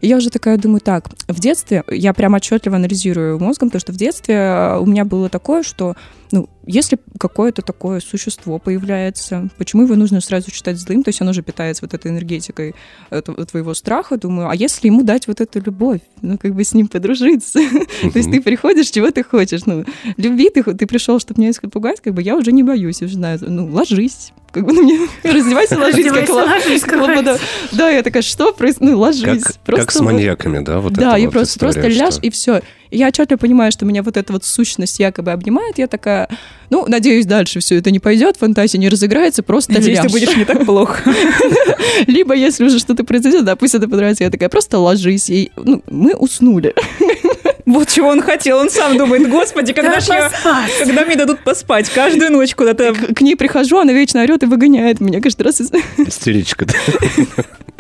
И 0.02 0.08
я 0.08 0.18
уже 0.18 0.30
такая 0.30 0.60
думаю, 0.60 0.80
так, 0.80 1.10
в 1.28 1.40
детстве, 1.40 1.84
я 1.90 2.14
прям 2.14 2.36
отчетливо 2.36 2.76
анализирую 2.76 3.40
мозгом, 3.40 3.72
то, 3.72 3.80
что 3.80 3.92
в 3.92 3.96
детстве 3.96 4.36
э, 4.36 4.78
у 4.78 4.86
меня 4.86 5.06
было 5.06 5.28
такое, 5.28 5.64
что, 5.64 5.96
ну, 6.32 6.50
если 6.66 7.00
какое-то 7.20 7.62
такое 7.62 8.00
существо 8.00 8.60
появляется, 8.60 9.50
почему 9.58 9.84
его 9.84 9.96
нужно 9.96 10.22
сразу 10.22 10.52
считать 10.52 10.78
злым? 10.78 11.04
То 11.04 11.10
есть 11.10 11.22
оно 11.22 11.34
же 11.34 11.42
питается 11.42 11.84
вот 11.84 11.94
этой 11.94 12.12
энергетикой 12.12 12.76
этого- 13.10 13.46
твоего 13.46 13.74
страха, 13.74 14.18
думаю, 14.18 14.50
а 14.50 14.56
если 14.56 14.88
ему 14.88 15.04
дать 15.04 15.28
вот 15.28 15.42
эту 15.42 15.60
любовь, 15.62 16.02
ну, 16.22 16.38
как 16.38 16.54
бы 16.54 16.64
с 16.64 16.74
ним 16.74 16.88
подружиться? 16.88 17.60
То 18.14 18.20
есть 18.20 18.32
ты 18.32 18.42
приходишь, 18.42 18.90
чего 18.90 19.12
ты 19.12 19.24
хочешь? 19.24 19.66
Ну, 19.66 19.86
люби, 20.18 20.50
ты, 20.50 20.64
ты 20.64 20.86
пришел, 20.86 21.20
чтобы 21.20 21.42
меня 21.42 21.52
испугать, 21.52 22.02
как 22.02 22.14
бы 22.14 22.22
я 22.22 22.36
уже 22.36 22.52
не 22.52 22.64
боюсь, 22.64 23.02
уже 23.02 23.16
знаю, 23.16 23.40
ну, 23.42 23.66
ложись, 23.66 24.32
как 24.52 24.66
бы 24.66 24.74
на 24.74 24.82
мне, 24.82 25.00
раздевайся, 25.24 25.78
ложись, 25.78 26.06
как 26.06 26.16
Раздевайся, 26.16 26.34
ложись, 26.34 26.82
как 26.84 27.02
лобода. 27.02 27.40
Да, 27.72 27.90
я 27.90 28.04
такая, 28.04 28.24
что 28.24 28.52
происходит? 28.52 28.94
Ну, 28.94 29.00
ложись. 29.00 29.44
Как, 29.44 29.56
просто 29.66 29.86
как 29.86 29.92
с 29.92 30.00
маньяками, 30.02 30.60
да? 30.64 30.80
Вот 30.80 30.94
да, 30.94 31.16
я 31.18 31.26
вот 31.26 31.34
просто, 31.34 31.54
история, 31.54 31.74
просто 31.82 31.90
ляжь 31.90 32.14
что- 32.16 32.22
и 32.22 32.30
все. 32.30 32.62
Я 32.92 33.08
отчетливо 33.10 33.38
понимаю, 33.38 33.72
что 33.72 33.86
меня 33.86 34.02
вот 34.02 34.18
эта 34.18 34.34
вот 34.34 34.44
сущность 34.44 35.00
якобы 35.00 35.32
обнимает. 35.32 35.78
Я 35.78 35.88
такая, 35.88 36.28
ну, 36.72 36.86
надеюсь, 36.88 37.28
дальше 37.28 37.60
все 37.60 37.76
это 37.78 37.92
не 37.92 38.00
пойдет, 38.00 38.38
фантазия 38.38 38.80
не 38.80 38.90
разыграется, 38.90 39.44
просто 39.44 39.74
Надеюсь, 39.74 40.00
ты 40.00 40.04
ляжь. 40.06 40.12
будешь 40.12 40.36
не 40.36 40.46
так 40.46 40.66
плохо. 40.66 41.04
Либо, 42.08 42.34
если 42.34 42.66
уже 42.66 42.80
что-то 42.80 43.04
произойдет, 43.04 43.46
да, 43.46 43.56
пусть 43.56 43.76
это 43.76 43.88
понравится. 43.88 44.24
Я 44.24 44.32
такая, 44.32 44.50
просто 44.50 44.80
ложись. 44.80 45.30
И, 45.30 45.52
ну, 45.56 45.84
мы 45.90 46.16
уснули. 46.16 46.74
Вот 47.70 47.88
чего 47.88 48.08
он 48.10 48.22
хотел. 48.24 48.58
Он 48.58 48.70
сам 48.72 48.98
думает, 48.98 49.30
господи, 49.30 49.74
когда 49.74 49.92
Да 49.92 50.00
ж 50.00 50.08
я... 50.08 50.32
Когда 50.80 51.06
мне 51.06 51.16
дадут 51.16 51.44
поспать? 51.44 51.88
Каждую 51.90 52.32
ночь 52.32 52.56
куда-то... 52.56 52.94
К, 52.96 53.14
к 53.14 53.22
ней 53.22 53.36
прихожу, 53.36 53.78
она 53.78 53.94
вечно 53.94 54.24
орет 54.24 54.42
и 54.42 54.48
выгоняет 54.48 55.00
меня 55.00 55.22
каждый 55.22 55.44
раз. 55.44 55.62
Истеричка. 55.62 56.66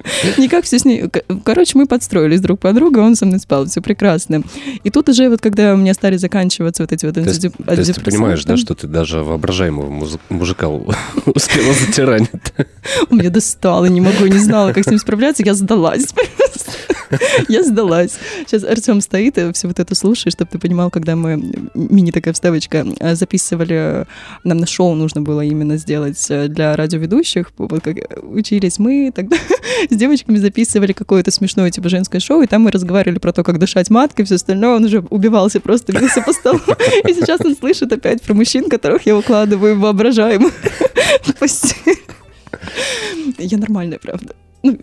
Никак 0.37 0.65
все 0.65 0.79
с 0.79 0.85
ней... 0.85 1.05
Короче, 1.43 1.77
мы 1.77 1.85
подстроились 1.85 2.41
друг 2.41 2.59
под 2.59 2.75
друга, 2.75 2.99
он 2.99 3.15
со 3.15 3.25
мной 3.25 3.39
спал, 3.39 3.65
все 3.65 3.81
прекрасно. 3.81 4.43
И 4.83 4.89
тут 4.89 5.09
уже 5.09 5.29
вот, 5.29 5.41
когда 5.41 5.73
у 5.73 5.77
меня 5.77 5.93
стали 5.93 6.17
заканчиваться 6.17 6.83
вот 6.83 6.91
эти 6.91 7.05
вот 7.05 7.15
То 7.15 7.21
есть, 7.21 7.45
антидеп- 7.45 7.63
то 7.63 7.73
есть 7.73 7.95
ты 7.95 8.01
понимаешь, 8.01 8.43
да, 8.43 8.53
антидепрессанты, 8.53 8.57
что 8.57 8.75
ты 8.75 8.87
даже 8.87 9.23
воображаемого 9.23 9.89
мужика 10.29 10.69
успела 11.25 11.73
затиранить. 11.73 12.29
Он 13.09 13.17
меня 13.17 13.29
достал, 13.29 13.85
и 13.85 13.89
не 13.89 14.01
могу, 14.01 14.25
не 14.25 14.39
знала, 14.39 14.73
как 14.73 14.83
с 14.83 14.87
ним 14.87 14.99
справляться, 14.99 15.43
я 15.43 15.53
сдалась. 15.53 16.07
Я 17.49 17.63
сдалась. 17.63 18.17
Сейчас 18.45 18.63
Артем 18.63 19.01
стоит 19.01 19.37
и 19.37 19.51
все 19.53 19.67
вот 19.67 19.79
это 19.79 19.95
слушает, 19.95 20.33
чтобы 20.33 20.51
ты 20.51 20.59
понимал, 20.59 20.89
когда 20.89 21.15
мы, 21.15 21.41
мини 21.73 22.11
такая 22.11 22.33
вставочка, 22.33 22.85
э, 22.99 23.15
записывали, 23.15 24.05
нам 24.43 24.57
на 24.57 24.67
шоу 24.67 24.95
нужно 24.95 25.21
было 25.21 25.41
именно 25.41 25.77
сделать 25.77 26.23
э, 26.29 26.47
для 26.47 26.75
радиоведущих, 26.75 27.51
вот 27.57 27.83
как 27.83 27.97
учились 28.21 28.79
мы, 28.79 29.11
тогда 29.13 29.37
с 29.89 29.95
девочками 29.95 30.37
записывали 30.37 30.93
какое-то 30.93 31.31
смешное 31.31 31.71
типа 31.71 31.89
женское 31.89 32.19
шоу, 32.19 32.41
и 32.41 32.47
там 32.47 32.63
мы 32.63 32.71
разговаривали 32.71 33.19
про 33.19 33.33
то, 33.33 33.43
как 33.43 33.59
дышать 33.59 33.89
маткой, 33.89 34.25
все 34.25 34.35
остальное, 34.35 34.75
он 34.75 34.85
уже 34.85 34.99
убивался, 35.09 35.59
просто 35.59 35.91
бился 35.93 36.21
по 36.21 36.33
столу. 36.33 36.59
И 37.07 37.13
сейчас 37.13 37.41
он 37.41 37.55
слышит 37.55 37.91
опять 37.91 38.21
про 38.21 38.33
мужчин, 38.33 38.69
которых 38.69 39.05
я 39.05 39.17
укладываю 39.17 39.75
в 39.75 39.79
воображаемую 39.79 40.51
постель. 41.39 41.99
Я 43.37 43.57
нормальная, 43.57 43.99
правда. 43.99 44.35
Ну, 44.61 44.77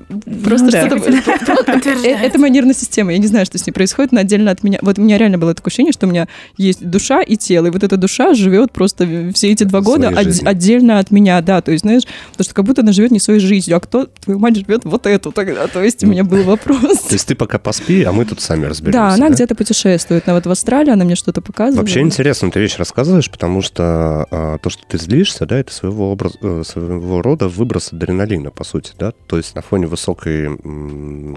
просто 0.45 0.71
да. 0.71 0.87
что-то... 0.87 1.07
Э, 1.47 1.65
Подтверждает. 1.65 2.23
Это 2.23 2.39
моя 2.39 2.53
нервная 2.53 2.75
система. 2.75 3.12
Я 3.12 3.19
не 3.19 3.27
знаю, 3.27 3.47
что 3.47 3.59
с 3.59 3.67
ней 3.67 3.73
происходит, 3.73 4.12
но 4.12 4.21
отдельно 4.21 4.51
от 4.51 4.62
меня. 4.62 4.79
Вот 4.83 4.99
у 4.99 5.03
меня 5.03 5.19
реально 5.19 5.39
было 5.39 5.55
такое 5.55 5.69
ощущение, 5.69 5.93
что 5.93 6.07
у 6.07 6.11
меня 6.11 6.29
есть 6.57 6.87
душа 6.89 7.23
и 7.23 7.37
тело, 7.37 7.67
и 7.67 7.71
вот 7.71 7.83
эта 7.83 7.97
душа 7.97 8.35
живет 8.35 8.73
просто 8.73 9.31
все 9.35 9.53
эти 9.53 9.65
два 9.65 9.81
года 9.81 10.09
от- 10.09 10.47
отдельно 10.47 10.99
от 10.99 11.11
меня, 11.11 11.41
да. 11.43 11.61
То 11.61 11.73
есть, 11.73 11.83
знаешь, 11.83 12.03
потому 12.33 12.45
что 12.45 12.55
как 12.55 12.65
будто 12.65 12.83
она 12.83 12.93
живет 12.93 13.11
не 13.11 13.21
своей 13.21 13.41
жизнью, 13.41 13.77
а 13.77 13.81
кто 13.81 14.07
твою 14.07 14.39
мать 14.39 14.57
живет 14.57 14.85
вот 14.85 15.07
эту 15.07 15.33
тогда. 15.33 15.67
То 15.67 15.83
есть 15.83 16.03
у 16.05 16.07
меня 16.07 16.25
был 16.25 16.43
вопрос. 16.43 17.01
То 17.01 17.15
есть 17.15 17.27
ты 17.27 17.35
пока 17.35 17.59
поспи, 17.59 18.03
а 18.05 18.12
мы 18.12 18.25
тут 18.25 18.41
сами 18.41 18.67
разберемся. 18.67 18.99
Да, 18.99 19.15
она 19.15 19.29
где-то 19.31 19.55
путешествует. 19.55 20.25
Она 20.27 20.37
вот 20.37 20.47
в 20.47 20.51
Австралии, 20.51 20.91
она 20.91 21.05
мне 21.05 21.17
что-то 21.17 21.43
показывает. 21.43 21.79
Вообще 21.79 22.01
интересно 22.01 22.51
ты 22.51 22.61
вещь 22.61 22.77
рассказываешь, 22.79 23.31
потому 23.31 23.62
что 23.62 24.27
а, 24.31 24.59
то, 24.59 24.71
что 24.71 24.83
ты 24.89 24.99
злишься, 24.99 25.47
да, 25.47 25.59
это 25.59 25.73
своего, 25.73 26.12
образ, 26.12 26.35
э, 26.41 26.62
своего 26.65 27.23
рода 27.23 27.49
выброс 27.49 27.93
адреналина, 27.93 28.51
по 28.51 28.65
сути, 28.65 28.93
да. 28.99 29.12
То 29.27 29.37
есть 29.37 29.55
на 29.55 29.62
фоне 29.67 29.87
высокой 29.87 30.57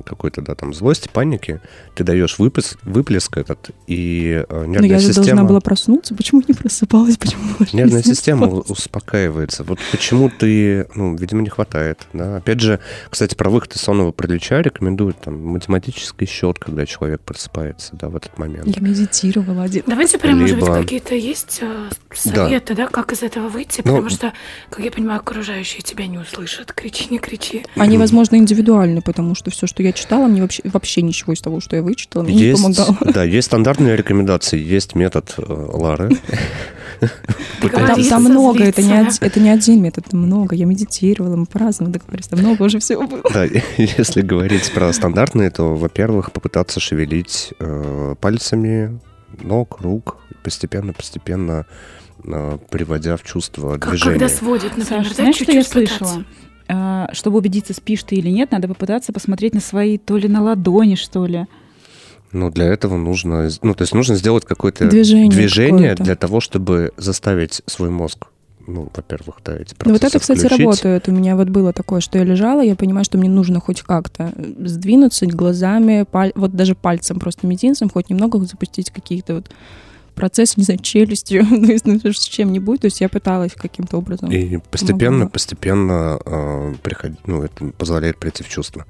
какой-то, 0.03 0.41
да, 0.41 0.55
там, 0.55 0.73
злости, 0.73 1.09
паники, 1.11 1.61
ты 1.95 2.03
даешь 2.03 2.39
выплеск, 2.39 2.77
выплеск 2.83 3.37
этот, 3.37 3.71
и 3.87 4.43
э, 4.47 4.59
Но 4.61 4.65
нервная 4.65 4.89
я 4.89 4.99
же 4.99 5.07
система... 5.07 5.25
должна 5.27 5.43
была 5.43 5.59
проснуться. 5.61 6.15
Почему 6.15 6.41
не 6.47 6.53
просыпалась? 6.53 7.17
Почему 7.17 7.41
Нервная 7.73 7.97
не 7.97 8.03
система 8.03 8.47
успокаивается. 8.47 9.63
Вот 9.63 9.79
почему 9.91 10.29
ты, 10.29 10.87
ну, 10.95 11.15
видимо, 11.15 11.41
не 11.41 11.49
хватает. 11.49 12.07
Да? 12.13 12.37
Опять 12.37 12.59
же, 12.59 12.79
кстати, 13.09 13.35
про 13.35 13.49
выход 13.49 13.75
из 13.75 13.81
сонного 13.81 14.11
паралича 14.11 14.61
рекомендуют 14.61 15.19
там 15.21 15.39
математический 15.41 16.27
счет, 16.27 16.59
когда 16.59 16.85
человек 16.85 17.21
просыпается, 17.21 17.95
да, 17.95 18.09
в 18.09 18.15
этот 18.15 18.37
момент. 18.37 18.67
Я 18.67 18.81
медитировала 18.81 19.63
один. 19.63 19.83
Давайте 19.87 20.17
прям, 20.17 20.39
может 20.39 20.55
быть, 20.57 20.65
Либо- 20.67 20.81
какие-то 20.81 21.15
есть 21.15 21.59
э, 21.61 21.89
советы, 22.13 22.75
да. 22.75 22.87
как 22.87 23.11
из 23.11 23.23
этого 23.23 23.47
выйти, 23.49 23.81
Ну, 23.83 23.91
потому 23.91 24.09
что, 24.09 24.33
как 24.69 24.83
я 24.85 24.91
понимаю, 24.91 25.19
окружающие 25.19 25.81
тебя 25.81 26.07
не 26.07 26.17
услышат. 26.17 26.73
Кричи, 26.73 27.07
не 27.09 27.19
кричи. 27.19 27.65
Они, 27.75 27.97
возможно, 27.97 28.18
индивидуальны, 28.23 29.01
потому 29.01 29.35
что 29.35 29.51
все, 29.51 29.67
что 29.67 29.83
я 29.83 29.91
читала, 29.91 30.27
мне 30.27 30.41
вообще, 30.41 30.61
вообще 30.65 31.01
ничего 31.01 31.33
из 31.33 31.41
того, 31.41 31.59
что 31.59 31.75
я 31.75 31.83
вычитала, 31.83 32.23
мне 32.23 32.33
не 32.33 32.41
Есть, 32.41 32.61
помогало. 32.61 32.97
да, 33.13 33.23
есть 33.23 33.47
стандартные 33.47 33.95
рекомендации, 33.95 34.59
есть 34.59 34.95
метод 34.95 35.33
э, 35.37 35.43
Лары. 35.47 36.11
Там, 38.09 38.23
много, 38.23 38.63
это 38.63 38.81
не, 38.81 39.39
не 39.39 39.49
один 39.49 39.81
метод, 39.81 40.05
там 40.09 40.21
много. 40.21 40.55
Я 40.55 40.65
медитировала, 40.65 41.35
мы 41.35 41.45
праздновали, 41.45 41.93
договорились, 41.93 42.27
там 42.27 42.39
много 42.39 42.63
уже 42.63 42.79
всего 42.79 43.07
было. 43.07 43.23
Да, 43.33 43.45
если 43.77 44.21
говорить 44.21 44.71
про 44.73 44.91
стандартные, 44.91 45.49
то, 45.49 45.75
во-первых, 45.75 46.31
попытаться 46.31 46.79
шевелить 46.79 47.53
э, 47.59 48.15
пальцами 48.19 48.99
ног, 49.41 49.79
рук, 49.81 50.17
постепенно-постепенно 50.43 51.65
э, 52.23 52.57
приводя 52.69 53.17
в 53.17 53.23
чувство 53.23 53.77
Как, 53.77 53.91
движения. 53.91 54.19
когда 54.19 54.29
сводит, 54.29 54.77
например, 54.77 55.07
да, 55.07 55.13
знаешь, 55.13 55.35
что 55.35 55.51
я 55.51 55.63
слышала? 55.63 56.23
А, 56.71 57.09
Чтобы 57.13 57.39
убедиться, 57.39 57.73
спишь 57.73 58.03
ты 58.03 58.15
или 58.15 58.29
нет, 58.29 58.51
надо 58.51 58.67
попытаться 58.67 59.11
посмотреть 59.11 59.53
на 59.55 59.59
свои 59.59 59.97
то 59.97 60.17
ли 60.17 60.27
на 60.27 60.41
ладони, 60.43 60.95
что 60.95 61.25
ли. 61.25 61.47
Ну, 62.31 62.51
для 62.51 62.65
этого 62.65 62.95
нужно, 62.95 63.49
ну, 63.63 63.73
то 63.73 63.81
есть 63.81 63.93
нужно 63.95 64.15
сделать 64.15 64.45
какое-то 64.45 64.87
Движение 64.87 65.31
движение 65.31 65.77
какое-то. 65.89 66.03
для 66.03 66.15
того, 66.15 66.39
чтобы 66.39 66.91
заставить 66.95 67.63
свой 67.65 67.89
мозг, 67.89 68.27
ну, 68.67 68.87
во-первых, 68.95 69.37
да, 69.43 69.55
эти 69.57 69.73
Ну 69.83 69.93
вот 69.93 69.99
процессы 70.01 70.17
это, 70.17 70.19
кстати, 70.19 70.39
включить. 70.41 70.59
работает. 70.59 71.07
У 71.09 71.11
меня 71.11 71.35
вот 71.35 71.49
было 71.49 71.73
такое, 71.73 72.01
что 72.01 72.19
я 72.19 72.23
лежала, 72.23 72.61
я 72.61 72.75
понимаю, 72.75 73.03
что 73.03 73.17
мне 73.17 73.29
нужно 73.29 73.59
хоть 73.59 73.81
как-то 73.81 74.31
сдвинуться 74.59 75.25
глазами, 75.25 76.05
паль- 76.11 76.33
вот 76.35 76.51
даже 76.51 76.75
пальцем, 76.75 77.19
просто 77.19 77.47
мизинцем, 77.47 77.89
хоть 77.89 78.11
немного 78.11 78.37
запустить 78.45 78.91
какие-то 78.91 79.33
вот 79.33 79.49
процессы, 80.19 80.53
не 80.57 80.63
знаю, 80.63 80.79
челюстью, 80.81 81.45
ну, 81.49 82.11
с 82.11 82.19
чем-нибудь. 82.27 82.81
То 82.81 82.85
есть 82.85 83.01
я 83.01 83.09
пыталась 83.09 83.53
каким-то 83.53 83.97
образом. 83.97 84.31
И 84.31 84.57
постепенно, 84.69 85.11
Помогало. 85.11 85.29
постепенно 85.29 86.19
э, 86.25 86.73
приходи- 86.83 87.17
ну, 87.25 87.43
это 87.43 87.65
позволяет 87.77 88.17
прийти 88.17 88.43
в 88.43 88.49
чувство. 88.49 88.85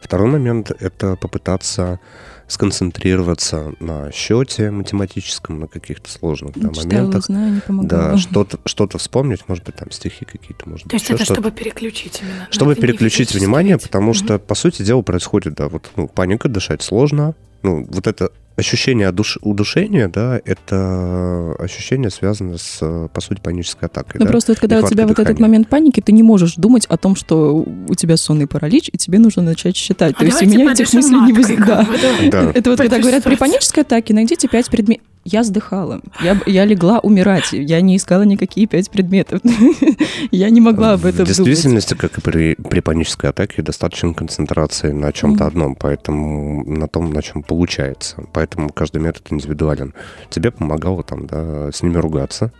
Второй 0.00 0.28
момент— 0.30 0.70
это 0.80 1.16
попытаться 1.16 1.98
сконцентрироваться 2.46 3.72
на 3.80 4.10
счете 4.12 4.70
математическом, 4.70 5.60
на 5.60 5.66
каких-то 5.66 6.10
сложных 6.10 6.52
да, 6.54 6.68
Читала, 6.70 6.86
моментах. 6.86 7.24
знаю, 7.24 7.54
не 7.54 7.60
помогало. 7.60 8.12
Да, 8.12 8.18
что-то, 8.18 8.58
что-то 8.64 8.98
вспомнить, 8.98 9.40
может 9.48 9.64
быть, 9.64 9.76
там 9.76 9.90
стихи 9.90 10.24
какие-то, 10.24 10.68
может 10.68 10.88
То 10.88 10.94
есть 10.96 11.06
быть, 11.08 11.14
это 11.16 11.24
что-то. 11.24 11.40
чтобы 11.40 11.56
переключить 11.56 12.20
именно. 12.22 12.44
но 12.46 12.52
Чтобы 12.52 12.74
переключить 12.74 13.34
внимание, 13.34 13.74
ведь. 13.74 13.82
потому 13.84 14.08
Мгм. 14.10 14.14
что, 14.14 14.38
по 14.38 14.54
сути 14.54 14.82
дела, 14.82 15.02
происходит, 15.02 15.54
да, 15.54 15.68
вот, 15.68 15.90
ну, 15.96 16.08
паника, 16.08 16.48
дышать 16.48 16.82
сложно. 16.82 17.34
Ну, 17.62 17.86
вот 17.90 18.06
это 18.06 18.30
ощущение 18.56 19.08
одуш- 19.08 19.38
удушения, 19.42 20.08
да, 20.08 20.40
это 20.44 21.54
ощущение 21.58 22.10
связано 22.10 22.56
с, 22.58 22.78
по 23.12 23.20
сути, 23.20 23.40
панической 23.40 23.88
атакой. 23.88 24.18
Ну 24.20 24.26
да, 24.26 24.30
просто 24.30 24.52
вот 24.52 24.60
когда 24.60 24.80
у 24.80 24.88
тебя 24.88 25.04
вот 25.06 25.12
этот 25.18 25.26
дыхания. 25.36 25.42
момент 25.42 25.68
паники, 25.68 26.00
ты 26.00 26.12
не 26.12 26.22
можешь 26.22 26.54
думать 26.54 26.86
о 26.86 26.96
том, 26.96 27.16
что 27.16 27.54
у 27.56 27.94
тебя 27.94 28.16
сонный 28.16 28.46
паралич, 28.46 28.90
и 28.92 28.98
тебе 28.98 29.18
нужно 29.18 29.42
начать 29.42 29.76
считать. 29.76 30.14
А 30.16 30.20
То 30.20 30.24
есть 30.24 30.42
у 30.42 30.46
меня 30.46 30.72
этих 30.72 30.92
мыслей 30.92 31.20
не 31.20 31.32
возникает. 31.32 31.88
да. 32.30 32.44
Да. 32.44 32.50
Это 32.54 32.70
вот 32.70 32.78
когда 32.78 32.98
говорят, 32.98 33.24
при 33.24 33.36
панической 33.36 33.82
атаке 33.82 34.14
найдите 34.14 34.48
пять 34.48 34.70
предметов. 34.70 35.04
Я 35.24 35.40
вздыхала. 35.40 36.00
Я, 36.22 36.38
я 36.46 36.64
легла 36.66 36.98
умирать. 37.00 37.52
Я 37.52 37.80
не 37.80 37.96
искала 37.96 38.22
никакие 38.22 38.66
пять 38.66 38.90
предметов. 38.90 39.40
Я 40.30 40.50
не 40.50 40.60
могла 40.60 40.92
об 40.92 41.04
этом 41.06 41.24
В 41.24 41.28
думать. 41.28 41.36
действительности, 41.46 41.94
как 41.94 42.18
и 42.18 42.20
при, 42.20 42.54
при 42.54 42.80
панической 42.80 43.30
атаке, 43.30 43.62
достаточно 43.62 44.12
концентрации 44.14 44.92
на 44.92 45.12
чем-то 45.12 45.44
Мгм. 45.44 45.46
одном, 45.48 45.74
поэтому 45.76 46.64
на 46.66 46.88
том, 46.88 47.10
на 47.12 47.22
чем 47.22 47.42
получается. 47.42 48.24
Поэтому 48.32 48.68
каждый 48.70 49.00
метод 49.00 49.26
индивидуален. 49.30 49.94
Тебе 50.30 50.50
помогало 50.50 51.02
там, 51.02 51.26
да, 51.26 51.70
с 51.72 51.82
ними 51.82 51.96
ругаться. 51.96 52.52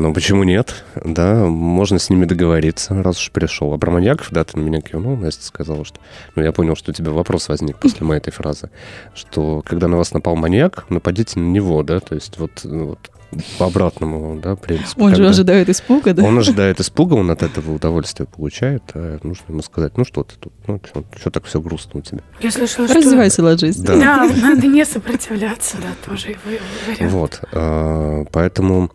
Но 0.00 0.12
почему 0.12 0.44
нет? 0.44 0.84
Да, 1.04 1.46
можно 1.46 1.98
с 1.98 2.10
ними 2.10 2.26
договориться, 2.26 3.02
раз 3.02 3.18
уж 3.18 3.30
пришел. 3.30 3.72
А 3.72 3.78
про 3.78 3.90
маньяков, 3.90 4.28
да, 4.30 4.44
ты 4.44 4.58
на 4.58 4.62
меня 4.62 4.80
кивнул, 4.80 5.16
Настя 5.16 5.44
сказала, 5.44 5.84
что... 5.84 5.98
Ну, 6.34 6.42
я 6.42 6.52
понял, 6.52 6.76
что 6.76 6.90
у 6.90 6.94
тебя 6.94 7.12
вопрос 7.12 7.48
возник 7.48 7.78
после 7.78 8.06
моей 8.06 8.20
этой 8.20 8.30
фразы, 8.30 8.70
что 9.14 9.62
когда 9.64 9.88
на 9.88 9.96
вас 9.96 10.12
напал 10.12 10.36
маньяк, 10.36 10.84
нападите 10.90 11.40
на 11.40 11.46
него, 11.46 11.82
да, 11.82 12.00
то 12.00 12.14
есть 12.14 12.38
вот, 12.38 12.60
ну, 12.64 12.88
вот 12.88 13.10
по 13.58 13.66
обратному, 13.66 14.38
да, 14.40 14.54
принципу. 14.56 15.04
Он 15.04 15.14
же 15.14 15.26
ожидает 15.26 15.68
испуга, 15.68 16.14
да? 16.14 16.22
он 16.22 16.38
ожидает 16.38 16.80
испуга, 16.80 17.14
он 17.14 17.30
от 17.30 17.42
этого 17.42 17.72
удовольствие 17.72 18.26
получает, 18.26 18.82
а 18.94 19.18
нужно 19.22 19.44
ему 19.48 19.62
сказать, 19.62 19.96
ну 19.96 20.04
что 20.04 20.22
ты 20.22 20.36
тут, 20.38 20.52
ну 20.66 20.80
что 21.18 21.30
так 21.30 21.44
все 21.44 21.60
грустно 21.60 22.00
у 22.00 22.02
тебя. 22.02 22.20
Я 22.40 22.50
слышала, 22.50 22.86
что... 22.86 22.96
Раздевайся, 22.96 23.42
ложись. 23.42 23.76
Да. 23.76 23.96
Да, 23.96 24.30
надо 24.40 24.66
не 24.66 24.84
сопротивляться, 24.84 25.76
да, 25.78 26.08
тоже 26.08 26.30
его 26.30 26.40
вариант. 26.86 27.12
Вот, 27.12 27.40
а, 27.52 28.24
поэтому 28.30 28.90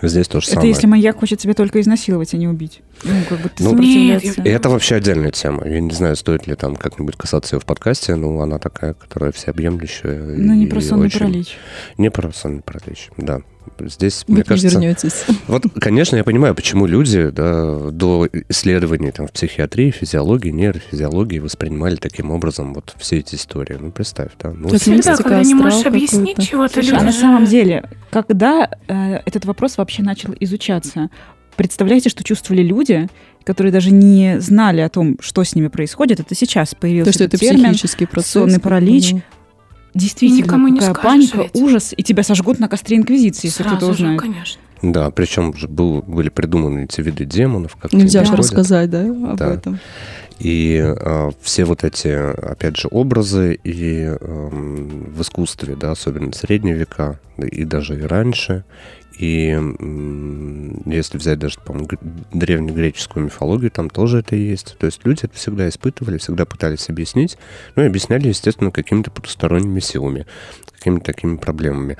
здесь 0.00 0.28
то 0.28 0.40
же 0.40 0.46
Это 0.46 0.54
самое. 0.54 0.68
если 0.70 0.86
маньяк 0.86 1.18
хочет 1.18 1.38
тебя 1.40 1.54
только 1.54 1.80
изнасиловать, 1.80 2.32
а 2.34 2.36
не 2.36 2.48
убить. 2.48 2.80
Ну, 3.04 3.10
как 3.28 3.40
бы 3.40 3.48
ты 3.48 3.62
Ну. 3.64 3.76
Нет, 3.78 4.24
И 4.24 4.48
это 4.48 4.68
вообще 4.68 4.96
отдельная 4.96 5.30
тема. 5.30 5.66
Я 5.66 5.80
не 5.80 5.90
знаю, 5.92 6.16
стоит 6.16 6.46
ли 6.46 6.54
там 6.54 6.76
как-нибудь 6.76 7.16
касаться 7.16 7.56
ее 7.56 7.60
в 7.60 7.64
подкасте, 7.66 8.14
но 8.14 8.40
она 8.40 8.58
такая, 8.58 8.94
которая 8.94 9.32
всеобъемлющая. 9.32 10.18
Ну, 10.36 10.54
не 10.54 10.66
про 10.66 10.80
сонный 10.80 11.06
очень- 11.06 11.18
паралич. 11.18 11.56
Не 11.98 12.10
про 12.10 12.32
сонный 12.32 12.62
паралич, 12.62 13.10
да. 13.16 13.40
Здесь, 13.80 14.24
Вы 14.28 14.34
мне 14.34 14.38
не 14.42 14.44
кажется, 14.44 14.78
вернетесь. 14.78 15.24
Вот, 15.48 15.64
конечно, 15.80 16.16
я 16.16 16.24
понимаю, 16.24 16.54
почему 16.54 16.86
люди 16.86 17.30
да, 17.30 17.90
до 17.90 18.28
исследований 18.48 19.10
там, 19.10 19.26
в 19.26 19.32
психиатрии, 19.32 19.90
физиологии, 19.90 20.50
нейрофизиологии 20.50 21.38
воспринимали 21.38 21.96
таким 21.96 22.30
образом 22.30 22.74
вот 22.74 22.94
все 22.98 23.18
эти 23.18 23.34
истории. 23.34 23.76
Ну, 23.80 23.90
представь, 23.90 24.30
да. 24.40 24.50
Ну, 24.50 24.68
То 24.68 24.74
есть 24.74 24.86
вот- 24.86 24.94
Всегда, 25.00 25.16
когда 25.16 25.42
не 25.42 25.54
можешь 25.54 25.84
объяснить 25.86 26.48
чего-то, 26.48 26.80
а 26.80 27.02
на 27.02 27.12
же- 27.12 27.18
самом 27.18 27.44
деле, 27.46 27.88
когда 28.10 28.68
э, 28.88 29.14
этот 29.26 29.44
вопрос 29.44 29.78
вообще 29.78 30.02
начал 30.02 30.34
изучаться, 30.40 31.08
представляете, 31.56 32.08
что 32.08 32.22
чувствовали 32.24 32.62
люди, 32.62 33.08
которые 33.44 33.72
даже 33.72 33.90
не 33.90 34.40
знали 34.40 34.80
о 34.80 34.88
том, 34.88 35.16
что 35.20 35.42
с 35.42 35.54
ними 35.54 35.68
происходит, 35.68 36.20
это 36.20 36.34
сейчас 36.34 36.74
появился 36.74 37.10
То, 37.10 37.14
что 37.14 37.24
это 37.24 37.36
термин, 37.38 37.64
психический 37.72 38.06
процесс. 38.06 38.32
сонный 38.32 38.60
паралич. 38.60 39.12
Ну, 39.12 39.22
действительно, 39.94 40.44
никому 40.44 40.68
не 40.68 40.80
какая 40.80 40.94
скажешь 40.94 41.30
паника, 41.30 41.50
ведь. 41.52 41.62
ужас, 41.62 41.94
и 41.96 42.02
тебя 42.02 42.22
сожгут 42.22 42.58
на 42.58 42.68
костре 42.68 42.96
Инквизиции, 42.96 43.46
если 43.48 43.62
Сразу 43.62 43.76
кто-то 43.76 43.92
же, 43.94 44.04
узнает. 44.04 44.20
конечно. 44.20 44.60
Да, 44.82 45.10
причем 45.10 45.54
же 45.54 45.68
был, 45.68 46.02
были 46.02 46.28
придуманы 46.28 46.84
эти 46.84 47.00
виды 47.00 47.24
демонов. 47.24 47.76
Как 47.76 47.92
Нельзя 47.92 48.24
же 48.24 48.34
рассказать, 48.34 48.90
да, 48.90 49.02
об 49.02 49.36
Да. 49.36 49.54
этом. 49.54 49.78
И 50.40 50.80
а, 50.82 51.30
все 51.40 51.64
вот 51.64 51.84
эти, 51.84 52.08
опять 52.08 52.76
же, 52.76 52.88
образы 52.90 53.54
и 53.62 54.16
эм, 54.20 55.12
в 55.14 55.22
искусстве, 55.22 55.76
да, 55.76 55.92
особенно 55.92 56.32
средние 56.32 56.74
века, 56.74 57.20
и 57.38 57.64
даже 57.64 57.96
и 57.96 58.02
раньше, 58.02 58.64
и 59.18 59.58
если 60.86 61.18
взять 61.18 61.38
даже, 61.38 61.58
по-моему, 61.60 61.86
гр- 61.86 62.24
древнегреческую 62.32 63.26
мифологию, 63.26 63.70
там 63.70 63.90
тоже 63.90 64.18
это 64.18 64.36
есть. 64.36 64.76
То 64.78 64.86
есть 64.86 65.04
люди 65.04 65.20
это 65.24 65.34
всегда 65.36 65.68
испытывали, 65.68 66.18
всегда 66.18 66.44
пытались 66.44 66.88
объяснить, 66.88 67.36
ну 67.76 67.82
и 67.82 67.86
объясняли, 67.86 68.28
естественно, 68.28 68.70
какими-то 68.70 69.10
потусторонними 69.10 69.80
силами, 69.80 70.26
какими-то 70.78 71.04
такими 71.04 71.36
проблемами. 71.36 71.96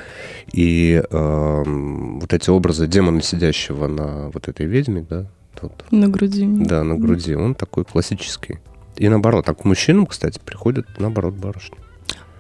И 0.53 1.03
эм, 1.11 2.21
вот 2.21 2.33
эти 2.33 2.51
образы 2.51 2.87
демона, 2.87 3.23
сидящего 3.23 3.87
на 3.87 4.31
вот 4.31 4.49
этой 4.49 4.67
ведьме, 4.67 5.07
да, 5.09 5.27
тут, 5.61 5.73
На 5.91 6.09
груди. 6.09 6.47
да, 6.47 6.83
на 6.83 6.97
груди. 6.97 7.35
Он 7.35 7.55
такой 7.55 7.85
классический. 7.85 8.59
И 8.97 9.09
наоборот, 9.09 9.47
так 9.47 9.59
к 9.59 9.65
мужчинам, 9.65 10.07
кстати, 10.07 10.39
приходят, 10.45 10.87
наоборот, 10.99 11.35
барышни. 11.35 11.79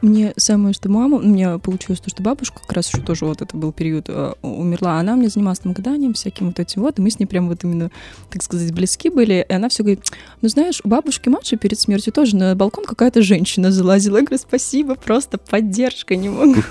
Мне 0.03 0.33
самое, 0.37 0.75
что 0.75 0.89
мама, 0.91 1.19
у 1.19 1.23
меня 1.23 1.59
получилось 1.59 2.01
то, 2.01 2.11
что 2.11 2.23
бабушка 2.25 2.61
как 2.61 2.73
раз 2.73 2.89
еще 2.93 3.01
тоже 3.03 3.25
вот 3.25 3.41
это 3.41 3.57
был 3.57 3.73
период 3.73 4.07
э, 4.09 4.33
умерла, 4.43 4.99
она 4.99 5.15
мне 5.15 5.29
занималась 5.29 5.61
там 5.61 5.73
гаданием, 5.73 6.13
всяким 6.15 6.49
вот 6.49 6.59
этим 6.59 6.83
вот, 6.83 6.99
и 6.99 7.03
мы 7.03 7.09
с 7.09 7.21
ней 7.21 7.27
прям 7.27 7.49
вот 7.49 7.63
именно, 7.63 7.91
так 8.29 8.43
сказать, 8.43 8.73
близки 8.75 9.11
были, 9.11 9.47
и 9.49 9.53
она 9.53 9.69
все 9.69 9.85
говорит, 9.85 10.01
ну 10.41 10.49
знаешь, 10.49 10.81
у 10.83 10.89
бабушки 10.89 11.29
младшей 11.29 11.57
перед 11.57 11.79
смертью 11.79 12.13
тоже 12.13 12.35
на 12.35 12.57
балкон 12.57 12.85
какая-то 12.85 13.23
женщина 13.23 13.71
залазила, 13.71 14.17
я 14.17 14.23
говорю, 14.25 14.39
спасибо, 14.39 14.97
просто 14.97 15.39
поддержка, 15.39 16.17
не 16.17 16.29
могу. 16.29 16.57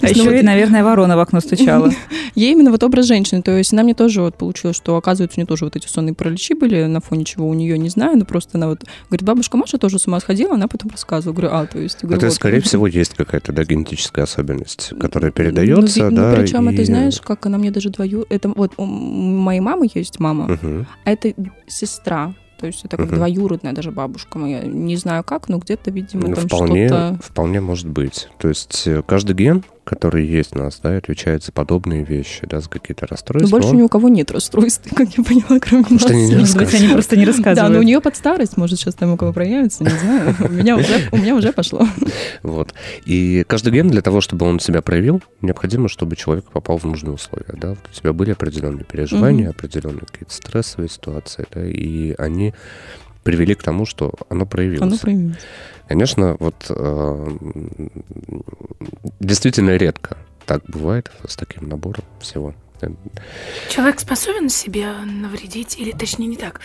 А 0.00 0.06
ну, 0.06 0.08
еще 0.08 0.22
вот- 0.24 0.32
и, 0.34 0.42
наверное, 0.42 0.84
ворона 0.84 1.16
в 1.16 1.20
окно 1.20 1.40
стучала. 1.40 1.90
Ей 2.34 2.52
именно 2.52 2.70
вот 2.70 2.82
образ 2.82 3.06
женщины, 3.06 3.42
то 3.42 3.56
есть 3.56 3.72
она 3.72 3.82
мне 3.82 3.94
тоже 3.94 4.20
вот 4.22 4.36
получилось, 4.36 4.76
что 4.76 4.96
оказывается 4.96 5.38
у 5.38 5.40
нее 5.40 5.46
тоже 5.46 5.64
вот 5.64 5.74
эти 5.76 5.86
сонные 5.88 6.14
параличи 6.14 6.54
были, 6.54 6.84
на 6.84 7.00
фоне 7.00 7.24
чего 7.24 7.48
у 7.48 7.54
нее 7.54 7.78
не 7.78 7.88
знаю, 7.88 8.18
но 8.18 8.24
просто 8.24 8.58
она 8.58 8.68
вот 8.68 8.84
говорит, 9.08 9.24
бабушка 9.24 9.56
Маша 9.56 9.78
тоже 9.78 9.98
с 9.98 10.06
ума 10.06 10.20
сходила, 10.20 10.54
она 10.54 10.68
потом 10.68 10.90
рассказывала, 10.90 11.34
говорю, 11.34 11.54
а, 11.54 11.66
то 11.66 11.78
есть, 11.78 11.98
Ну, 12.02 12.08
говорю, 12.08 12.26
вот. 12.26 12.34
скорее 12.34 12.60
всего, 12.64 12.86
есть 12.86 13.14
какая-то 13.14 13.52
да, 13.52 13.64
генетическая 13.64 14.22
особенность, 14.22 14.92
которая 14.98 15.30
Ну, 15.30 15.34
передается, 15.34 16.08
ви- 16.08 16.14
да. 16.16 16.30
Ну, 16.30 16.36
причем 16.36 16.68
это, 16.68 16.82
и- 16.82 16.84
знаешь, 16.84 17.20
как 17.20 17.46
она 17.46 17.58
мне 17.58 17.70
даже 17.70 17.90
двою... 17.90 18.26
Это 18.28 18.48
вот 18.48 18.72
у 18.76 18.84
моей 18.84 19.60
мамы 19.60 19.88
есть 19.94 20.18
мама, 20.20 20.48
Мгм. 20.48 20.86
а 21.04 21.10
это 21.10 21.32
сестра. 21.66 22.34
То 22.58 22.66
есть 22.68 22.84
это 22.84 22.96
как 22.96 23.06
Мгм. 23.06 23.16
двоюродная 23.16 23.72
даже 23.72 23.90
бабушка 23.90 24.38
моя. 24.38 24.62
Не 24.62 24.96
знаю 24.96 25.22
как, 25.24 25.48
но 25.48 25.58
где-то, 25.58 25.90
видимо, 25.90 26.28
Ну, 26.28 26.34
там 26.34 26.46
вполне, 26.46 26.88
что-то... 26.88 27.18
вполне 27.22 27.60
может 27.60 27.88
быть. 27.88 28.28
То 28.38 28.48
есть 28.48 28.84
э, 28.86 29.02
каждый 29.06 29.34
ген, 29.36 29.64
который 29.84 30.26
есть 30.26 30.56
у 30.56 30.58
нас, 30.58 30.80
да, 30.82 30.96
отвечает 30.96 31.44
за 31.44 31.52
подобные 31.52 32.04
вещи, 32.04 32.40
да, 32.46 32.60
за 32.60 32.68
какие-то 32.68 33.04
Но 33.04 33.08
расстройства. 33.10 33.50
больше 33.50 33.68
он- 33.70 33.76
ни 33.76 33.82
у 33.82 33.88
кого 33.88 34.08
нет 34.08 34.30
расстройств, 34.30 34.88
как 34.94 35.08
я 35.16 35.22
поняла, 35.24 35.60
кроме 35.60 35.82
Потому 35.84 36.00
что 36.00 36.08
нас. 36.08 36.16
они 36.16 36.28
не 36.28 36.36
Может 36.36 36.56
быть, 36.56 36.74
они 36.74 36.88
просто 36.88 37.16
не 37.16 37.24
Да, 37.26 37.30
но 37.30 37.34
у 37.34 37.36
рассказывают. 37.44 37.84
нее 37.86 38.00
под 38.00 38.16
старость, 38.16 38.56
может, 38.56 38.78
сейчас 38.78 38.94
там 38.94 39.12
у 39.12 39.16
кого 39.16 39.32
проявится, 39.32 39.84
не 39.84 39.90
знаю. 39.90 40.34
У 40.40 40.48
меня 40.52 40.76
уже, 40.76 41.08
у 41.12 41.16
меня 41.16 41.34
уже 41.34 41.52
пошло. 41.52 41.86
Вот. 42.42 42.74
И 43.06 43.44
каждый 43.46 43.72
ген 43.72 43.88
для 43.88 44.02
того, 44.02 44.20
чтобы 44.20 44.46
он 44.46 44.60
себя 44.60 44.82
проявил, 44.82 45.22
необходимо, 45.40 45.88
чтобы 45.88 46.16
человек 46.16 46.44
попал 46.46 46.78
в 46.78 46.84
нужные 46.84 47.12
условия. 47.12 47.54
Да? 47.54 47.70
Вот 47.70 47.78
у 47.90 47.94
тебя 47.94 48.12
были 48.12 48.30
определенные 48.32 48.84
переживания, 48.84 49.50
определенные 49.50 50.02
какие-то 50.10 50.32
стрессовые 50.34 50.88
ситуации, 50.88 51.46
да, 51.54 51.64
и 51.64 52.14
они 52.18 52.54
привели 53.24 53.54
к 53.54 53.62
тому, 53.62 53.86
что 53.86 54.12
оно 54.28 54.46
проявилось. 54.46 54.82
Оно 54.82 54.98
проявилось. 54.98 55.38
Конечно, 55.88 56.36
вот 56.38 56.54
э, 56.68 57.36
действительно 59.20 59.76
редко 59.76 60.16
так 60.46 60.62
бывает 60.66 61.10
с 61.26 61.36
таким 61.36 61.68
набором 61.68 62.04
всего. 62.20 62.54
Человек 63.70 64.00
способен 64.00 64.50
себе 64.50 64.92
навредить, 65.04 65.78
или 65.78 65.92
точнее 65.92 66.26
не 66.26 66.36
так. 66.36 66.60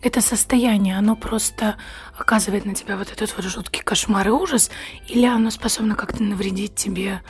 Это 0.00 0.20
состояние, 0.20 0.96
оно 0.96 1.14
просто 1.16 1.76
оказывает 2.16 2.64
на 2.64 2.74
тебя 2.74 2.96
вот 2.96 3.12
этот 3.12 3.34
вот 3.36 3.44
жуткий 3.44 3.82
кошмар 3.82 4.28
и 4.28 4.30
ужас, 4.30 4.70
или 5.08 5.26
оно 5.26 5.50
способно 5.50 5.94
как-то 5.94 6.22
навредить 6.22 6.74
тебе, 6.74 7.20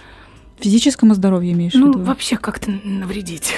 Физическому 0.61 1.15
здоровью 1.15 1.53
имеешь 1.53 1.73
в 1.73 1.79
ну, 1.79 1.89
виду? 1.89 2.03
вообще 2.03 2.37
как-то 2.37 2.71
навредить. 2.71 3.55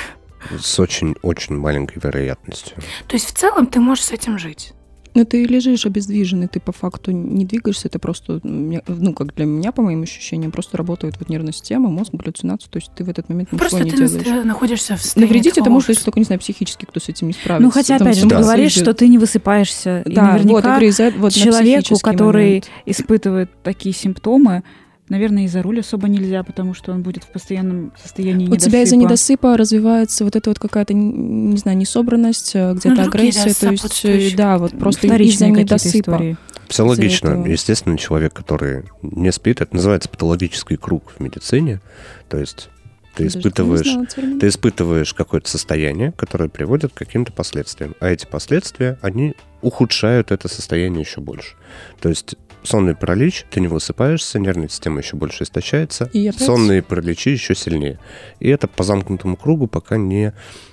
С 0.58 0.78
очень-очень 0.78 1.56
маленькой 1.56 1.98
вероятностью. 2.02 2.76
То 3.06 3.14
есть 3.14 3.26
в 3.26 3.32
целом 3.32 3.66
ты 3.66 3.80
можешь 3.80 4.04
с 4.04 4.12
этим 4.12 4.38
жить. 4.38 4.72
Ну, 5.14 5.24
ты 5.24 5.44
лежишь 5.44 5.86
обездвиженный, 5.86 6.46
ты 6.48 6.60
по 6.60 6.72
факту 6.72 7.10
не 7.10 7.44
двигаешься, 7.44 7.88
это 7.88 7.98
просто, 7.98 8.40
ну, 8.44 9.12
как 9.14 9.34
для 9.34 9.44
меня, 9.44 9.72
по 9.72 9.82
моим 9.82 10.02
ощущениям, 10.02 10.52
просто 10.52 10.76
работает 10.76 11.16
вот 11.18 11.28
нервная 11.28 11.52
система, 11.52 11.88
мозг, 11.90 12.10
галлюцинации, 12.12 12.68
то 12.70 12.78
есть 12.78 12.90
ты 12.94 13.02
в 13.04 13.08
этот 13.08 13.28
момент 13.28 13.50
ничего 13.52 13.58
Просто 13.68 13.84
не 13.84 13.90
ты 13.90 13.96
делаешь. 13.96 14.26
на- 14.26 14.44
находишься 14.44 14.96
в 14.96 15.02
состоянии 15.02 15.28
Навредить 15.28 15.58
это 15.58 15.68
может, 15.70 15.88
если 15.88 16.04
только, 16.04 16.20
не 16.20 16.24
знаю, 16.24 16.38
психически 16.40 16.84
кто 16.84 17.00
с 17.00 17.08
этим 17.08 17.26
не 17.28 17.32
справится. 17.32 17.62
Ну, 17.62 17.70
хотя, 17.70 17.98
Там 17.98 18.06
опять 18.06 18.18
же, 18.20 18.28
ты 18.28 18.34
ума 18.36 18.44
говоришь, 18.44 18.72
что 18.72 18.94
ты 18.94 19.08
не 19.08 19.18
высыпаешься. 19.18 20.02
и 20.06 20.12
Да, 20.14 20.22
вот, 20.22 20.26
я 20.28 20.32
наверняка 20.34 20.60
говорю, 20.62 20.88
из-за- 20.88 21.10
вот 21.16 21.32
человеку, 21.32 21.98
который 22.00 22.46
момент. 22.46 22.70
испытывает 22.86 23.50
такие 23.62 23.94
симптомы, 23.94 24.62
Наверное, 25.10 25.44
и 25.44 25.48
за 25.48 25.60
руль 25.60 25.80
особо 25.80 26.08
нельзя, 26.08 26.44
потому 26.44 26.72
что 26.72 26.92
он 26.92 27.02
будет 27.02 27.24
в 27.24 27.26
постоянном 27.26 27.92
состоянии 28.00 28.46
У 28.46 28.50
недосыпа. 28.50 28.70
тебя 28.70 28.82
из-за 28.82 28.96
недосыпа 28.96 29.56
развивается 29.56 30.24
вот 30.24 30.36
эта 30.36 30.50
вот 30.50 30.60
какая-то, 30.60 30.94
не 30.94 31.56
знаю, 31.56 31.76
несобранность, 31.76 32.52
э, 32.54 32.74
где-то 32.74 33.02
другие, 33.02 33.30
агрессия. 33.30 33.54
то 33.54 33.70
есть, 33.70 34.04
э, 34.04 34.36
да, 34.36 34.56
вот 34.56 34.78
просто 34.78 35.08
из-за 35.08 35.48
недосыпа. 35.48 36.12
истории. 36.12 36.36
Все 36.68 36.86
логично. 36.86 37.28
этого. 37.30 37.46
Естественно, 37.46 37.98
человек, 37.98 38.32
который 38.32 38.84
не 39.02 39.32
спит, 39.32 39.60
это 39.60 39.74
называется 39.74 40.08
патологический 40.08 40.76
круг 40.76 41.12
в 41.18 41.20
медицине. 41.20 41.80
То 42.28 42.38
есть 42.38 42.68
ты 43.16 43.24
Даже 43.24 43.38
испытываешь 43.38 43.90
знала 43.90 44.38
ты 44.38 44.46
испытываешь 44.46 45.12
какое-то 45.12 45.50
состояние, 45.50 46.12
которое 46.12 46.48
приводит 46.48 46.92
к 46.92 46.96
каким-то 46.96 47.32
последствиям. 47.32 47.96
А 47.98 48.08
эти 48.10 48.26
последствия, 48.26 48.96
они 49.02 49.34
ухудшают 49.60 50.30
это 50.30 50.46
состояние 50.46 51.00
еще 51.00 51.20
больше. 51.20 51.56
То 52.00 52.08
есть 52.08 52.36
сонный 52.62 52.94
паралич, 52.94 53.44
ты 53.50 53.60
не 53.60 53.68
высыпаешься, 53.68 54.38
нервная 54.38 54.68
система 54.68 55.00
еще 55.00 55.16
больше 55.16 55.44
истощается, 55.44 56.10
И 56.12 56.26
опять- 56.28 56.42
сонные 56.42 56.82
параличи 56.82 57.30
еще 57.30 57.54
сильнее. 57.54 57.98
И 58.40 58.48
это 58.48 58.68
по 58.68 58.84
замкнутому 58.84 59.36
кругу 59.36 59.66
пока 59.66 59.96
не 59.96 60.32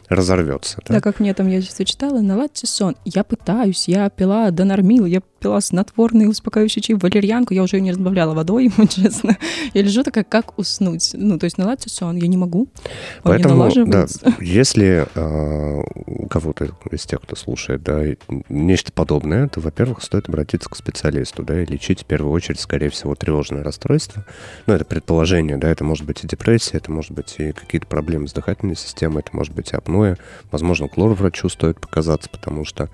разорвется. 0.10 0.80
да? 0.88 0.96
Да, 0.96 1.02
как 1.02 1.20
мне 1.20 1.34
там, 1.34 1.48
я 1.50 1.62
сейчас 1.62 1.86
читала, 1.88 2.22
наладьте 2.22 2.66
сон. 2.68 2.96
Я 3.04 3.24
пытаюсь, 3.24 3.88
я 3.88 4.10
пила 4.10 4.52
донормил, 4.52 5.06
я 5.06 5.22
пила 5.40 5.62
снотворный 5.62 6.30
успокаивающий 6.30 6.82
чай, 6.82 6.96
валерьянку, 6.96 7.54
я 7.54 7.64
уже 7.64 7.78
ее 7.78 7.82
не 7.82 7.92
разбавляла 7.92 8.34
водой, 8.34 8.72
вот 8.78 8.90
честно. 8.90 9.38
Я 9.74 9.82
лежу 9.82 10.04
такая, 10.04 10.24
как 10.24 10.58
уснуть? 10.58 11.12
Ну, 11.14 11.38
то 11.38 11.46
есть 11.46 11.58
наладьте 11.58 11.90
сон, 11.90 12.16
я 12.18 12.28
не 12.28 12.38
могу. 12.38 12.62
Он 12.62 12.66
не 12.66 13.44
Поэтому, 13.44 13.50
да, 13.50 13.56
налаживается. 13.56 14.34
если 14.42 15.08
э, 15.14 15.84
у 16.06 16.28
кого-то 16.28 16.70
из 16.92 17.06
тех, 17.06 17.22
кто 17.22 17.36
слушает, 17.36 17.84
да, 17.84 18.04
нечто 18.50 18.92
подобное, 18.92 19.48
то, 19.48 19.60
во-первых, 19.60 20.02
стоит 20.04 20.30
обратиться 20.30 20.70
к 20.70 20.76
специалисту, 20.76 21.44
да, 21.44 21.62
и 21.62 21.66
лечить 21.66 22.02
в 22.02 22.06
первую 22.06 22.32
очередь, 22.32 22.60
скорее 22.60 22.90
всего, 22.90 23.16
тревожное 23.16 23.64
расстройство. 23.64 24.26
Ну, 24.66 24.74
это 24.74 24.86
предположение, 24.86 25.58
да, 25.58 25.70
это 25.70 25.84
может 25.84 26.06
быть 26.06 26.24
и 26.24 26.28
депрессия, 26.28 26.78
это 26.78 26.92
может 26.92 27.12
быть 27.12 27.36
и 27.38 27.52
какие-то 27.52 27.88
проблемы 27.88 28.28
с 28.28 28.34
дыхательной 28.34 28.76
системой, 28.76 29.20
это 29.20 29.36
может 29.36 29.54
быть 29.54 29.72
и 29.72 29.76
апноэ. 29.76 30.16
Возможно, 30.52 30.88
к 30.88 30.98
лор-врачу 30.98 31.50
стоит 31.50 31.80
показаться, 31.80 32.30
потому 32.30 32.66
что 32.66 32.90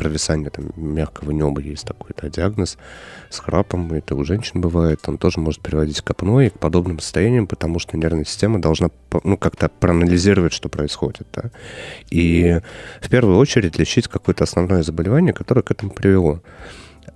провисание 0.00 0.48
там, 0.48 0.70
мягкого 0.76 1.30
неба 1.30 1.60
есть 1.60 1.84
такой 1.84 2.12
да, 2.20 2.30
диагноз 2.30 2.78
с 3.28 3.38
храпом, 3.38 3.92
это 3.92 4.14
у 4.14 4.24
женщин 4.24 4.62
бывает, 4.62 5.00
он 5.06 5.18
тоже 5.18 5.40
может 5.40 5.60
приводить 5.60 6.00
к 6.00 6.10
апноэ 6.10 6.46
и 6.46 6.50
к 6.50 6.58
подобным 6.58 7.00
состояниям, 7.00 7.46
потому 7.46 7.78
что 7.78 7.98
нервная 7.98 8.24
система 8.24 8.62
должна 8.62 8.88
ну, 9.24 9.36
как-то 9.36 9.68
проанализировать, 9.68 10.54
что 10.54 10.70
происходит. 10.70 11.26
Да? 11.34 11.50
И 12.10 12.60
в 13.02 13.10
первую 13.10 13.36
очередь 13.36 13.78
лечить 13.78 14.08
какое-то 14.08 14.44
основное 14.44 14.82
заболевание, 14.82 15.34
которое 15.34 15.62
к 15.62 15.70
этому 15.70 15.90
привело. 15.90 16.40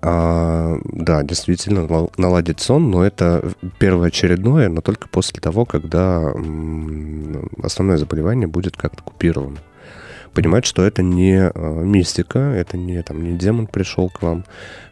А, 0.02 0.76
да, 0.84 1.22
действительно, 1.22 1.86
нал- 1.86 2.12
наладить 2.18 2.60
сон, 2.60 2.90
но 2.90 3.02
это 3.02 3.50
первоочередное, 3.78 4.68
но 4.68 4.82
только 4.82 5.08
после 5.08 5.40
того, 5.40 5.64
когда 5.64 6.34
основное 7.62 7.96
заболевание 7.96 8.46
будет 8.46 8.76
как-то 8.76 9.02
купировано. 9.02 9.58
Понимать, 10.34 10.66
что 10.66 10.82
это 10.82 11.02
не 11.02 11.50
э, 11.54 11.84
мистика, 11.84 12.38
это 12.38 12.76
не, 12.76 13.02
там, 13.02 13.22
не 13.22 13.38
демон 13.38 13.66
пришел 13.66 14.10
к 14.10 14.20
вам 14.22 14.44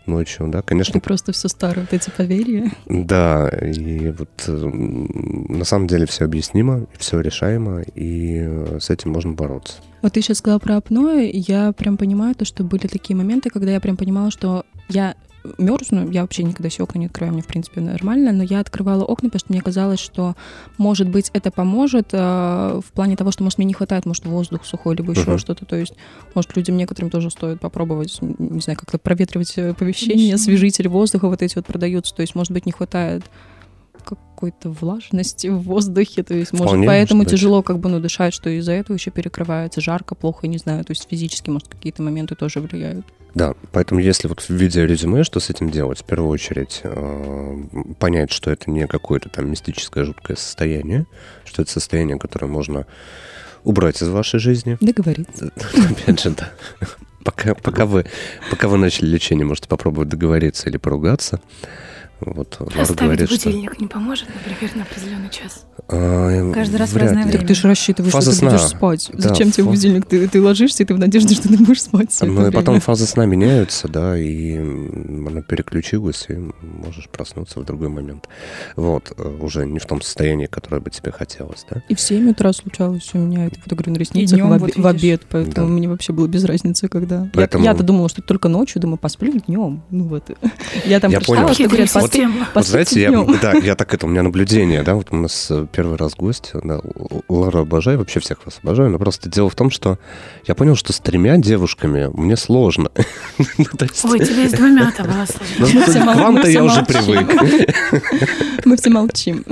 ночью, 0.07 0.49
да, 0.49 0.63
конечно, 0.63 0.93
Это 0.93 1.01
просто 1.01 1.33
все 1.33 1.49
старое, 1.49 1.87
вот 1.91 1.93
эти 1.93 2.11
поверья. 2.11 2.71
да, 2.87 3.49
и 3.49 4.11
вот 4.11 4.31
э, 4.47 4.53
на 4.53 5.65
самом 5.65 5.87
деле 5.87 6.07
все 6.07 6.25
объяснимо, 6.25 6.87
все 6.99 7.21
решаемо, 7.21 7.83
и 7.95 8.45
э, 8.47 8.79
с 8.81 8.91
этим 8.91 9.11
можно 9.11 9.33
бороться. 9.33 9.75
Вот 10.01 10.13
ты 10.13 10.23
сейчас 10.23 10.39
сказала 10.39 10.59
про 10.59 10.77
апноэ, 10.77 11.31
я 11.33 11.73
прям 11.73 11.97
понимаю 11.97 12.35
то, 12.35 12.45
что 12.45 12.65
были 12.65 12.87
такие 12.87 13.17
моменты, 13.17 13.51
когда 13.51 13.73
я 13.73 13.81
прям 13.81 13.97
понимала, 13.97 14.31
что 14.31 14.65
я 14.89 15.15
мерзну, 15.59 16.11
я 16.11 16.23
вообще 16.23 16.43
никогда 16.43 16.71
себе 16.71 16.85
окна 16.85 16.99
не 16.99 17.07
открываю, 17.07 17.33
мне, 17.33 17.43
в 17.43 17.47
принципе, 17.47 17.81
нормально, 17.81 18.33
но 18.33 18.43
я 18.43 18.61
открывала 18.61 19.05
окна, 19.05 19.29
потому 19.29 19.41
что 19.41 19.53
мне 19.53 19.61
казалось, 19.61 20.01
что, 20.01 20.35
может 20.79 21.09
быть, 21.09 21.31
это 21.33 21.51
поможет 21.51 22.09
э, 22.13 22.17
в 22.19 22.93
плане 22.93 23.17
того, 23.17 23.31
что, 23.33 23.43
может, 23.43 23.59
мне 23.59 23.67
не 23.67 23.75
хватает, 23.75 24.07
может, 24.07 24.25
воздух 24.25 24.65
сухой, 24.65 24.97
либо 24.97 25.13
еще 25.13 25.31
Мгм. 25.31 25.39
что-то, 25.39 25.65
то 25.65 25.77
есть, 25.77 25.95
может, 26.35 26.57
людям 26.57 26.77
некоторым 26.77 27.11
тоже 27.11 27.31
стоит 27.31 27.61
попробовать, 27.61 28.19
не 28.21 28.61
знаю, 28.61 28.79
как-то 28.79 28.99
проветривать 28.99 29.53
э, 29.57 29.75
помещение, 29.75 30.35
освежители 30.35 30.89
воздуха 30.89 31.29
вот 31.29 31.43
эти 31.43 31.57
вот 31.57 31.67
продаются, 31.67 32.15
то 32.15 32.23
есть, 32.23 32.35
может 32.35 32.53
быть, 32.53 32.67
не 32.67 32.73
хватает 32.73 33.23
какой-то 34.03 34.71
влажности 34.71 35.47
в 35.47 35.61
воздухе, 35.61 36.23
то 36.23 36.35
есть, 36.35 36.53
может, 36.53 36.67
Вполне 36.69 36.87
поэтому 36.87 37.19
может 37.19 37.33
тяжело 37.33 37.63
как 37.63 37.79
бы, 37.79 37.89
ну, 37.89 38.01
дышать, 38.01 38.35
что 38.35 38.51
из-за 38.51 38.73
этого 38.73 38.97
еще 38.97 39.11
перекрывается, 39.11 39.81
жарко, 39.81 40.15
плохо, 40.15 40.47
не 40.47 40.59
знаю, 40.59 40.85
то 40.85 40.91
есть 40.91 41.07
физически, 41.09 41.51
может, 41.51 41.69
какие-то 41.69 42.03
моменты 42.03 42.35
тоже 42.35 42.61
влияют. 42.61 43.07
Да, 43.35 43.55
поэтому 43.73 44.01
если 44.01 44.29
вот 44.29 44.41
в 44.41 44.51
виде 44.51 44.87
резюме, 44.87 45.25
что 45.25 45.41
с 45.41 45.49
этим 45.49 45.71
делать? 45.71 46.01
В 46.01 46.05
первую 46.05 46.29
очередь 46.29 46.81
э, 46.83 47.65
понять, 47.99 48.31
что 48.31 48.51
это 48.51 48.71
не 48.71 48.87
какое-то 48.87 49.31
там 49.31 49.51
мистическое 49.51 50.05
жуткое 50.05 50.37
состояние, 50.37 51.07
что 51.45 51.63
это 51.63 51.71
состояние, 51.71 52.19
которое 52.19 52.49
можно 52.49 52.87
убрать 53.65 54.03
из 54.03 54.09
вашей 54.09 54.39
жизни. 54.39 54.77
Договориться. 54.81 55.51
Опять 55.91 56.21
же, 56.21 56.31
да. 56.31 56.53
Пока, 57.25 57.55
пока, 57.55 57.87
вы, 57.87 58.05
пока 58.51 58.69
вы 58.69 58.79
начали 58.79 59.07
лечение, 59.07 59.47
можете 59.47 59.69
попробовать 59.69 60.09
договориться 60.09 60.69
или 60.69 60.77
поругаться. 60.77 61.41
Вот 62.25 62.57
Лара 62.61 62.83
Оставить 62.83 63.01
говорит, 63.19 63.31
что... 63.31 63.49
будильник 63.51 63.81
не 63.81 63.87
поможет, 63.87 64.29
например, 64.35 64.77
на 64.77 64.83
определенный 64.83 65.31
час. 65.31 65.65
а, 65.89 66.53
Каждый 66.53 66.77
раз 66.77 66.91
в 66.91 66.93
вряд 66.95 67.05
разное 67.09 67.25
ли. 67.25 67.29
время. 67.31 67.39
Так 67.41 67.49
ты 67.49 67.55
же 67.55 67.69
рассчитываешь, 67.69 68.13
Фаза 68.13 68.31
что 68.33 68.41
ты 68.41 68.47
будешь 68.47 68.61
сна. 68.61 68.69
спать. 68.69 69.11
Да, 69.13 69.29
Зачем 69.31 69.51
тебе 69.51 69.65
фа- 69.65 69.71
будильник? 69.71 70.07
Ты, 70.07 70.29
ты 70.29 70.41
ложишься, 70.43 70.83
и 70.83 70.87
ты 70.87 70.95
в 70.95 70.99
надежде, 70.99 71.35
что 71.35 71.49
ты 71.49 71.57
будешь 71.57 71.83
спать 71.83 72.11
всё 72.13 72.27
Ну 72.27 72.41
это 72.41 72.49
и 72.51 72.53
потом 72.53 72.75
время. 72.75 72.81
фазы 72.81 73.07
сна 73.07 73.27
меняются, 73.27 73.89
да, 73.89 74.17
и 74.19 74.57
она 74.59 75.43
переключилась, 75.43 76.27
и 76.29 76.35
можешь 76.63 77.09
проснуться 77.09 77.61
в 77.61 77.65
другой 77.65 77.89
момент. 77.89 78.29
Вот, 78.77 79.13
э, 79.17 79.23
уже 79.41 79.67
не 79.67 79.79
в 79.79 79.87
том 79.87 80.01
состоянии, 80.03 80.47
которое 80.47 80.81
бы 80.81 80.91
тебе 80.91 81.11
хотелось, 81.13 81.65
да. 81.71 81.83
И 81.89 81.95
в 81.95 82.01
7 82.01 82.31
утра 82.31 82.53
случалось 82.53 83.11
у 83.15 83.19
меня, 83.19 83.47
это 83.47 83.57
вот, 83.67 83.75
говорю, 83.77 83.93
на 83.93 83.97
ресницах 83.99 84.39
в, 84.39 84.43
вот 84.47 84.63
обе- 84.63 84.73
в 84.73 84.77
видишь. 84.77 84.85
обед, 84.91 85.23
поэтому 85.29 85.67
Да. 85.69 85.73
мне 85.73 85.89
вообще 85.89 86.13
было 86.13 86.27
без 86.27 86.45
разницы, 86.45 86.89
когда. 86.89 87.23
Я- 87.25 87.31
Поэтому- 87.35 87.65
Я-то 87.65 87.83
думала, 87.83 88.09
что 88.09 88.23
только 88.23 88.49
ночью, 88.49 88.81
думаю, 88.81 88.99
посплю 88.99 89.33
днем. 89.47 89.83
Ну 89.91 90.05
вот. 90.05 90.31
Я 90.87 91.01
там 91.01 91.11
Я 91.11 91.19
прочитала, 91.19 91.43
понял. 91.43 91.55
что 91.55 91.65
говорят, 91.69 91.91
Система. 92.13 92.49
Вот 92.55 92.67
знаете, 92.67 93.01
я, 93.01 93.11
да, 93.41 93.53
я 93.53 93.75
так 93.75 93.95
это, 93.95 94.07
у 94.07 94.09
меня 94.09 94.23
наблюдение, 94.23 94.83
да, 94.83 94.95
вот 94.95 95.09
у 95.11 95.17
нас 95.17 95.49
э, 95.51 95.67
первый 95.73 95.97
раз 95.97 96.15
гость, 96.15 96.51
да, 96.53 96.75
Л- 96.75 97.25
Лару 97.29 97.61
обожаю, 97.61 97.99
вообще 97.99 98.21
всех 98.21 98.45
вас 98.45 98.61
обожаю, 98.63 98.91
но 98.91 98.99
просто 98.99 99.31
дело 99.31 99.49
в 99.49 99.55
том, 99.55 99.71
что 99.71 99.99
я 100.47 100.55
понял, 100.55 100.77
что 100.77 100.93
с 100.93 101.01
тремя 101.01 101.39
девушками 101.39 102.11
мне 102.13 102.37
сложно. 102.37 102.91
Ну, 103.59 103.67
Ой, 104.11 104.19
тебе 104.19 104.49
с 104.49 104.53
двумя-то 104.53 105.03
было 105.05 105.27
ну, 105.59 105.67
сложно. 105.67 105.87
Все 105.87 106.01
к 106.01 106.07
вам-то 106.07 106.49
я 106.49 106.65
уже 106.65 106.85
привык. 106.85 107.33
Мы 108.65 108.77
все 108.77 108.91
молчим. 108.91 109.45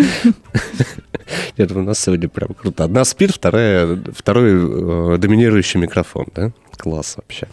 Нет, 1.56 1.72
у 1.72 1.82
нас 1.82 1.98
сегодня 1.98 2.28
прям 2.28 2.54
круто. 2.54 2.84
Одна 2.84 3.04
спит, 3.04 3.30
вторая, 3.30 3.98
второй 4.14 5.14
э, 5.14 5.18
доминирующий 5.18 5.80
микрофон, 5.80 6.26
да? 6.34 6.52
Класс 6.80 7.16
вообще. 7.16 7.46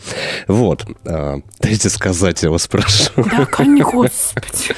Вот. 0.47 0.85
а, 1.05 1.41
дайте 1.59 1.89
сказать, 1.89 2.43
я 2.43 2.49
вас 2.49 2.67
прошу. 2.67 3.11
Да, 3.15 3.45
господи. 3.83 4.75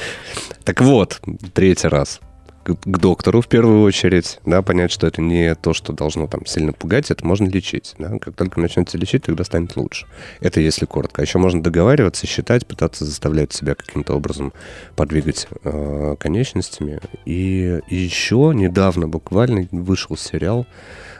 Так 0.64 0.80
вот, 0.80 1.20
третий 1.54 1.86
раз. 1.86 2.20
К, 2.64 2.76
доктору 2.84 3.40
в 3.40 3.46
первую 3.46 3.82
очередь, 3.82 4.38
да, 4.44 4.60
понять, 4.60 4.90
что 4.90 5.06
это 5.06 5.22
не 5.22 5.54
то, 5.54 5.72
что 5.72 5.92
должно 5.92 6.26
там 6.26 6.44
сильно 6.46 6.72
пугать, 6.72 7.10
это 7.10 7.24
можно 7.24 7.48
лечить, 7.48 7.94
да. 7.98 8.18
Как 8.18 8.34
только 8.34 8.60
начнете 8.60 8.98
лечить, 8.98 9.22
тогда 9.22 9.44
станет 9.44 9.76
лучше. 9.76 10.06
Это 10.40 10.60
если 10.60 10.84
коротко. 10.84 11.22
А 11.22 11.24
еще 11.24 11.38
можно 11.38 11.62
договариваться, 11.62 12.26
считать, 12.26 12.66
пытаться 12.66 13.04
заставлять 13.04 13.52
себя 13.52 13.74
каким-то 13.74 14.14
образом 14.14 14.52
подвигать 14.96 15.46
э, 15.62 16.16
конечностями. 16.18 17.00
И, 17.24 17.80
и 17.88 17.96
еще 17.96 18.52
недавно 18.52 19.06
буквально 19.06 19.68
вышел 19.70 20.16
сериал 20.16 20.66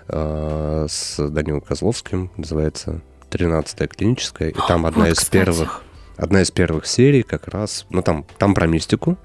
э, 0.09 0.87
с 0.91 1.29
Данилом 1.29 1.61
Козловским, 1.61 2.31
называется 2.37 3.01
«13-я 3.31 3.87
клиническая», 3.87 4.51
и 4.51 4.57
там 4.69 4.87
одна 4.87 5.05
Вот, 5.05 5.13
из 5.13 5.19
кстати. 5.19 5.45
первых 5.45 5.83
одна 6.17 6.43
из 6.43 6.51
первых 6.51 6.87
серий 6.87 7.23
как 7.23 7.49
раз, 7.49 7.87
ну 7.89 8.03
там, 8.03 8.27
там 8.39 8.55
про 8.55 8.67
мистику, 8.67 9.17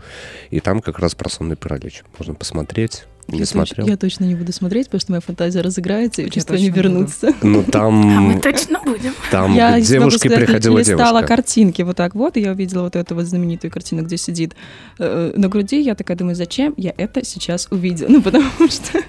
и 0.50 0.62
там 0.62 0.82
как 0.82 1.00
раз 1.00 1.14
про 1.14 1.30
сонный 1.30 1.58
паралич. 1.58 2.04
Можно 2.18 2.36
посмотреть. 2.36 3.06
Не 3.28 3.40
Я, 3.40 3.44
точ- 3.46 3.48
смотрел. 3.48 3.88
я 3.88 3.98
точно 3.98 4.26
не 4.26 4.36
буду 4.36 4.52
смотреть, 4.54 4.86
потому 4.88 5.00
что 5.02 5.12
моя 5.14 5.22
фантазия 5.22 5.62
разыграется, 5.62 6.22
и 6.22 6.26
Я 6.26 6.32
чувства 6.32 6.56
не 6.56 6.70
буду. 6.70 6.82
вернутся. 6.84 7.34
Ну 7.42 7.64
А 7.74 7.90
мы 7.90 8.34
там, 8.34 8.42
точно 8.42 8.80
будем. 8.86 9.14
там 9.32 9.54
я 9.56 9.80
к 9.80 9.84
девушке 9.84 10.30
сказать, 10.30 10.46
приходила 10.46 10.78
листала 10.78 10.98
девушка. 11.20 11.28
картинки 11.28 11.82
вот 11.82 11.98
так 11.98 12.14
вот, 12.16 12.38
и 12.38 12.42
я 12.42 12.52
увидела 12.52 12.84
вот 12.84 12.96
эту 12.96 13.16
вот 13.16 13.26
знаменитую 13.26 13.72
картину, 13.72 14.04
где 14.04 14.18
сидит 14.18 14.56
э, 15.00 15.34
на 15.36 15.48
груди. 15.50 15.82
Я 15.82 15.96
такая 15.96 16.16
думаю, 16.18 16.36
зачем 16.36 16.74
я 16.78 16.94
это 16.98 17.26
сейчас 17.26 17.68
увидела? 17.72 18.10
Ну, 18.16 18.22
потому 18.22 18.46
что... 18.70 19.00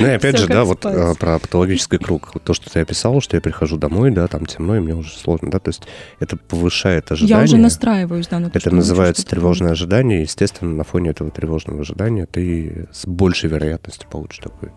Ну 0.00 0.06
и 0.06 0.10
опять 0.10 0.36
же, 0.38 0.46
да, 0.48 0.64
вот 0.64 0.78
спать. 0.78 0.94
э, 0.96 1.14
про 1.18 1.38
патологический 1.38 1.98
круг. 1.98 2.30
Вот 2.34 2.42
то, 2.42 2.52
что 2.54 2.70
ты 2.70 2.80
описал, 2.80 3.20
что 3.20 3.36
я 3.36 3.40
прихожу 3.40 3.76
домой, 3.76 4.10
да, 4.10 4.26
там 4.26 4.44
темно, 4.46 4.76
и 4.76 4.80
мне 4.80 4.94
уже 4.94 5.10
сложно, 5.16 5.50
да, 5.50 5.58
то 5.60 5.68
есть 5.70 5.82
это 6.20 6.36
повышает 6.36 7.10
ожидание. 7.12 7.38
Я 7.38 7.44
уже 7.44 7.56
настраиваюсь, 7.56 8.26
да, 8.26 8.38
на 8.40 8.50
то, 8.50 8.58
Это 8.58 8.74
называется 8.74 9.24
тревожное 9.26 9.72
ожидание. 9.72 10.22
Естественно, 10.22 10.72
на 10.74 10.84
фоне 10.84 11.10
этого 11.10 11.30
тревожного 11.30 11.80
ожидания 11.82 12.26
ты 12.26 12.86
с 12.92 13.06
большей 13.06 13.43
вероятностью 13.48 14.08
получишь 14.08 14.38
такое, 14.38 14.72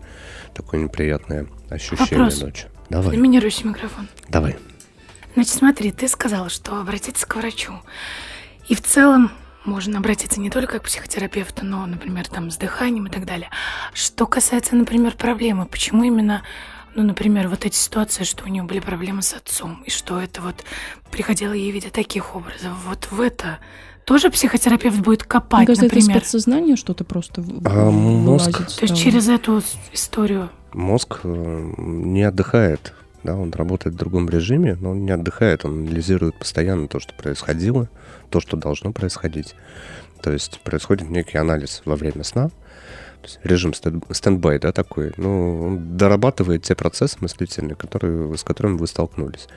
такое 0.54 0.80
неприятное 0.80 1.46
ощущение 1.70 2.18
Вопрос. 2.18 2.40
ночью. 2.40 2.68
Давай, 2.90 3.16
Доминирующий 3.16 3.64
микрофон. 3.64 4.08
давай. 4.28 4.56
Значит, 5.34 5.52
смотри, 5.52 5.92
ты 5.92 6.08
сказал, 6.08 6.48
что 6.48 6.80
обратиться 6.80 7.26
к 7.26 7.36
врачу. 7.36 7.74
И 8.68 8.74
в 8.74 8.82
целом 8.82 9.30
можно 9.64 9.98
обратиться 9.98 10.40
не 10.40 10.50
только 10.50 10.78
к 10.78 10.84
психотерапевту, 10.84 11.64
но, 11.64 11.84
например, 11.86 12.26
там 12.26 12.50
с 12.50 12.56
дыханием 12.56 13.06
и 13.06 13.10
так 13.10 13.24
далее. 13.26 13.50
Что 13.92 14.26
касается, 14.26 14.74
например, 14.74 15.14
проблемы, 15.16 15.66
почему 15.66 16.04
именно, 16.04 16.42
ну, 16.94 17.02
например, 17.02 17.48
вот 17.48 17.66
эти 17.66 17.76
ситуации, 17.76 18.24
что 18.24 18.44
у 18.44 18.48
нее 18.48 18.62
были 18.62 18.80
проблемы 18.80 19.22
с 19.22 19.34
отцом, 19.34 19.82
и 19.84 19.90
что 19.90 20.20
это 20.20 20.40
вот 20.40 20.64
приходило 21.10 21.52
ей 21.52 21.70
в 21.70 21.74
виде 21.74 21.90
таких 21.90 22.34
образов, 22.34 22.72
вот 22.86 23.08
в 23.10 23.20
это 23.20 23.58
тоже 24.08 24.30
психотерапевт 24.30 25.00
будет 25.00 25.22
копать, 25.24 25.58
Мне 25.58 25.66
кажется, 25.66 25.84
например. 25.84 26.08
это 26.08 26.18
из 26.18 26.22
подсознания 26.22 26.76
что-то 26.76 27.04
просто 27.04 27.44
А, 27.66 27.90
мозг. 27.90 28.66
То 28.76 28.82
есть 28.86 28.96
через 28.96 29.28
эту 29.28 29.62
историю. 29.92 30.48
Мозг 30.72 31.20
э, 31.24 31.72
не 31.76 32.22
отдыхает, 32.22 32.94
да, 33.22 33.36
он 33.36 33.50
работает 33.52 33.94
в 33.96 33.98
другом 33.98 34.30
режиме, 34.30 34.78
но 34.80 34.92
он 34.92 35.04
не 35.04 35.10
отдыхает, 35.10 35.66
он 35.66 35.80
анализирует 35.80 36.38
постоянно 36.38 36.88
то, 36.88 37.00
что 37.00 37.12
происходило, 37.12 37.90
то, 38.30 38.40
что 38.40 38.56
должно 38.56 38.92
происходить. 38.92 39.54
То 40.22 40.32
есть 40.32 40.60
происходит 40.62 41.10
некий 41.10 41.36
анализ 41.36 41.82
во 41.84 41.94
время 41.94 42.24
сна, 42.24 42.50
режим 43.44 43.74
стен- 43.74 44.02
стендбай, 44.10 44.58
да, 44.58 44.72
такой, 44.72 45.12
ну, 45.18 45.66
он 45.66 45.98
дорабатывает 45.98 46.62
те 46.62 46.74
процессы 46.74 47.18
мыслительные, 47.20 47.76
которые, 47.76 48.34
с 48.38 48.42
которыми 48.42 48.78
вы 48.78 48.86
столкнулись. 48.86 49.48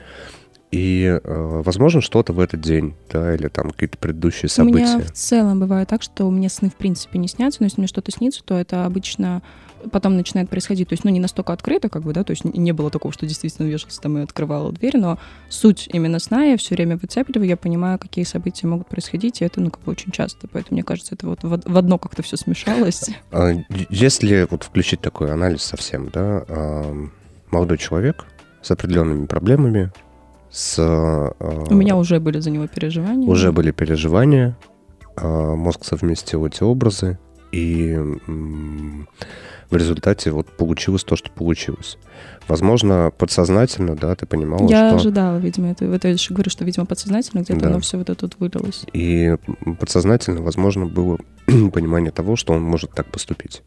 И, 0.72 1.04
э, 1.22 1.60
возможно, 1.64 2.00
что-то 2.00 2.32
в 2.32 2.40
этот 2.40 2.60
день, 2.62 2.94
да, 3.10 3.34
или 3.34 3.48
там 3.48 3.70
какие-то 3.70 3.98
предыдущие 3.98 4.48
У 4.58 4.64
меня 4.64 4.86
события. 4.88 5.06
в 5.06 5.12
целом 5.12 5.60
бывает 5.60 5.88
так, 5.88 6.02
что 6.02 6.28
мне 6.30 6.48
сны 6.48 6.70
в 6.70 6.74
принципе 6.76 7.18
не 7.18 7.28
снятся, 7.28 7.58
но 7.60 7.66
если 7.66 7.80
мне 7.80 7.86
что-то 7.88 8.10
снится, 8.10 8.42
то 8.42 8.54
это 8.56 8.86
обычно 8.86 9.42
потом 9.90 10.16
начинает 10.16 10.48
происходить. 10.48 10.88
То 10.88 10.92
есть, 10.94 11.04
ну, 11.04 11.10
не 11.10 11.20
настолько 11.20 11.52
открыто, 11.52 11.88
как 11.90 12.02
бы, 12.04 12.12
да, 12.14 12.24
то 12.24 12.30
есть 12.30 12.44
не 12.44 12.72
было 12.72 12.88
такого, 12.88 13.12
что 13.12 13.26
действительно 13.26 13.66
вешался 13.66 14.00
там 14.00 14.16
и 14.16 14.22
открывала 14.22 14.72
дверь, 14.72 14.96
но 14.96 15.18
суть 15.50 15.88
именно 15.92 16.20
сна 16.20 16.44
я 16.44 16.56
все 16.56 16.74
время 16.74 16.96
выцепливаю, 16.96 17.48
я 17.48 17.56
понимаю, 17.58 17.98
какие 17.98 18.24
события 18.24 18.66
могут 18.66 18.86
происходить, 18.86 19.42
и 19.42 19.44
это, 19.44 19.60
ну, 19.60 19.70
как 19.70 19.82
бы 19.82 19.92
очень 19.92 20.10
часто. 20.12 20.48
Поэтому, 20.50 20.76
мне 20.76 20.84
кажется, 20.84 21.16
это 21.16 21.26
вот 21.26 21.42
в 21.42 21.52
од- 21.52 21.66
в 21.68 21.76
одно 21.76 21.98
как-то 21.98 22.22
все 22.22 22.36
смешалось. 22.38 23.10
А, 23.32 23.50
Если 23.90 24.46
вот 24.50 24.62
включить 24.62 25.00
такой 25.02 25.32
анализ 25.32 25.62
совсем, 25.62 26.08
да, 26.10 26.44
молодой 27.50 27.76
человек 27.76 28.24
с 28.62 28.70
определенными 28.70 29.26
проблемами, 29.26 29.90
с... 30.52 30.76
а, 30.78 31.32
У 31.70 31.74
меня 31.74 31.96
уже 31.96 32.20
были 32.20 32.38
за 32.38 32.50
него 32.50 32.66
переживания. 32.66 33.26
уже 33.28 33.50
были 33.52 33.70
переживания, 33.72 34.56
а, 35.16 35.54
мозг 35.56 35.84
совместил 35.84 36.46
эти 36.46 36.62
образы, 36.62 37.18
и 37.50 37.96
в 39.70 39.76
результате 39.76 40.30
вот 40.30 40.46
получилось 40.56 41.04
то, 41.04 41.16
что 41.16 41.30
получилось. 41.30 41.96
Возможно, 42.48 43.10
подсознательно, 43.16 43.96
да, 43.96 44.14
ты 44.14 44.26
понимала, 44.26 44.68
Я 44.68 44.88
что... 44.90 44.96
ожидала, 44.96 45.38
видимо, 45.38 45.70
это. 45.70 45.84
Это 45.86 46.08
я 46.08 46.16
же 46.16 46.34
говорю, 46.34 46.50
что, 46.50 46.64
видимо, 46.64 46.84
подсознательно 46.86 47.40
где-то 47.42 47.60
Да. 47.60 47.66
оно 47.68 47.80
все 47.80 47.96
вот 47.98 48.10
это 48.10 48.26
вот 48.26 48.36
вылилось. 48.38 48.84
И 48.92 49.36
подсознательно, 49.80 50.42
возможно, 50.42 50.86
было 50.86 51.18
понимание 51.72 52.10
того, 52.10 52.36
что 52.36 52.52
он 52.52 52.62
может 52.62 52.90
так 52.92 53.10
поступить. 53.10 53.62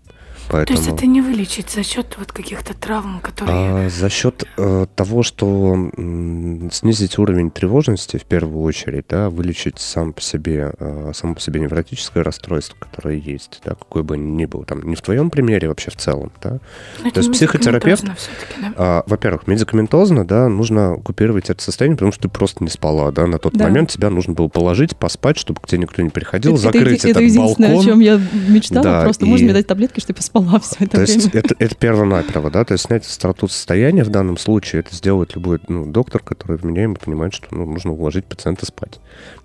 То 0.47 0.51
Поэтому... 0.51 0.77
есть 0.79 0.91
это 0.91 1.05
не 1.07 1.21
вылечить 1.21 1.69
за 1.71 1.83
счет 1.83 2.15
вот 2.19 2.31
каких-то 2.31 2.73
травм, 2.75 3.19
которые... 3.21 3.87
А, 3.87 3.89
за 3.89 4.09
счет 4.09 4.43
э, 4.57 4.85
того, 4.95 5.23
что 5.23 5.73
м, 5.97 6.69
снизить 6.71 7.17
уровень 7.17 7.49
тревожности 7.49 8.17
в 8.17 8.25
первую 8.25 8.61
очередь, 8.63 9.05
да, 9.09 9.29
вылечить 9.29 9.79
сам 9.79 10.13
по 10.13 10.21
себе, 10.21 10.71
э, 10.79 11.11
само 11.15 11.33
по 11.35 11.41
себе 11.41 11.59
невротическое 11.59 12.23
расстройство, 12.23 12.77
которое 12.79 13.17
есть, 13.17 13.59
да, 13.65 13.71
какое 13.75 14.03
бы 14.03 14.17
ни 14.17 14.45
было, 14.45 14.65
там, 14.65 14.83
не 14.87 14.95
в 14.95 15.01
твоем 15.01 15.29
примере 15.31 15.67
вообще 15.67 15.89
в 15.89 15.95
целом, 15.95 16.31
да. 16.43 16.59
Ну, 17.01 17.07
это 17.09 17.21
есть 17.21 17.31
психотерапевт- 17.31 18.05
да? 18.05 18.73
А, 18.77 19.03
во-первых, 19.07 19.47
медикаментозно, 19.47 20.25
да, 20.25 20.47
нужно 20.47 20.97
купировать 21.03 21.49
это 21.49 21.61
состояние, 21.63 21.97
потому 21.97 22.11
что 22.11 22.23
ты 22.23 22.29
просто 22.29 22.63
не 22.63 22.69
спала, 22.69 23.11
да, 23.11 23.25
на 23.25 23.39
тот 23.39 23.53
Да. 23.53 23.65
момент 23.65 23.89
тебя 23.89 24.09
нужно 24.11 24.33
было 24.33 24.47
положить, 24.47 24.95
поспать, 24.95 25.37
чтобы 25.37 25.59
к 25.61 25.67
тебе 25.67 25.79
никто 25.81 26.01
не 26.03 26.09
приходил, 26.09 26.53
это, 26.53 26.61
закрыть 26.61 26.99
это, 26.99 27.09
это 27.09 27.19
этот 27.19 27.21
единственное, 27.23 27.69
балкон. 27.69 27.81
о 27.81 27.89
чем 27.91 27.99
я 27.99 28.21
мечтала. 28.47 28.83
Да, 28.83 29.01
просто 29.03 29.25
и- 29.25 29.29
можно 29.29 29.45
мне 29.45 29.53
дать 29.53 29.65
таблетки, 29.67 29.99
чтобы 29.99 30.19
я 30.19 30.23
поспала 30.35 30.59
все 30.59 30.75
это 30.79 30.91
То 30.91 30.97
время. 30.97 31.13
есть 31.13 31.35
это, 31.35 31.55
это 31.57 31.75
перво-наперво, 31.75 32.51
да, 32.51 32.65
то 32.65 32.73
есть 32.73 32.85
снять 32.85 33.05
остроту 33.05 33.47
состояния 33.47 34.03
в 34.03 34.09
данном 34.09 34.37
случае, 34.37 34.81
это 34.81 34.93
сделает 34.93 35.35
любой 35.35 35.59
ну, 35.67 35.85
доктор, 35.85 36.21
который 36.21 36.57
вменяемый, 36.57 36.97
понимает, 36.97 37.33
что 37.33 37.47
ну, 37.51 37.65
нужно 37.65 37.91
уложить 37.93 38.25
пациента 38.25 38.65
спать. 38.65 38.99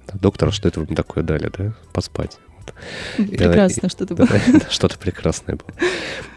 Да, 0.07 0.15
доктор, 0.19 0.49
а 0.49 0.53
что 0.53 0.69
это 0.69 0.81
вам 0.81 0.95
такое 0.95 1.25
дали, 1.25 1.51
да? 1.57 1.73
Поспать. 1.93 2.39
Вот. 2.57 3.29
Прекрасно, 3.29 3.89
что 3.89 4.07
ты 4.07 4.15
Да, 4.17 4.27
да, 4.27 4.61
Что-то 4.69 4.99
прекрасное 4.99 5.57
было. 5.57 5.71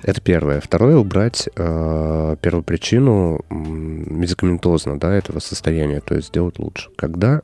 Это 0.04 0.22
первое. 0.22 0.62
Второе, 0.62 0.97
убрать 0.97 1.49
э, 1.56 2.36
первопричину 2.41 3.43
медикаментозно, 3.49 4.99
да, 4.99 5.14
этого 5.14 5.39
состояния, 5.39 5.99
то 5.99 6.16
есть 6.16 6.30
сделать 6.30 6.60
лучше. 6.60 6.89
Когда 6.95 7.41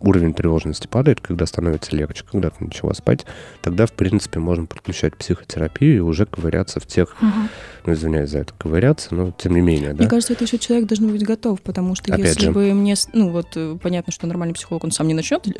уровень 0.00 0.34
тревожности 0.34 0.86
падает, 0.86 1.20
когда 1.20 1.46
становится 1.46 1.94
легче, 1.96 2.24
когда 2.30 2.50
ты 2.50 2.64
начала 2.64 2.94
спать, 2.94 3.26
тогда, 3.62 3.86
в 3.86 3.92
принципе, 3.92 4.38
можно 4.40 4.66
подключать 4.66 5.16
психотерапию 5.16 5.96
и 5.96 6.00
уже 6.00 6.26
ковыряться 6.26 6.80
в 6.80 6.86
тех, 6.86 7.16
Мгм. 7.20 7.48
ну, 7.86 7.92
извиняюсь 7.92 8.30
за 8.30 8.38
это, 8.40 8.52
ковыряться, 8.56 9.14
но 9.14 9.32
тем 9.32 9.54
не 9.54 9.60
менее, 9.60 9.90
да. 9.92 10.02
Мне 10.02 10.08
кажется, 10.08 10.32
это 10.34 10.44
еще 10.44 10.58
человек 10.58 10.86
должен 10.88 11.10
быть 11.10 11.22
готов, 11.24 11.60
потому 11.62 11.94
что 11.94 12.12
Опять 12.12 12.26
если 12.26 12.44
же. 12.46 12.52
бы 12.52 12.72
мне, 12.74 12.94
ну 13.12 13.30
вот 13.30 13.48
э, 13.56 13.76
понятно, 13.82 14.12
что 14.12 14.26
нормальный 14.26 14.54
психолог, 14.54 14.84
он 14.84 14.90
сам 14.92 15.08
не 15.08 15.14
начнет 15.14 15.46
л- 15.46 15.52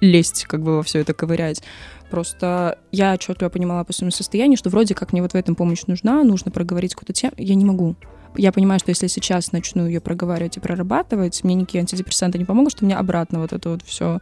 лезть, 0.00 0.44
как 0.46 0.62
бы 0.62 0.76
во 0.76 0.82
все 0.82 1.00
это 1.00 1.12
ковырять. 1.14 1.62
Просто 2.10 2.78
я 2.90 3.12
отчетливо 3.14 3.50
понимала 3.50 3.84
по 3.84 3.92
своему 3.92 4.12
состоянию, 4.12 4.56
что 4.56 4.70
вроде 4.70 4.94
как 4.94 5.12
мне 5.12 5.20
вот 5.22 5.32
в 5.32 5.34
этом 5.34 5.54
помощь 5.54 5.82
нужна, 5.86 6.24
нужно 6.24 6.50
проговорить 6.50 6.94
какую-то 6.94 7.12
тему, 7.12 7.34
я 7.36 7.54
не 7.54 7.64
могу. 7.64 7.96
Я 8.36 8.52
понимаю, 8.52 8.78
что 8.80 8.90
если 8.90 9.06
я 9.06 9.08
сейчас 9.08 9.52
начну 9.52 9.86
ее 9.86 10.00
проговаривать 10.00 10.56
и 10.56 10.60
прорабатывать, 10.60 11.42
мне 11.44 11.54
никакие 11.54 11.80
антидепрессанты 11.80 12.38
не 12.38 12.44
помогут, 12.44 12.72
что 12.72 12.84
меня 12.84 12.98
обратно 12.98 13.40
вот 13.40 13.52
это 13.52 13.70
вот 13.70 13.82
все 13.84 14.20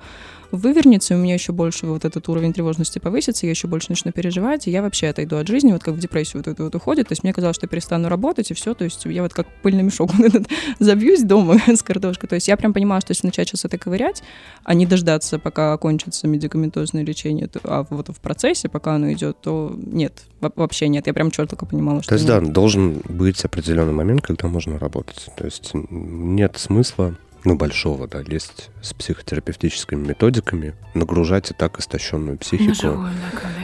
вывернется, 0.53 1.15
и 1.15 1.17
у 1.17 1.21
меня 1.21 1.35
еще 1.35 1.53
больше 1.53 1.87
вот 1.87 2.05
этот 2.05 2.29
уровень 2.29 2.53
тревожности 2.53 2.99
повысится, 2.99 3.47
я 3.47 3.51
еще 3.51 3.69
больше 3.69 3.89
начну 3.91 4.13
переживать, 4.13 4.67
и 4.67 4.71
я 4.71 4.83
вообще 4.83 5.09
отойду 5.09 5.37
от 5.37 5.49
жизни, 5.49 5.73
вот 5.73 5.83
как 5.83 5.95
в 5.95 5.99
депрессию 5.99 6.43
вот 6.45 6.49
эту 6.49 6.65
вот 6.65 6.75
уходит. 6.75 7.09
То 7.09 7.13
есть 7.13 7.23
мне 7.23 7.33
казалось, 7.33 7.57
что 7.57 7.65
я 7.65 7.69
перестану 7.69 8.09
работать, 8.09 8.51
и 8.51 8.55
все. 8.55 8.75
То 8.75 8.85
есть 8.85 9.05
я 9.05 9.23
вот 9.23 9.35
как 9.35 9.47
пыльный 9.63 9.83
мешок 9.83 10.13
вот 10.15 10.27
этот 10.27 10.49
забьюсь 10.79 11.23
дома 11.23 11.59
с 11.67 11.83
картошкой. 11.83 12.29
То 12.29 12.35
есть 12.35 12.49
я 12.49 12.57
прям 12.57 12.73
понимала, 12.73 13.01
что 13.01 13.13
если 13.13 13.27
начать 13.27 13.49
сейчас 13.49 13.65
это 13.65 13.79
ковырять, 13.79 14.23
а 14.65 14.75
не 14.75 14.87
дождаться, 14.87 15.39
пока 15.39 15.73
окончится 15.73 16.27
медикаментозное 16.29 17.05
лечение, 17.05 17.49
а 17.65 17.87
вот 17.91 18.09
в 18.09 18.21
процессе, 18.21 18.69
пока 18.69 18.95
оно 18.95 19.13
идет, 19.13 19.41
то 19.41 19.75
нет, 19.77 20.25
во- 20.41 20.53
вообще 20.55 20.89
нет. 20.89 21.07
Я 21.07 21.15
прям 21.15 21.31
четко 21.31 21.67
понимала, 21.67 22.03
что... 22.03 22.11
То 22.11 22.15
есть, 22.15 22.29
ну, 22.29 22.41
да, 22.41 22.47
должен 22.47 23.01
быть 23.09 23.45
определенный 23.45 23.93
момент, 23.97 24.23
когда 24.23 24.49
можно 24.49 24.79
работать. 24.79 25.29
То 25.37 25.45
есть 25.45 25.73
нет 25.73 26.57
смысла, 26.57 27.17
ну, 27.45 27.57
большого, 27.57 28.09
да, 28.09 28.23
лезть 28.23 28.71
с 28.83 28.93
психотерапевтическими 28.93 30.09
методиками, 30.09 30.75
нагружать 30.95 31.51
и 31.51 31.55
так 31.55 31.79
истощенную 31.79 32.39
психику. 32.39 32.75
Живую, 32.75 33.11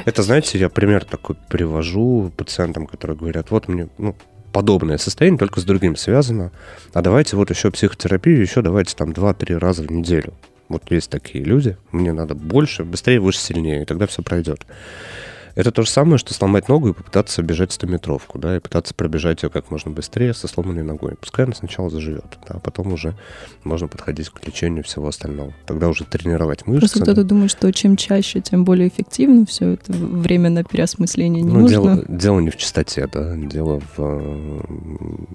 Это, 0.04 0.22
знаете, 0.22 0.58
я 0.58 0.68
пример 0.68 1.04
такой 1.04 1.36
привожу 1.48 2.32
пациентам, 2.36 2.86
которые 2.86 3.16
говорят, 3.16 3.50
вот 3.50 3.68
мне, 3.68 3.88
ну, 3.98 4.14
подобное 4.52 4.98
состояние, 4.98 5.38
только 5.38 5.60
с 5.60 5.64
другим 5.64 5.96
связано, 5.96 6.52
а 6.92 7.02
давайте 7.02 7.36
вот 7.36 7.50
еще 7.50 7.70
психотерапию, 7.70 8.40
еще 8.40 8.62
давайте 8.62 8.94
там 8.94 9.10
2-3 9.10 9.58
раза 9.58 9.82
в 9.82 9.90
неделю. 9.90 10.34
Вот 10.68 10.90
есть 10.90 11.10
такие 11.10 11.42
люди, 11.42 11.76
мне 11.90 12.12
надо 12.12 12.34
больше, 12.34 12.84
быстрее, 12.84 13.20
выше, 13.20 13.38
сильнее, 13.38 13.82
и 13.82 13.84
тогда 13.84 14.06
все 14.06 14.22
пройдет. 14.22 14.64
Это 15.54 15.70
то 15.70 15.82
же 15.82 15.88
самое, 15.88 16.18
что 16.18 16.34
сломать 16.34 16.68
ногу 16.68 16.90
и 16.90 16.92
попытаться 16.92 17.42
бежать 17.42 17.70
100-метровку, 17.70 18.38
да, 18.38 18.56
и 18.56 18.60
пытаться 18.60 18.94
пробежать 18.94 19.42
ее 19.42 19.50
как 19.50 19.70
можно 19.70 19.90
быстрее 19.90 20.34
со 20.34 20.48
сломанной 20.48 20.82
ногой. 20.82 21.14
Пускай 21.20 21.44
она 21.44 21.54
сначала 21.54 21.90
заживет, 21.90 22.38
да, 22.48 22.54
а 22.54 22.58
потом 22.58 22.92
уже 22.92 23.14
можно 23.64 23.88
подходить 23.88 24.30
к 24.30 24.46
лечению 24.46 24.84
всего 24.84 25.08
остального. 25.08 25.52
Тогда 25.66 25.88
уже 25.88 26.04
тренировать 26.04 26.66
мышцы. 26.66 26.80
Просто 26.80 27.00
кто-то 27.00 27.22
да. 27.22 27.28
думает, 27.28 27.50
что 27.50 27.70
чем 27.72 27.96
чаще, 27.96 28.40
тем 28.40 28.64
более 28.64 28.88
эффективно 28.88 29.46
все 29.46 29.72
это 29.72 29.92
время 29.92 30.50
на 30.50 30.64
переосмысление 30.64 31.42
не 31.42 31.50
Ну, 31.50 31.60
нужно. 31.60 31.68
дело, 31.68 32.04
дело 32.08 32.40
не 32.40 32.50
в 32.50 32.56
чистоте, 32.56 33.08
да, 33.12 33.36
дело 33.36 33.80
в, 33.96 34.00
э, 34.00 34.60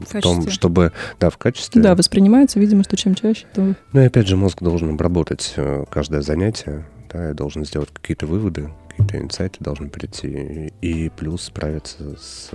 в 0.09 0.21
том, 0.21 0.49
чтобы, 0.49 0.93
да, 1.19 1.29
в 1.29 1.37
качестве. 1.37 1.81
Да, 1.81 1.95
воспринимается, 1.95 2.59
видимо, 2.59 2.83
что 2.83 2.97
чем 2.97 3.15
чаще, 3.15 3.45
то 3.53 3.75
Ну 3.93 4.01
и 4.01 4.05
опять 4.05 4.27
же, 4.27 4.35
мозг 4.35 4.61
должен 4.61 4.91
обработать 4.91 5.53
э, 5.57 5.85
каждое 5.89 6.21
занятие, 6.21 6.85
да, 7.11 7.31
и 7.31 7.33
должен 7.33 7.65
сделать 7.65 7.89
какие-то 7.93 8.25
выводы, 8.25 8.69
какие-то 8.97 9.17
инсайты 9.23 9.57
должны 9.59 9.89
прийти, 9.89 10.71
и 10.81 11.09
плюс 11.09 11.43
справиться 11.43 12.17
с 12.19 12.51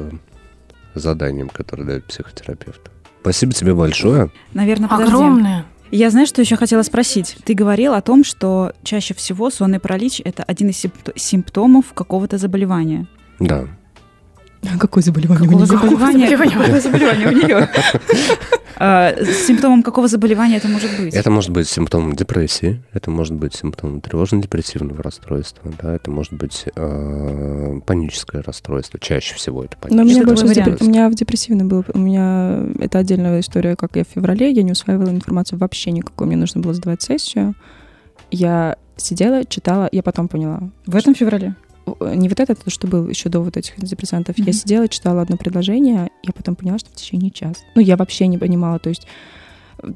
заданием, 0.95 1.49
которое 1.49 1.85
дает 1.85 2.05
психотерапевт. 2.07 2.91
Спасибо 3.21 3.53
тебе 3.53 3.75
большое. 3.75 4.31
Наверное, 4.53 4.89
подожди. 4.89 5.15
Огромное. 5.15 5.65
Я 5.91 6.11
знаю, 6.11 6.27
что 6.27 6.41
еще 6.41 6.57
хотела 6.57 6.83
спросить. 6.83 7.37
Ты 7.45 7.55
говорил 7.55 7.93
о 7.95 8.01
том, 8.01 8.25
что 8.25 8.73
чаще 8.83 9.15
всего 9.15 9.51
сонный 9.51 9.79
паралич– 9.79 10.21
это 10.25 10.43
один 10.43 10.71
из 10.71 10.77
симпт- 10.83 11.13
симптомов 11.17 11.93
какого-то 11.95 12.39
заболевания. 12.39 13.07
Да. 13.39 13.67
какое 14.81 15.03
заболевание 15.03 15.45
Какого 15.45 15.63
у 15.63 15.67
нее? 15.67 15.67
заболевания? 15.67 16.37
Какое 16.37 16.81
заболевание 16.81 17.29
у 17.29 17.33
нее? 17.33 17.69
А, 18.85 19.15
Симптомом 19.47 19.85
какого 19.85 20.09
заболевания 20.09 20.57
это 20.57 20.67
может 20.67 20.91
быть? 20.99 21.15
Это 21.15 21.31
может 21.31 21.51
быть 21.51 21.69
симптомом 21.69 22.17
депрессии, 22.17 22.83
это 22.93 23.13
может 23.13 23.33
быть 23.35 23.55
симптомом 23.55 24.01
тревожно-депрессивного 24.01 25.01
расстройства, 25.05 25.71
да, 25.81 25.95
это 25.95 26.11
может 26.11 26.33
быть 26.33 26.65
э, 26.75 27.81
паническое 27.87 28.43
расстройство. 28.43 28.99
Чаще 28.99 29.37
всего 29.37 29.63
это 29.63 29.77
Но 29.89 30.03
у 30.03 30.05
меня, 30.05 30.25
депр- 30.25 30.79
у 30.81 30.85
меня 30.85 31.09
в 31.09 31.15
депрессивном 31.15 31.69
был. 31.69 31.85
У 31.95 31.99
меня 31.99 32.59
это 32.81 32.99
отдельная 32.99 33.39
история, 33.39 33.77
как 33.77 33.95
я 33.95 34.03
в 34.03 34.09
феврале, 34.09 34.51
я 34.51 34.65
не 34.65 34.73
усваивала 34.73 35.11
информацию 35.11 35.61
вообще 35.61 35.93
никакой. 35.93 36.27
Мне 36.27 36.37
нужно 36.37 36.61
было 36.61 36.75
сдавать 36.75 37.03
сессию. 37.03 37.55
Я 38.33 38.79
сидела, 38.97 39.45
читала, 39.45 39.89
я 39.93 40.03
потом 40.03 40.27
поняла. 40.27 40.61
В 40.87 40.97
этом 40.97 41.15
феврале? 41.15 41.55
Не 41.87 42.29
вот 42.29 42.41
это, 42.41 42.55
то, 42.55 42.71
что 42.71 42.87
было 42.87 43.09
еще 43.09 43.29
до 43.29 43.41
вот 43.41 43.57
этих 43.57 43.79
антидепрессантов. 43.79 44.37
Mm-hmm. 44.37 44.47
Я 44.47 44.53
сидела, 44.53 44.89
читала 44.89 45.23
одно 45.23 45.37
предложение, 45.37 46.11
я 46.23 46.33
потом 46.33 46.55
поняла, 46.55 46.79
что 46.79 46.91
в 46.91 46.95
течение 46.95 47.31
часа. 47.31 47.61
Ну, 47.75 47.83
я 47.83 47.97
вообще 47.97 48.27
не 48.27 48.39
понимала, 48.39 48.79
то 48.79 48.89
есть 48.89 49.07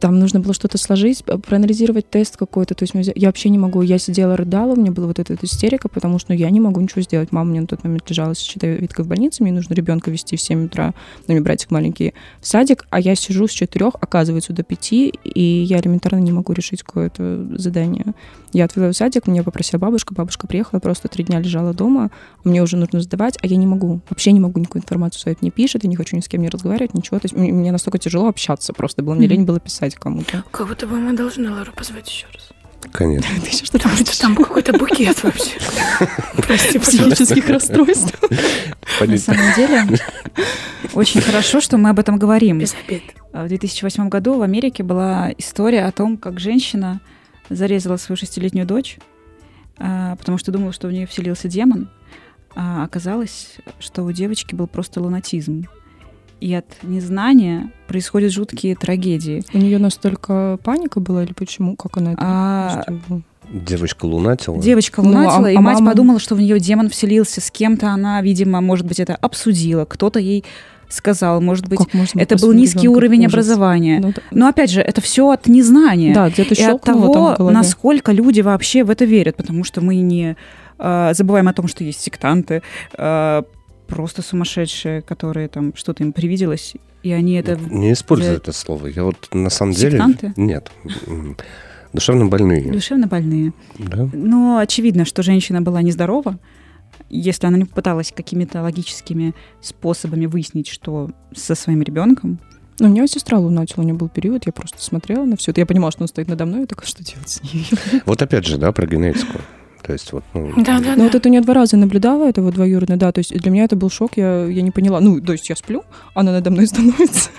там 0.00 0.18
нужно 0.18 0.40
было 0.40 0.52
что-то 0.52 0.78
сложить, 0.78 1.24
проанализировать 1.24 2.10
тест 2.10 2.36
какой-то. 2.36 2.74
То 2.74 2.84
есть 2.84 2.94
я 3.14 3.28
вообще 3.28 3.50
не 3.50 3.58
могу. 3.58 3.82
Я 3.82 3.98
сидела, 3.98 4.36
рыдала, 4.36 4.72
у 4.72 4.76
меня 4.76 4.90
была 4.90 5.06
вот 5.06 5.18
эта, 5.18 5.34
эта 5.34 5.46
истерика, 5.46 5.88
потому 5.88 6.18
что 6.18 6.32
ну, 6.32 6.38
я 6.38 6.50
не 6.50 6.60
могу 6.60 6.80
ничего 6.80 7.02
сделать. 7.02 7.30
Мама 7.30 7.50
мне 7.50 7.60
на 7.60 7.66
тот 7.68 7.84
момент 7.84 8.08
лежала 8.10 8.34
с 8.34 8.38
щитовидкой 8.38 9.04
в 9.04 9.08
больнице, 9.08 9.42
мне 9.42 9.52
нужно 9.52 9.74
ребенка 9.74 10.10
вести 10.10 10.36
в 10.36 10.40
7 10.40 10.66
утра, 10.66 10.92
ну, 11.28 11.34
мне 11.34 11.40
братик 11.40 11.70
маленький, 11.70 12.14
в 12.40 12.46
садик, 12.46 12.86
а 12.90 12.98
я 12.98 13.14
сижу 13.14 13.46
с 13.46 13.52
4, 13.52 13.86
оказывается, 14.00 14.52
до 14.52 14.62
5, 14.64 14.92
и 14.92 15.12
я 15.34 15.78
элементарно 15.78 16.18
не 16.18 16.32
могу 16.32 16.52
решить 16.52 16.82
какое-то 16.82 17.46
задание. 17.56 18.14
Я 18.52 18.64
отвела 18.64 18.90
в 18.90 18.96
садик, 18.96 19.26
меня 19.26 19.44
попросила 19.44 19.78
бабушка, 19.78 20.14
бабушка 20.14 20.46
приехала, 20.46 20.80
просто 20.80 21.08
три 21.08 21.24
дня 21.24 21.38
лежала 21.38 21.74
дома, 21.74 22.10
мне 22.42 22.62
уже 22.62 22.76
нужно 22.76 23.00
сдавать, 23.00 23.38
а 23.42 23.46
я 23.46 23.56
не 23.56 23.66
могу, 23.66 24.00
вообще 24.08 24.32
не 24.32 24.40
могу 24.40 24.58
никакую 24.58 24.82
информацию 24.82 25.20
свою 25.20 25.36
не 25.42 25.50
пишет, 25.50 25.84
я 25.84 25.90
не 25.90 25.96
хочу 25.96 26.16
ни 26.16 26.20
с 26.20 26.28
кем 26.28 26.42
не 26.42 26.48
разговаривать, 26.48 26.94
ничего. 26.94 27.18
То 27.18 27.26
есть 27.26 27.36
мне 27.36 27.70
настолько 27.70 27.98
тяжело 27.98 28.28
общаться 28.28 28.72
просто 28.72 29.02
было, 29.02 29.14
мне 29.14 29.26
mm-hmm. 29.26 29.30
лень 29.30 29.44
было 29.44 29.60
писать 29.60 29.75
кому-то. 29.98 30.44
Как 30.50 30.66
будто 30.66 30.86
бы 30.86 30.96
мы 30.98 31.12
должны 31.12 31.50
Лару 31.50 31.72
позвать 31.72 32.08
еще 32.08 32.26
раз. 32.32 32.50
Конечно. 32.92 33.28
Ты 33.42 33.48
еще 33.48 33.64
что-то 33.64 33.88
Потому 33.88 34.06
что 34.06 34.20
там 34.20 34.36
какой-то 34.36 34.72
букет 34.72 35.22
вообще. 35.22 35.52
Прости, 36.36 36.78
психических 36.78 37.48
расстройств. 37.48 38.18
На 39.00 39.18
самом 39.18 39.54
деле, 39.54 39.86
очень 40.94 41.20
хорошо, 41.20 41.60
что 41.60 41.78
мы 41.78 41.90
об 41.90 41.98
этом 41.98 42.18
говорим. 42.18 42.58
Без 42.58 42.74
обид. 42.86 43.02
В 43.32 43.48
2008 43.48 44.08
году 44.08 44.38
в 44.38 44.42
Америке 44.42 44.82
была 44.82 45.30
история 45.36 45.84
о 45.84 45.92
том, 45.92 46.16
как 46.16 46.40
женщина 46.40 47.00
зарезала 47.50 47.96
свою 47.96 48.16
шестилетнюю 48.16 48.66
дочь, 48.66 48.98
а, 49.78 50.16
потому 50.16 50.38
что 50.38 50.52
думала, 50.52 50.72
что 50.72 50.88
в 50.88 50.92
нее 50.92 51.06
вселился 51.06 51.48
демон. 51.48 51.88
А 52.54 52.84
оказалось, 52.84 53.56
что 53.78 54.02
у 54.02 54.12
девочки 54.12 54.54
был 54.54 54.66
просто 54.66 55.00
лунатизм. 55.00 55.66
И 56.40 56.54
от 56.54 56.66
незнания 56.82 57.72
происходят 57.88 58.32
жуткие 58.32 58.76
трагедии. 58.76 59.42
У 59.54 59.58
нее 59.58 59.78
настолько 59.78 60.58
паника 60.62 61.00
была 61.00 61.24
или 61.24 61.32
почему? 61.32 61.76
Как 61.76 61.96
она 61.96 62.12
это? 62.12 62.22
А... 62.22 62.84
Девочка 63.50 64.06
лунатила. 64.06 64.60
Девочка 64.60 65.00
лунатила, 65.00 65.38
ну, 65.38 65.44
а, 65.46 65.50
и 65.52 65.56
а 65.56 65.60
мать 65.60 65.76
мама... 65.76 65.92
подумала, 65.92 66.18
что 66.18 66.34
в 66.34 66.40
нее 66.40 66.58
демон 66.58 66.88
вселился. 66.88 67.40
С 67.40 67.50
кем-то 67.50 67.88
она, 67.88 68.20
видимо, 68.20 68.60
может 68.60 68.86
быть, 68.86 68.98
это 68.98 69.14
обсудила. 69.14 69.84
Кто-то 69.84 70.18
ей 70.18 70.44
сказал, 70.88 71.40
может 71.40 71.68
быть, 71.68 71.80
это 72.14 72.36
был 72.36 72.52
низкий 72.52 72.88
уровень 72.88 73.26
ужас. 73.26 73.32
образования. 73.32 74.00
Ну, 74.00 74.12
да. 74.14 74.22
Но 74.30 74.48
опять 74.48 74.70
же, 74.70 74.80
это 74.80 75.00
все 75.00 75.30
от 75.30 75.46
незнания. 75.46 76.14
Да, 76.14 76.28
где-то 76.28 76.54
и 76.54 76.62
от 76.62 76.82
того, 76.82 77.36
насколько 77.50 78.12
люди 78.12 78.40
вообще 78.40 78.84
в 78.84 78.90
это 78.90 79.04
верят, 79.04 79.36
потому 79.36 79.64
что 79.64 79.80
мы 79.80 79.96
не 79.96 80.36
э, 80.78 81.12
забываем 81.14 81.48
о 81.48 81.52
том, 81.52 81.68
что 81.68 81.84
есть 81.84 82.00
сектанты, 82.00 82.62
э, 82.96 83.42
просто 83.86 84.22
сумасшедшие, 84.22 85.02
которые 85.02 85.48
там 85.48 85.74
что-то 85.76 86.02
им 86.02 86.12
привиделось, 86.12 86.74
и 87.02 87.12
они 87.12 87.34
это... 87.34 87.56
Не 87.56 87.92
используй 87.92 88.28
для... 88.28 88.36
это 88.36 88.52
слово. 88.52 88.88
Я 88.88 89.04
вот 89.04 89.28
на 89.32 89.50
самом 89.50 89.74
Сектанты? 89.74 90.32
деле... 90.36 90.46
Нет. 90.46 90.70
Душевно 91.92 92.26
больные. 92.26 92.70
Душевно 92.70 93.06
больные. 93.06 93.52
Да. 93.78 94.08
Но 94.12 94.58
очевидно, 94.58 95.04
что 95.04 95.22
женщина 95.22 95.62
была 95.62 95.82
нездорова, 95.82 96.38
если 97.08 97.46
она 97.46 97.58
не 97.58 97.64
попыталась 97.64 98.12
какими-то 98.14 98.62
логическими 98.62 99.34
способами 99.60 100.26
выяснить, 100.26 100.68
что 100.68 101.10
со 101.34 101.54
своим 101.54 101.82
ребенком. 101.82 102.40
Ну, 102.78 102.88
у 102.88 102.90
меня 102.90 103.06
сестра 103.06 103.38
лунатила, 103.38 103.82
у 103.82 103.84
нее 103.84 103.94
был 103.94 104.08
период, 104.08 104.44
я 104.44 104.52
просто 104.52 104.82
смотрела 104.82 105.24
на 105.24 105.36
все 105.36 105.52
это. 105.52 105.60
Я 105.60 105.66
понимала, 105.66 105.92
что 105.92 106.02
он 106.02 106.08
стоит 106.08 106.28
надо 106.28 106.44
мной, 106.44 106.64
и 106.64 106.66
так 106.66 106.84
что 106.84 107.02
делать 107.02 107.28
с 107.28 107.42
ней? 107.42 107.66
Вот 108.04 108.20
опять 108.20 108.44
же, 108.46 108.58
да, 108.58 108.72
про 108.72 108.86
генетику. 108.86 109.38
То 109.86 109.92
есть 109.92 110.12
вот, 110.12 110.24
ну... 110.34 110.52
Да, 110.56 110.80
да, 110.80 110.96
ну, 110.96 111.04
вот 111.04 111.14
это 111.14 111.28
не 111.28 111.40
два 111.40 111.54
раза 111.54 111.76
наблюдала, 111.76 112.28
этого 112.28 112.50
двоюродно, 112.50 112.96
да, 112.96 113.12
то 113.12 113.20
есть 113.20 113.32
для 113.32 113.52
меня 113.52 113.64
это 113.64 113.76
был 113.76 113.88
шок, 113.88 114.16
я, 114.16 114.44
я 114.46 114.62
не 114.62 114.72
поняла. 114.72 114.98
Ну, 114.98 115.20
то 115.20 115.30
есть 115.30 115.48
я 115.48 115.54
сплю, 115.54 115.84
она 116.12 116.32
надо 116.32 116.50
мной 116.50 116.66
становится. 116.66 117.30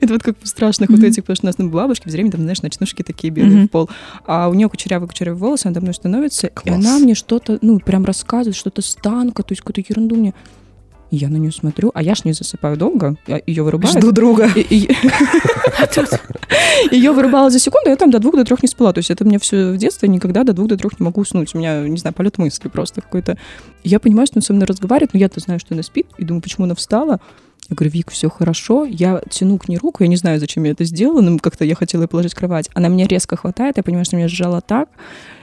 Это 0.00 0.12
вот 0.12 0.22
как 0.22 0.36
в 0.40 0.46
страшных 0.46 0.88
mm-hmm. 0.88 0.96
вот 0.96 1.04
этих, 1.04 1.22
потому 1.24 1.36
что 1.36 1.46
у 1.46 1.48
нас 1.48 1.58
на 1.58 1.66
бабушке 1.66 2.08
в 2.08 2.12
деревне, 2.12 2.30
там, 2.30 2.42
знаешь, 2.42 2.62
ночнушки 2.62 3.02
такие 3.02 3.32
белые 3.32 3.62
mm-hmm. 3.62 3.66
в 3.66 3.70
пол. 3.70 3.90
А 4.24 4.48
у 4.48 4.54
нее 4.54 4.68
кучерявые-кучерявые 4.68 5.38
волосы, 5.38 5.66
она 5.66 5.80
мной 5.80 5.94
становится, 5.94 6.48
Класс. 6.48 6.66
и 6.66 6.70
она 6.78 6.98
мне 6.98 7.16
что-то, 7.16 7.58
ну, 7.60 7.80
прям 7.80 8.04
рассказывает, 8.04 8.56
что-то 8.56 8.82
с 8.82 8.94
танка, 8.94 9.42
то 9.42 9.52
есть 9.52 9.62
какую-то 9.62 9.82
ерунду 9.88 10.14
мне. 10.14 10.34
И 11.10 11.16
я 11.16 11.28
на 11.28 11.36
нее 11.36 11.50
смотрю, 11.50 11.90
а 11.94 12.02
я 12.02 12.14
ж 12.14 12.24
не 12.24 12.32
засыпаю 12.32 12.76
долго, 12.76 13.16
я 13.26 13.40
ее 13.46 13.62
вырубаю. 13.62 13.90
Жду 13.92 14.12
друга. 14.12 14.48
Ее 16.90 17.12
вырубала 17.12 17.50
за 17.50 17.58
секунду, 17.58 17.90
я 17.90 17.96
там 17.96 18.10
до 18.10 18.18
двух, 18.18 18.36
до 18.36 18.44
трех 18.44 18.62
не 18.62 18.68
спала. 18.68 18.92
То 18.92 18.98
есть 18.98 19.10
это 19.10 19.24
мне 19.24 19.38
все 19.38 19.72
в 19.72 19.76
детстве 19.76 20.08
никогда 20.08 20.44
до 20.44 20.52
двух, 20.52 20.68
до 20.68 20.76
трех 20.76 20.98
не 21.00 21.04
могу 21.04 21.20
уснуть. 21.20 21.54
У 21.54 21.58
меня, 21.58 21.86
не 21.88 21.96
знаю, 21.98 22.14
полет 22.14 22.38
мысли 22.38 22.68
просто 22.68 23.00
какой-то. 23.00 23.36
Я 23.82 23.98
понимаю, 23.98 24.26
что 24.26 24.38
он 24.38 24.42
со 24.42 24.52
мной 24.52 24.66
разговаривает, 24.66 25.12
но 25.12 25.20
я-то 25.20 25.40
знаю, 25.40 25.58
что 25.60 25.74
она 25.74 25.82
спит, 25.82 26.06
и 26.18 26.24
думаю, 26.24 26.42
почему 26.42 26.64
она 26.64 26.74
встала. 26.74 27.20
Я 27.70 27.76
говорю, 27.76 27.92
Вик, 27.92 28.10
все 28.10 28.28
хорошо. 28.28 28.84
Я 28.84 29.22
тяну 29.30 29.56
к 29.56 29.68
ней 29.68 29.78
руку, 29.78 30.02
я 30.02 30.08
не 30.08 30.16
знаю, 30.16 30.40
зачем 30.40 30.64
я 30.64 30.72
это 30.72 30.84
сделала, 30.84 31.20
но 31.20 31.38
как-то 31.38 31.64
я 31.64 31.76
хотела 31.76 32.02
ее 32.02 32.08
положить 32.08 32.32
в 32.32 32.36
кровать. 32.36 32.68
Она 32.74 32.88
меня 32.88 33.06
резко 33.06 33.36
хватает, 33.36 33.76
я 33.76 33.84
понимаю, 33.84 34.04
что 34.04 34.16
меня 34.16 34.26
сжала 34.26 34.60
так, 34.60 34.88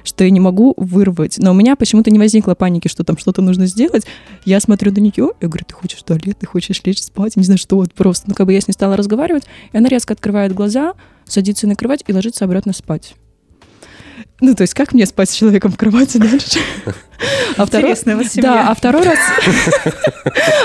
что 0.03 0.25
я 0.25 0.29
не 0.29 0.41
могу 0.41 0.73
вырвать. 0.75 1.37
Но 1.39 1.51
у 1.51 1.53
меня 1.53 1.77
почему-то 1.77 2.11
не 2.11 2.19
возникло 2.19 2.53
паники, 2.53 2.89
что 2.89 3.05
там 3.05 3.17
что-то 3.17 3.41
нужно 3.41 3.65
сделать. 3.65 4.05
Я 4.43 4.59
смотрю 4.59 4.91
на 4.91 4.99
нее, 4.99 5.31
я 5.39 5.47
говорю, 5.47 5.63
ты 5.65 5.73
хочешь 5.73 5.99
в 5.99 6.03
туалет, 6.03 6.37
ты 6.37 6.45
хочешь 6.45 6.81
лечь 6.83 7.01
спать, 7.01 7.37
не 7.37 7.43
знаю, 7.43 7.57
что 7.57 7.77
вот 7.77 7.93
просто. 7.93 8.27
Ну, 8.27 8.35
как 8.35 8.45
бы 8.45 8.53
я 8.53 8.59
с 8.59 8.67
ней 8.67 8.73
стала 8.73 8.97
разговаривать, 8.97 9.45
и 9.71 9.77
она 9.77 9.87
резко 9.87 10.13
открывает 10.13 10.53
глаза, 10.53 10.95
садится 11.25 11.65
на 11.65 11.77
кровать 11.77 12.03
и 12.05 12.13
ложится 12.13 12.43
обратно 12.43 12.73
спать. 12.73 13.15
Ну, 14.39 14.53
то 14.53 14.61
есть, 14.61 14.73
как 14.73 14.93
мне 14.93 15.05
спать 15.05 15.29
с 15.29 15.33
человеком 15.33 15.71
в 15.71 15.77
кровати 15.77 16.17
дальше? 16.17 16.59
А 17.57 17.65
второй, 17.65 17.95
вот 17.95 18.27
Да, 18.35 18.69
а 18.69 18.75
второй 18.75 19.03
раз... 19.03 19.17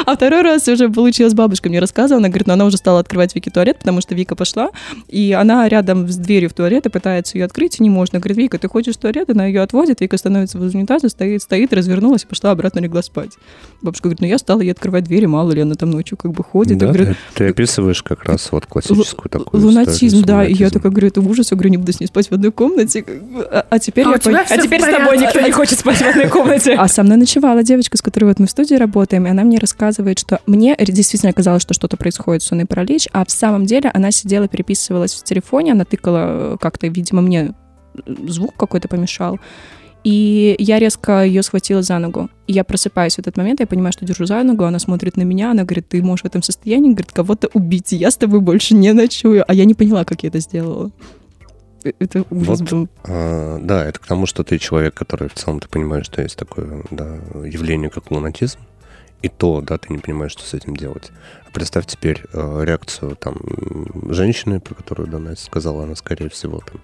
А 0.04 0.16
второй 0.16 0.42
раз 0.42 0.66
уже 0.68 0.88
получилось, 0.90 1.32
бабушка 1.32 1.68
мне 1.68 1.78
рассказывала, 1.78 2.18
она 2.18 2.28
говорит, 2.28 2.46
но 2.46 2.54
она 2.54 2.64
уже 2.64 2.76
стала 2.76 3.00
открывать 3.00 3.34
Вики 3.34 3.48
туалет, 3.48 3.78
потому 3.78 4.00
что 4.00 4.14
Вика 4.14 4.34
пошла, 4.34 4.70
и 5.08 5.32
она 5.32 5.68
рядом 5.68 6.08
с 6.08 6.16
дверью 6.16 6.50
в 6.50 6.54
туалет 6.54 6.86
и 6.86 6.88
пытается 6.90 7.38
ее 7.38 7.44
открыть, 7.44 7.78
и 7.78 7.82
не 7.82 7.88
можно. 7.88 8.18
Говорит, 8.18 8.36
Вика, 8.36 8.58
ты 8.58 8.68
хочешь 8.68 8.96
в 8.96 8.98
туалет? 8.98 9.30
Она 9.30 9.46
ее 9.46 9.62
отводит, 9.62 10.00
Вика 10.00 10.18
становится 10.18 10.58
возле 10.58 10.80
унитаза, 10.80 11.08
стоит, 11.08 11.42
стоит, 11.42 11.72
развернулась 11.72 12.24
и 12.24 12.26
пошла 12.26 12.50
обратно 12.50 12.80
легла 12.80 13.02
спать. 13.02 13.32
Бабушка 13.80 14.04
говорит, 14.04 14.20
ну 14.20 14.26
я 14.26 14.38
стала 14.38 14.60
ей 14.60 14.72
открывать 14.72 15.04
двери, 15.04 15.26
мало 15.26 15.52
ли 15.52 15.62
она 15.62 15.74
там 15.74 15.90
ночью 15.90 16.18
как 16.18 16.32
бы 16.32 16.44
ходит. 16.44 16.78
Да, 16.78 16.86
говорит, 16.88 17.08
ты, 17.08 17.44
ты 17.44 17.48
описываешь 17.48 18.02
как 18.02 18.24
раз 18.24 18.50
вот 18.52 18.66
классическую 18.66 19.30
такую 19.30 19.62
Лунатизм, 19.62 20.24
да, 20.24 20.44
и 20.44 20.52
я 20.52 20.70
такая 20.70 20.90
говорю, 20.90 21.08
это 21.08 21.20
ужас, 21.20 21.52
я 21.52 21.56
говорю, 21.56 21.70
не 21.70 21.76
буду 21.78 21.92
с 21.92 22.00
ней 22.00 22.06
спать 22.06 22.28
в 22.28 22.32
одной 22.32 22.52
комнате. 22.52 23.04
А, 23.06 23.41
а 23.42 23.78
теперь 23.78 24.06
а 24.06 24.10
я... 24.10 24.46
А 24.48 24.58
теперь 24.58 24.80
с 24.80 24.84
тобой 24.84 25.18
никто 25.18 25.40
не 25.40 25.50
хочет 25.50 25.78
спать 25.78 25.98
в 25.98 26.06
одной 26.06 26.28
комнате. 26.28 26.74
А 26.74 26.88
со 26.88 27.02
мной 27.02 27.16
ночевала 27.16 27.62
девочка, 27.62 27.96
с 27.96 28.02
которой 28.02 28.26
вот 28.26 28.38
мы 28.38 28.46
в 28.46 28.50
студии 28.50 28.74
работаем, 28.74 29.26
и 29.26 29.30
она 29.30 29.42
мне 29.42 29.58
рассказывает, 29.58 30.18
что 30.18 30.40
мне 30.46 30.76
действительно 30.78 31.32
казалось, 31.32 31.62
что 31.62 31.74
что-то 31.74 31.96
происходит, 31.96 32.42
сонный 32.42 32.66
паралич, 32.66 33.08
а 33.12 33.24
в 33.24 33.30
самом 33.30 33.66
деле 33.66 33.90
она 33.92 34.10
сидела, 34.10 34.48
переписывалась 34.48 35.14
в 35.14 35.24
телефоне, 35.24 35.72
она 35.72 35.84
тыкала 35.84 36.56
как-то, 36.60 36.86
видимо, 36.86 37.22
мне 37.22 37.54
звук 38.26 38.56
какой-то 38.56 38.88
помешал. 38.88 39.38
И 40.04 40.56
я 40.58 40.80
резко 40.80 41.24
ее 41.24 41.42
схватила 41.42 41.82
за 41.82 41.98
ногу. 41.98 42.28
И 42.48 42.52
я 42.52 42.64
просыпаюсь 42.64 43.14
в 43.14 43.18
этот 43.20 43.36
момент, 43.36 43.60
я 43.60 43.66
понимаю, 43.66 43.92
что 43.92 44.04
держу 44.04 44.26
за 44.26 44.42
ногу, 44.42 44.64
она 44.64 44.80
смотрит 44.80 45.16
на 45.16 45.22
меня, 45.22 45.52
она 45.52 45.62
говорит, 45.62 45.88
ты 45.88 46.02
можешь 46.02 46.24
в 46.24 46.26
этом 46.26 46.42
состоянии, 46.42 46.90
говорит, 46.90 47.12
кого-то 47.12 47.48
убить, 47.54 47.92
я 47.92 48.10
с 48.10 48.16
тобой 48.16 48.40
больше 48.40 48.74
не 48.74 48.92
ночую. 48.92 49.44
А 49.46 49.54
я 49.54 49.64
не 49.64 49.74
поняла, 49.74 50.04
как 50.04 50.24
я 50.24 50.28
это 50.28 50.40
сделала. 50.40 50.90
Это 51.84 52.24
ужас 52.30 52.60
вот, 52.60 52.70
был. 52.70 52.88
А, 53.04 53.58
да, 53.60 53.84
это 53.84 53.98
к 53.98 54.06
тому, 54.06 54.26
что 54.26 54.44
ты 54.44 54.58
человек, 54.58 54.94
который 54.94 55.28
в 55.28 55.34
целом 55.34 55.60
ты 55.60 55.68
понимаешь, 55.68 56.06
что 56.06 56.22
есть 56.22 56.36
такое 56.36 56.84
да, 56.90 57.16
явление, 57.44 57.90
как 57.90 58.10
лунатизм, 58.10 58.58
и 59.22 59.28
то, 59.28 59.60
да, 59.60 59.78
ты 59.78 59.92
не 59.92 59.98
понимаешь, 59.98 60.32
что 60.32 60.42
с 60.42 60.54
этим 60.54 60.76
делать. 60.76 61.10
Представь 61.52 61.86
теперь 61.86 62.22
э, 62.32 62.62
реакцию 62.64 63.16
там 63.16 63.36
женщины, 64.08 64.60
про 64.60 64.74
которую 64.74 65.08
Дана 65.08 65.36
сказала, 65.36 65.84
она, 65.84 65.94
скорее 65.94 66.30
всего, 66.30 66.60
там... 66.60 66.80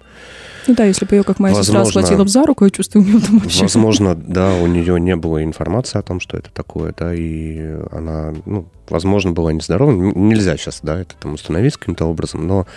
Ну 0.67 0.75
да, 0.75 0.85
если 0.85 1.05
бы 1.05 1.15
ее, 1.15 1.23
как 1.23 1.39
моя 1.39 1.55
возможно, 1.55 1.85
сестра, 1.85 2.01
схватила 2.01 2.23
бы 2.23 2.29
за 2.29 2.45
руку, 2.45 2.65
я 2.65 2.69
чувствую, 2.69 3.03
у 3.03 3.07
нее 3.07 3.19
там 3.19 3.39
вообще... 3.39 3.63
Возможно, 3.63 4.13
да, 4.15 4.53
у 4.53 4.67
нее 4.67 4.99
не 4.99 5.15
было 5.15 5.43
информации 5.43 5.97
о 5.97 6.03
том, 6.03 6.19
что 6.19 6.37
это 6.37 6.51
такое, 6.51 6.93
да, 6.95 7.13
и 7.15 7.77
она, 7.91 8.33
ну, 8.45 8.67
возможно, 8.89 9.31
была 9.31 9.51
нездорова. 9.53 9.91
Нельзя 9.91 10.57
сейчас, 10.57 10.79
да, 10.83 10.99
это 10.99 11.15
там 11.15 11.33
установить 11.33 11.77
каким-то 11.77 12.05
образом, 12.05 12.45
но 12.45 12.67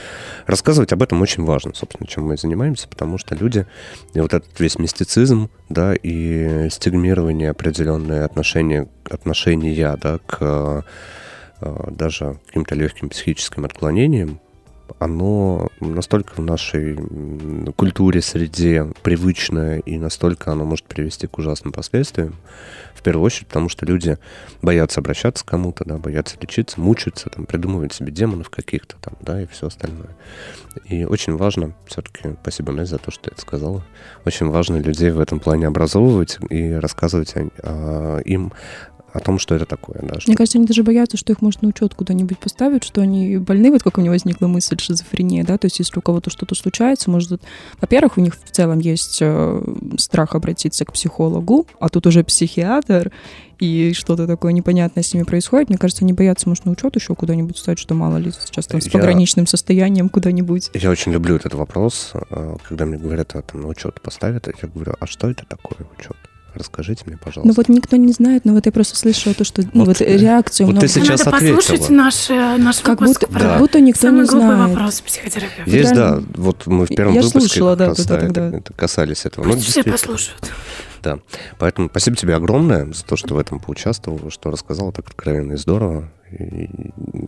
рассказывать 0.46 0.92
об 0.92 1.02
этом 1.02 1.20
очень 1.20 1.44
важно, 1.44 1.74
собственно, 1.74 2.06
чем 2.06 2.24
мы 2.24 2.36
занимаемся, 2.36 2.88
потому 2.88 3.18
что 3.18 3.34
люди, 3.34 3.66
и 4.14 4.20
вот 4.20 4.32
этот 4.32 4.58
весь 4.58 4.78
мистицизм, 4.78 5.50
да, 5.68 5.94
и 5.94 6.68
стигмирование 6.70 7.50
определенные 7.50 8.24
отношения, 8.24 8.88
отношения, 9.10 9.98
да, 10.00 10.18
к 10.24 10.84
даже 11.90 12.38
каким-то 12.46 12.74
легким 12.74 13.08
психическим 13.08 13.64
отклонениям, 13.64 14.40
оно 14.98 15.68
настолько 15.80 16.34
в 16.34 16.44
нашей 16.44 16.96
культуре, 17.76 18.20
среде 18.20 18.86
привычное, 19.02 19.78
и 19.78 19.98
настолько 19.98 20.52
оно 20.52 20.64
может 20.64 20.84
привести 20.84 21.26
к 21.26 21.38
ужасным 21.38 21.72
последствиям, 21.72 22.34
в 22.94 23.02
первую 23.02 23.24
очередь, 23.24 23.48
потому 23.48 23.68
что 23.68 23.84
люди 23.86 24.18
боятся 24.60 25.00
обращаться 25.00 25.44
к 25.44 25.48
кому-то, 25.48 25.84
да, 25.84 25.96
боятся 25.98 26.36
лечиться, 26.40 26.80
мучаются, 26.80 27.30
там, 27.30 27.46
придумывать 27.46 27.92
себе 27.92 28.12
демонов 28.12 28.50
каких-то 28.50 28.96
там, 29.00 29.14
да, 29.20 29.42
и 29.42 29.46
все 29.46 29.68
остальное. 29.68 30.10
И 30.84 31.04
очень 31.04 31.36
важно, 31.36 31.74
все-таки, 31.86 32.36
спасибо, 32.42 32.72
Настя, 32.72 32.96
за 32.96 32.98
то, 32.98 33.10
что 33.10 33.24
ты 33.24 33.30
это 33.32 33.40
сказала, 33.40 33.84
очень 34.24 34.48
важно 34.48 34.76
людей 34.76 35.10
в 35.10 35.20
этом 35.20 35.40
плане 35.40 35.66
образовывать 35.66 36.38
и 36.50 36.72
рассказывать 36.74 37.34
о, 37.34 38.18
им 38.24 38.52
о 39.12 39.20
том, 39.20 39.38
что 39.38 39.54
это 39.54 39.66
такое. 39.66 39.98
Да, 40.02 40.20
что... 40.20 40.30
Мне 40.30 40.36
кажется, 40.36 40.58
они 40.58 40.66
даже 40.66 40.82
боятся, 40.82 41.16
что 41.16 41.32
их 41.32 41.42
может 41.42 41.62
на 41.62 41.68
учет 41.68 41.94
куда-нибудь 41.94 42.38
поставить, 42.38 42.84
что 42.84 43.02
они 43.02 43.36
больны, 43.36 43.70
вот 43.70 43.82
как 43.82 43.98
у 43.98 44.00
меня 44.00 44.10
возникла 44.10 44.46
мысль 44.46 44.78
шизофрения, 44.78 45.44
да, 45.44 45.58
то 45.58 45.66
есть 45.66 45.78
если 45.78 45.98
у 45.98 46.02
кого-то 46.02 46.30
что-то 46.30 46.54
случается, 46.54 47.10
может, 47.10 47.40
во-первых, 47.80 48.16
у 48.16 48.20
них 48.20 48.34
в 48.34 48.50
целом 48.50 48.78
есть 48.78 49.18
э, 49.20 49.62
страх 49.98 50.34
обратиться 50.34 50.84
к 50.84 50.92
психологу, 50.92 51.66
а 51.78 51.88
тут 51.88 52.06
уже 52.06 52.24
психиатр, 52.24 53.12
и 53.58 53.92
что-то 53.92 54.26
такое 54.26 54.52
непонятное 54.52 55.04
с 55.04 55.12
ними 55.12 55.24
происходит, 55.24 55.68
мне 55.68 55.78
кажется, 55.78 56.04
они 56.04 56.12
боятся, 56.12 56.48
может, 56.48 56.64
на 56.64 56.72
учет 56.72 56.96
еще 56.96 57.14
куда-нибудь 57.14 57.58
стать, 57.58 57.78
что 57.78 57.94
мало 57.94 58.16
ли 58.16 58.32
сейчас 58.32 58.66
там 58.66 58.80
с 58.80 58.86
я... 58.86 58.90
пограничным 58.90 59.46
состоянием 59.46 60.08
куда-нибудь. 60.08 60.70
Я 60.74 60.90
очень 60.90 61.12
люблю 61.12 61.36
этот 61.36 61.54
вопрос, 61.54 62.12
э, 62.14 62.56
когда 62.66 62.86
мне 62.86 62.96
говорят, 62.96 63.34
а, 63.34 63.42
там, 63.42 63.60
на 63.60 63.68
учет 63.68 64.00
поставят, 64.00 64.48
я 64.48 64.68
говорю, 64.68 64.94
а 64.98 65.06
что 65.06 65.30
это 65.30 65.44
такое 65.46 65.86
учет? 65.98 66.16
Расскажите 66.54 67.04
мне, 67.06 67.16
пожалуйста. 67.16 67.48
Ну 67.48 67.54
вот 67.56 67.68
никто 67.68 67.96
не 67.96 68.12
знает, 68.12 68.44
но 68.44 68.52
вот 68.52 68.66
я 68.66 68.72
просто 68.72 68.96
слышала 68.96 69.34
то, 69.34 69.44
что 69.44 69.62
ну, 69.72 69.84
вот, 69.84 69.98
вот 69.98 70.00
реакцию. 70.00 70.66
Вот 70.66 70.72
много... 70.72 70.86
ты 70.86 70.92
сейчас 70.92 71.24
Надо 71.24 71.36
ответила. 71.36 71.56
послушать 71.56 71.90
наш, 71.90 72.28
наш 72.28 72.78
как 72.80 73.00
выпуск 73.00 73.20
будто, 73.22 73.32
да. 73.32 73.40
как 73.40 73.58
будто 73.58 73.80
никто 73.80 74.00
Самый 74.00 74.20
не 74.20 74.26
знает. 74.26 74.68
вопрос 74.68 75.00
психотерапевта. 75.00 75.70
Есть, 75.70 75.94
да. 75.94 76.22
Вот 76.34 76.66
мы 76.66 76.84
в 76.86 76.88
первом 76.88 77.14
я 77.14 77.22
выпуске 77.22 77.40
слушала, 77.40 77.76
да, 77.76 77.86
раз, 77.86 78.04
да, 78.04 78.14
да, 78.14 78.20
тогда. 78.20 78.48
это, 78.48 78.56
это 78.58 78.72
касались 78.74 79.24
этого. 79.24 79.44
Пусть 79.44 79.64
все 79.66 79.82
послушают. 79.82 80.50
Да. 81.02 81.18
Поэтому 81.58 81.88
спасибо 81.88 82.16
тебе 82.16 82.34
огромное 82.34 82.92
за 82.92 83.04
то, 83.04 83.16
что 83.16 83.34
в 83.34 83.38
этом 83.38 83.58
поучаствовал, 83.58 84.30
что 84.30 84.50
рассказал 84.50 84.92
так 84.92 85.08
откровенно 85.08 85.54
и 85.54 85.56
здорово. 85.56 86.08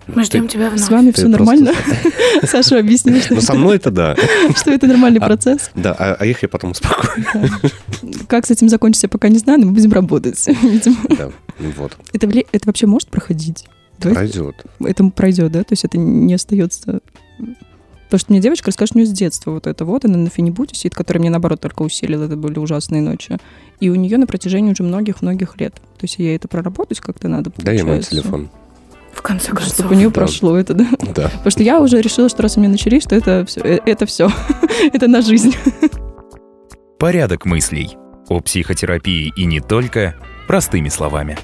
Мы 0.06 0.24
ждем 0.24 0.48
тебя 0.48 0.70
вновь. 0.70 0.80
С 0.80 0.88
вами 0.88 1.10
все 1.10 1.28
нормально? 1.28 1.72
Саша 2.44 2.78
объяснил, 2.78 3.20
что... 3.20 3.34
Ну, 3.34 3.40
со 3.40 3.54
мной 3.54 3.76
это 3.76 3.90
да. 3.90 4.16
Что 4.56 4.70
это 4.70 4.86
нормальный 4.86 5.20
а, 5.20 5.26
процесс. 5.26 5.70
Да, 5.74 5.94
а, 5.98 6.16
а 6.18 6.24
их 6.24 6.42
я 6.42 6.48
потом 6.48 6.70
успокою. 6.70 7.24
Как 8.28 8.46
с 8.46 8.50
этим 8.50 8.68
закончится, 8.68 9.08
пока 9.08 9.28
не 9.28 9.38
знаю, 9.38 9.60
но 9.60 9.66
мы 9.66 9.72
будем 9.72 9.92
работать, 9.92 10.48
Да, 11.18 11.30
вот. 11.76 11.96
Это, 12.12 12.26
это 12.26 12.66
вообще 12.66 12.86
может 12.86 13.08
проходить? 13.08 13.66
Пройдет. 13.98 14.56
Это 14.80 15.04
пройдет, 15.04 15.52
да? 15.52 15.60
То 15.60 15.72
есть 15.72 15.84
это 15.84 15.98
не 15.98 16.34
остается... 16.34 17.00
Потому 18.04 18.18
что 18.18 18.32
мне 18.32 18.40
девочка 18.40 18.66
расскажет, 18.66 18.94
у 18.94 18.98
нее 18.98 19.06
с 19.06 19.12
детства 19.12 19.50
вот 19.50 19.66
это 19.66 19.84
вот, 19.84 20.04
она 20.04 20.18
на 20.18 20.28
фенибуте 20.28 20.74
сидит, 20.74 20.94
который 20.94 21.18
мне, 21.18 21.30
наоборот, 21.30 21.60
только 21.60 21.82
усилил, 21.82 22.22
это 22.22 22.36
были 22.36 22.58
ужасные 22.58 23.02
ночи. 23.02 23.38
И 23.80 23.90
у 23.90 23.94
нее 23.94 24.18
на 24.18 24.26
протяжении 24.26 24.72
уже 24.72 24.82
многих-многих 24.82 25.58
лет. 25.58 25.74
То 25.74 26.02
есть 26.02 26.18
ей 26.18 26.36
это 26.36 26.48
проработать 26.48 27.00
как-то 27.00 27.28
надо, 27.28 27.50
Дай 27.58 27.76
ей 27.76 27.82
мой 27.82 28.02
телефон. 28.02 28.50
В 29.12 29.22
конце 29.22 29.52
концов. 29.52 29.74
Чтобы 29.74 29.94
у 29.94 29.98
нее 29.98 30.08
да. 30.08 30.14
прошло 30.14 30.56
это, 30.56 30.74
да? 30.74 30.86
Да. 31.14 31.28
Потому 31.28 31.50
что 31.50 31.62
я 31.62 31.80
уже 31.80 32.00
решила, 32.00 32.28
что 32.28 32.42
раз 32.42 32.56
у 32.56 32.60
меня 32.60 32.70
начались, 32.70 33.04
что 33.04 33.14
это 33.14 33.44
все. 33.46 33.60
Это 33.60 34.06
все. 34.06 34.30
это 34.92 35.06
на 35.06 35.22
жизнь. 35.22 35.54
Порядок 36.98 37.44
мыслей. 37.44 37.96
О 38.28 38.40
психотерапии 38.40 39.32
и 39.36 39.44
не 39.44 39.60
только 39.60 40.16
простыми 40.48 40.88
словами. 40.88 41.38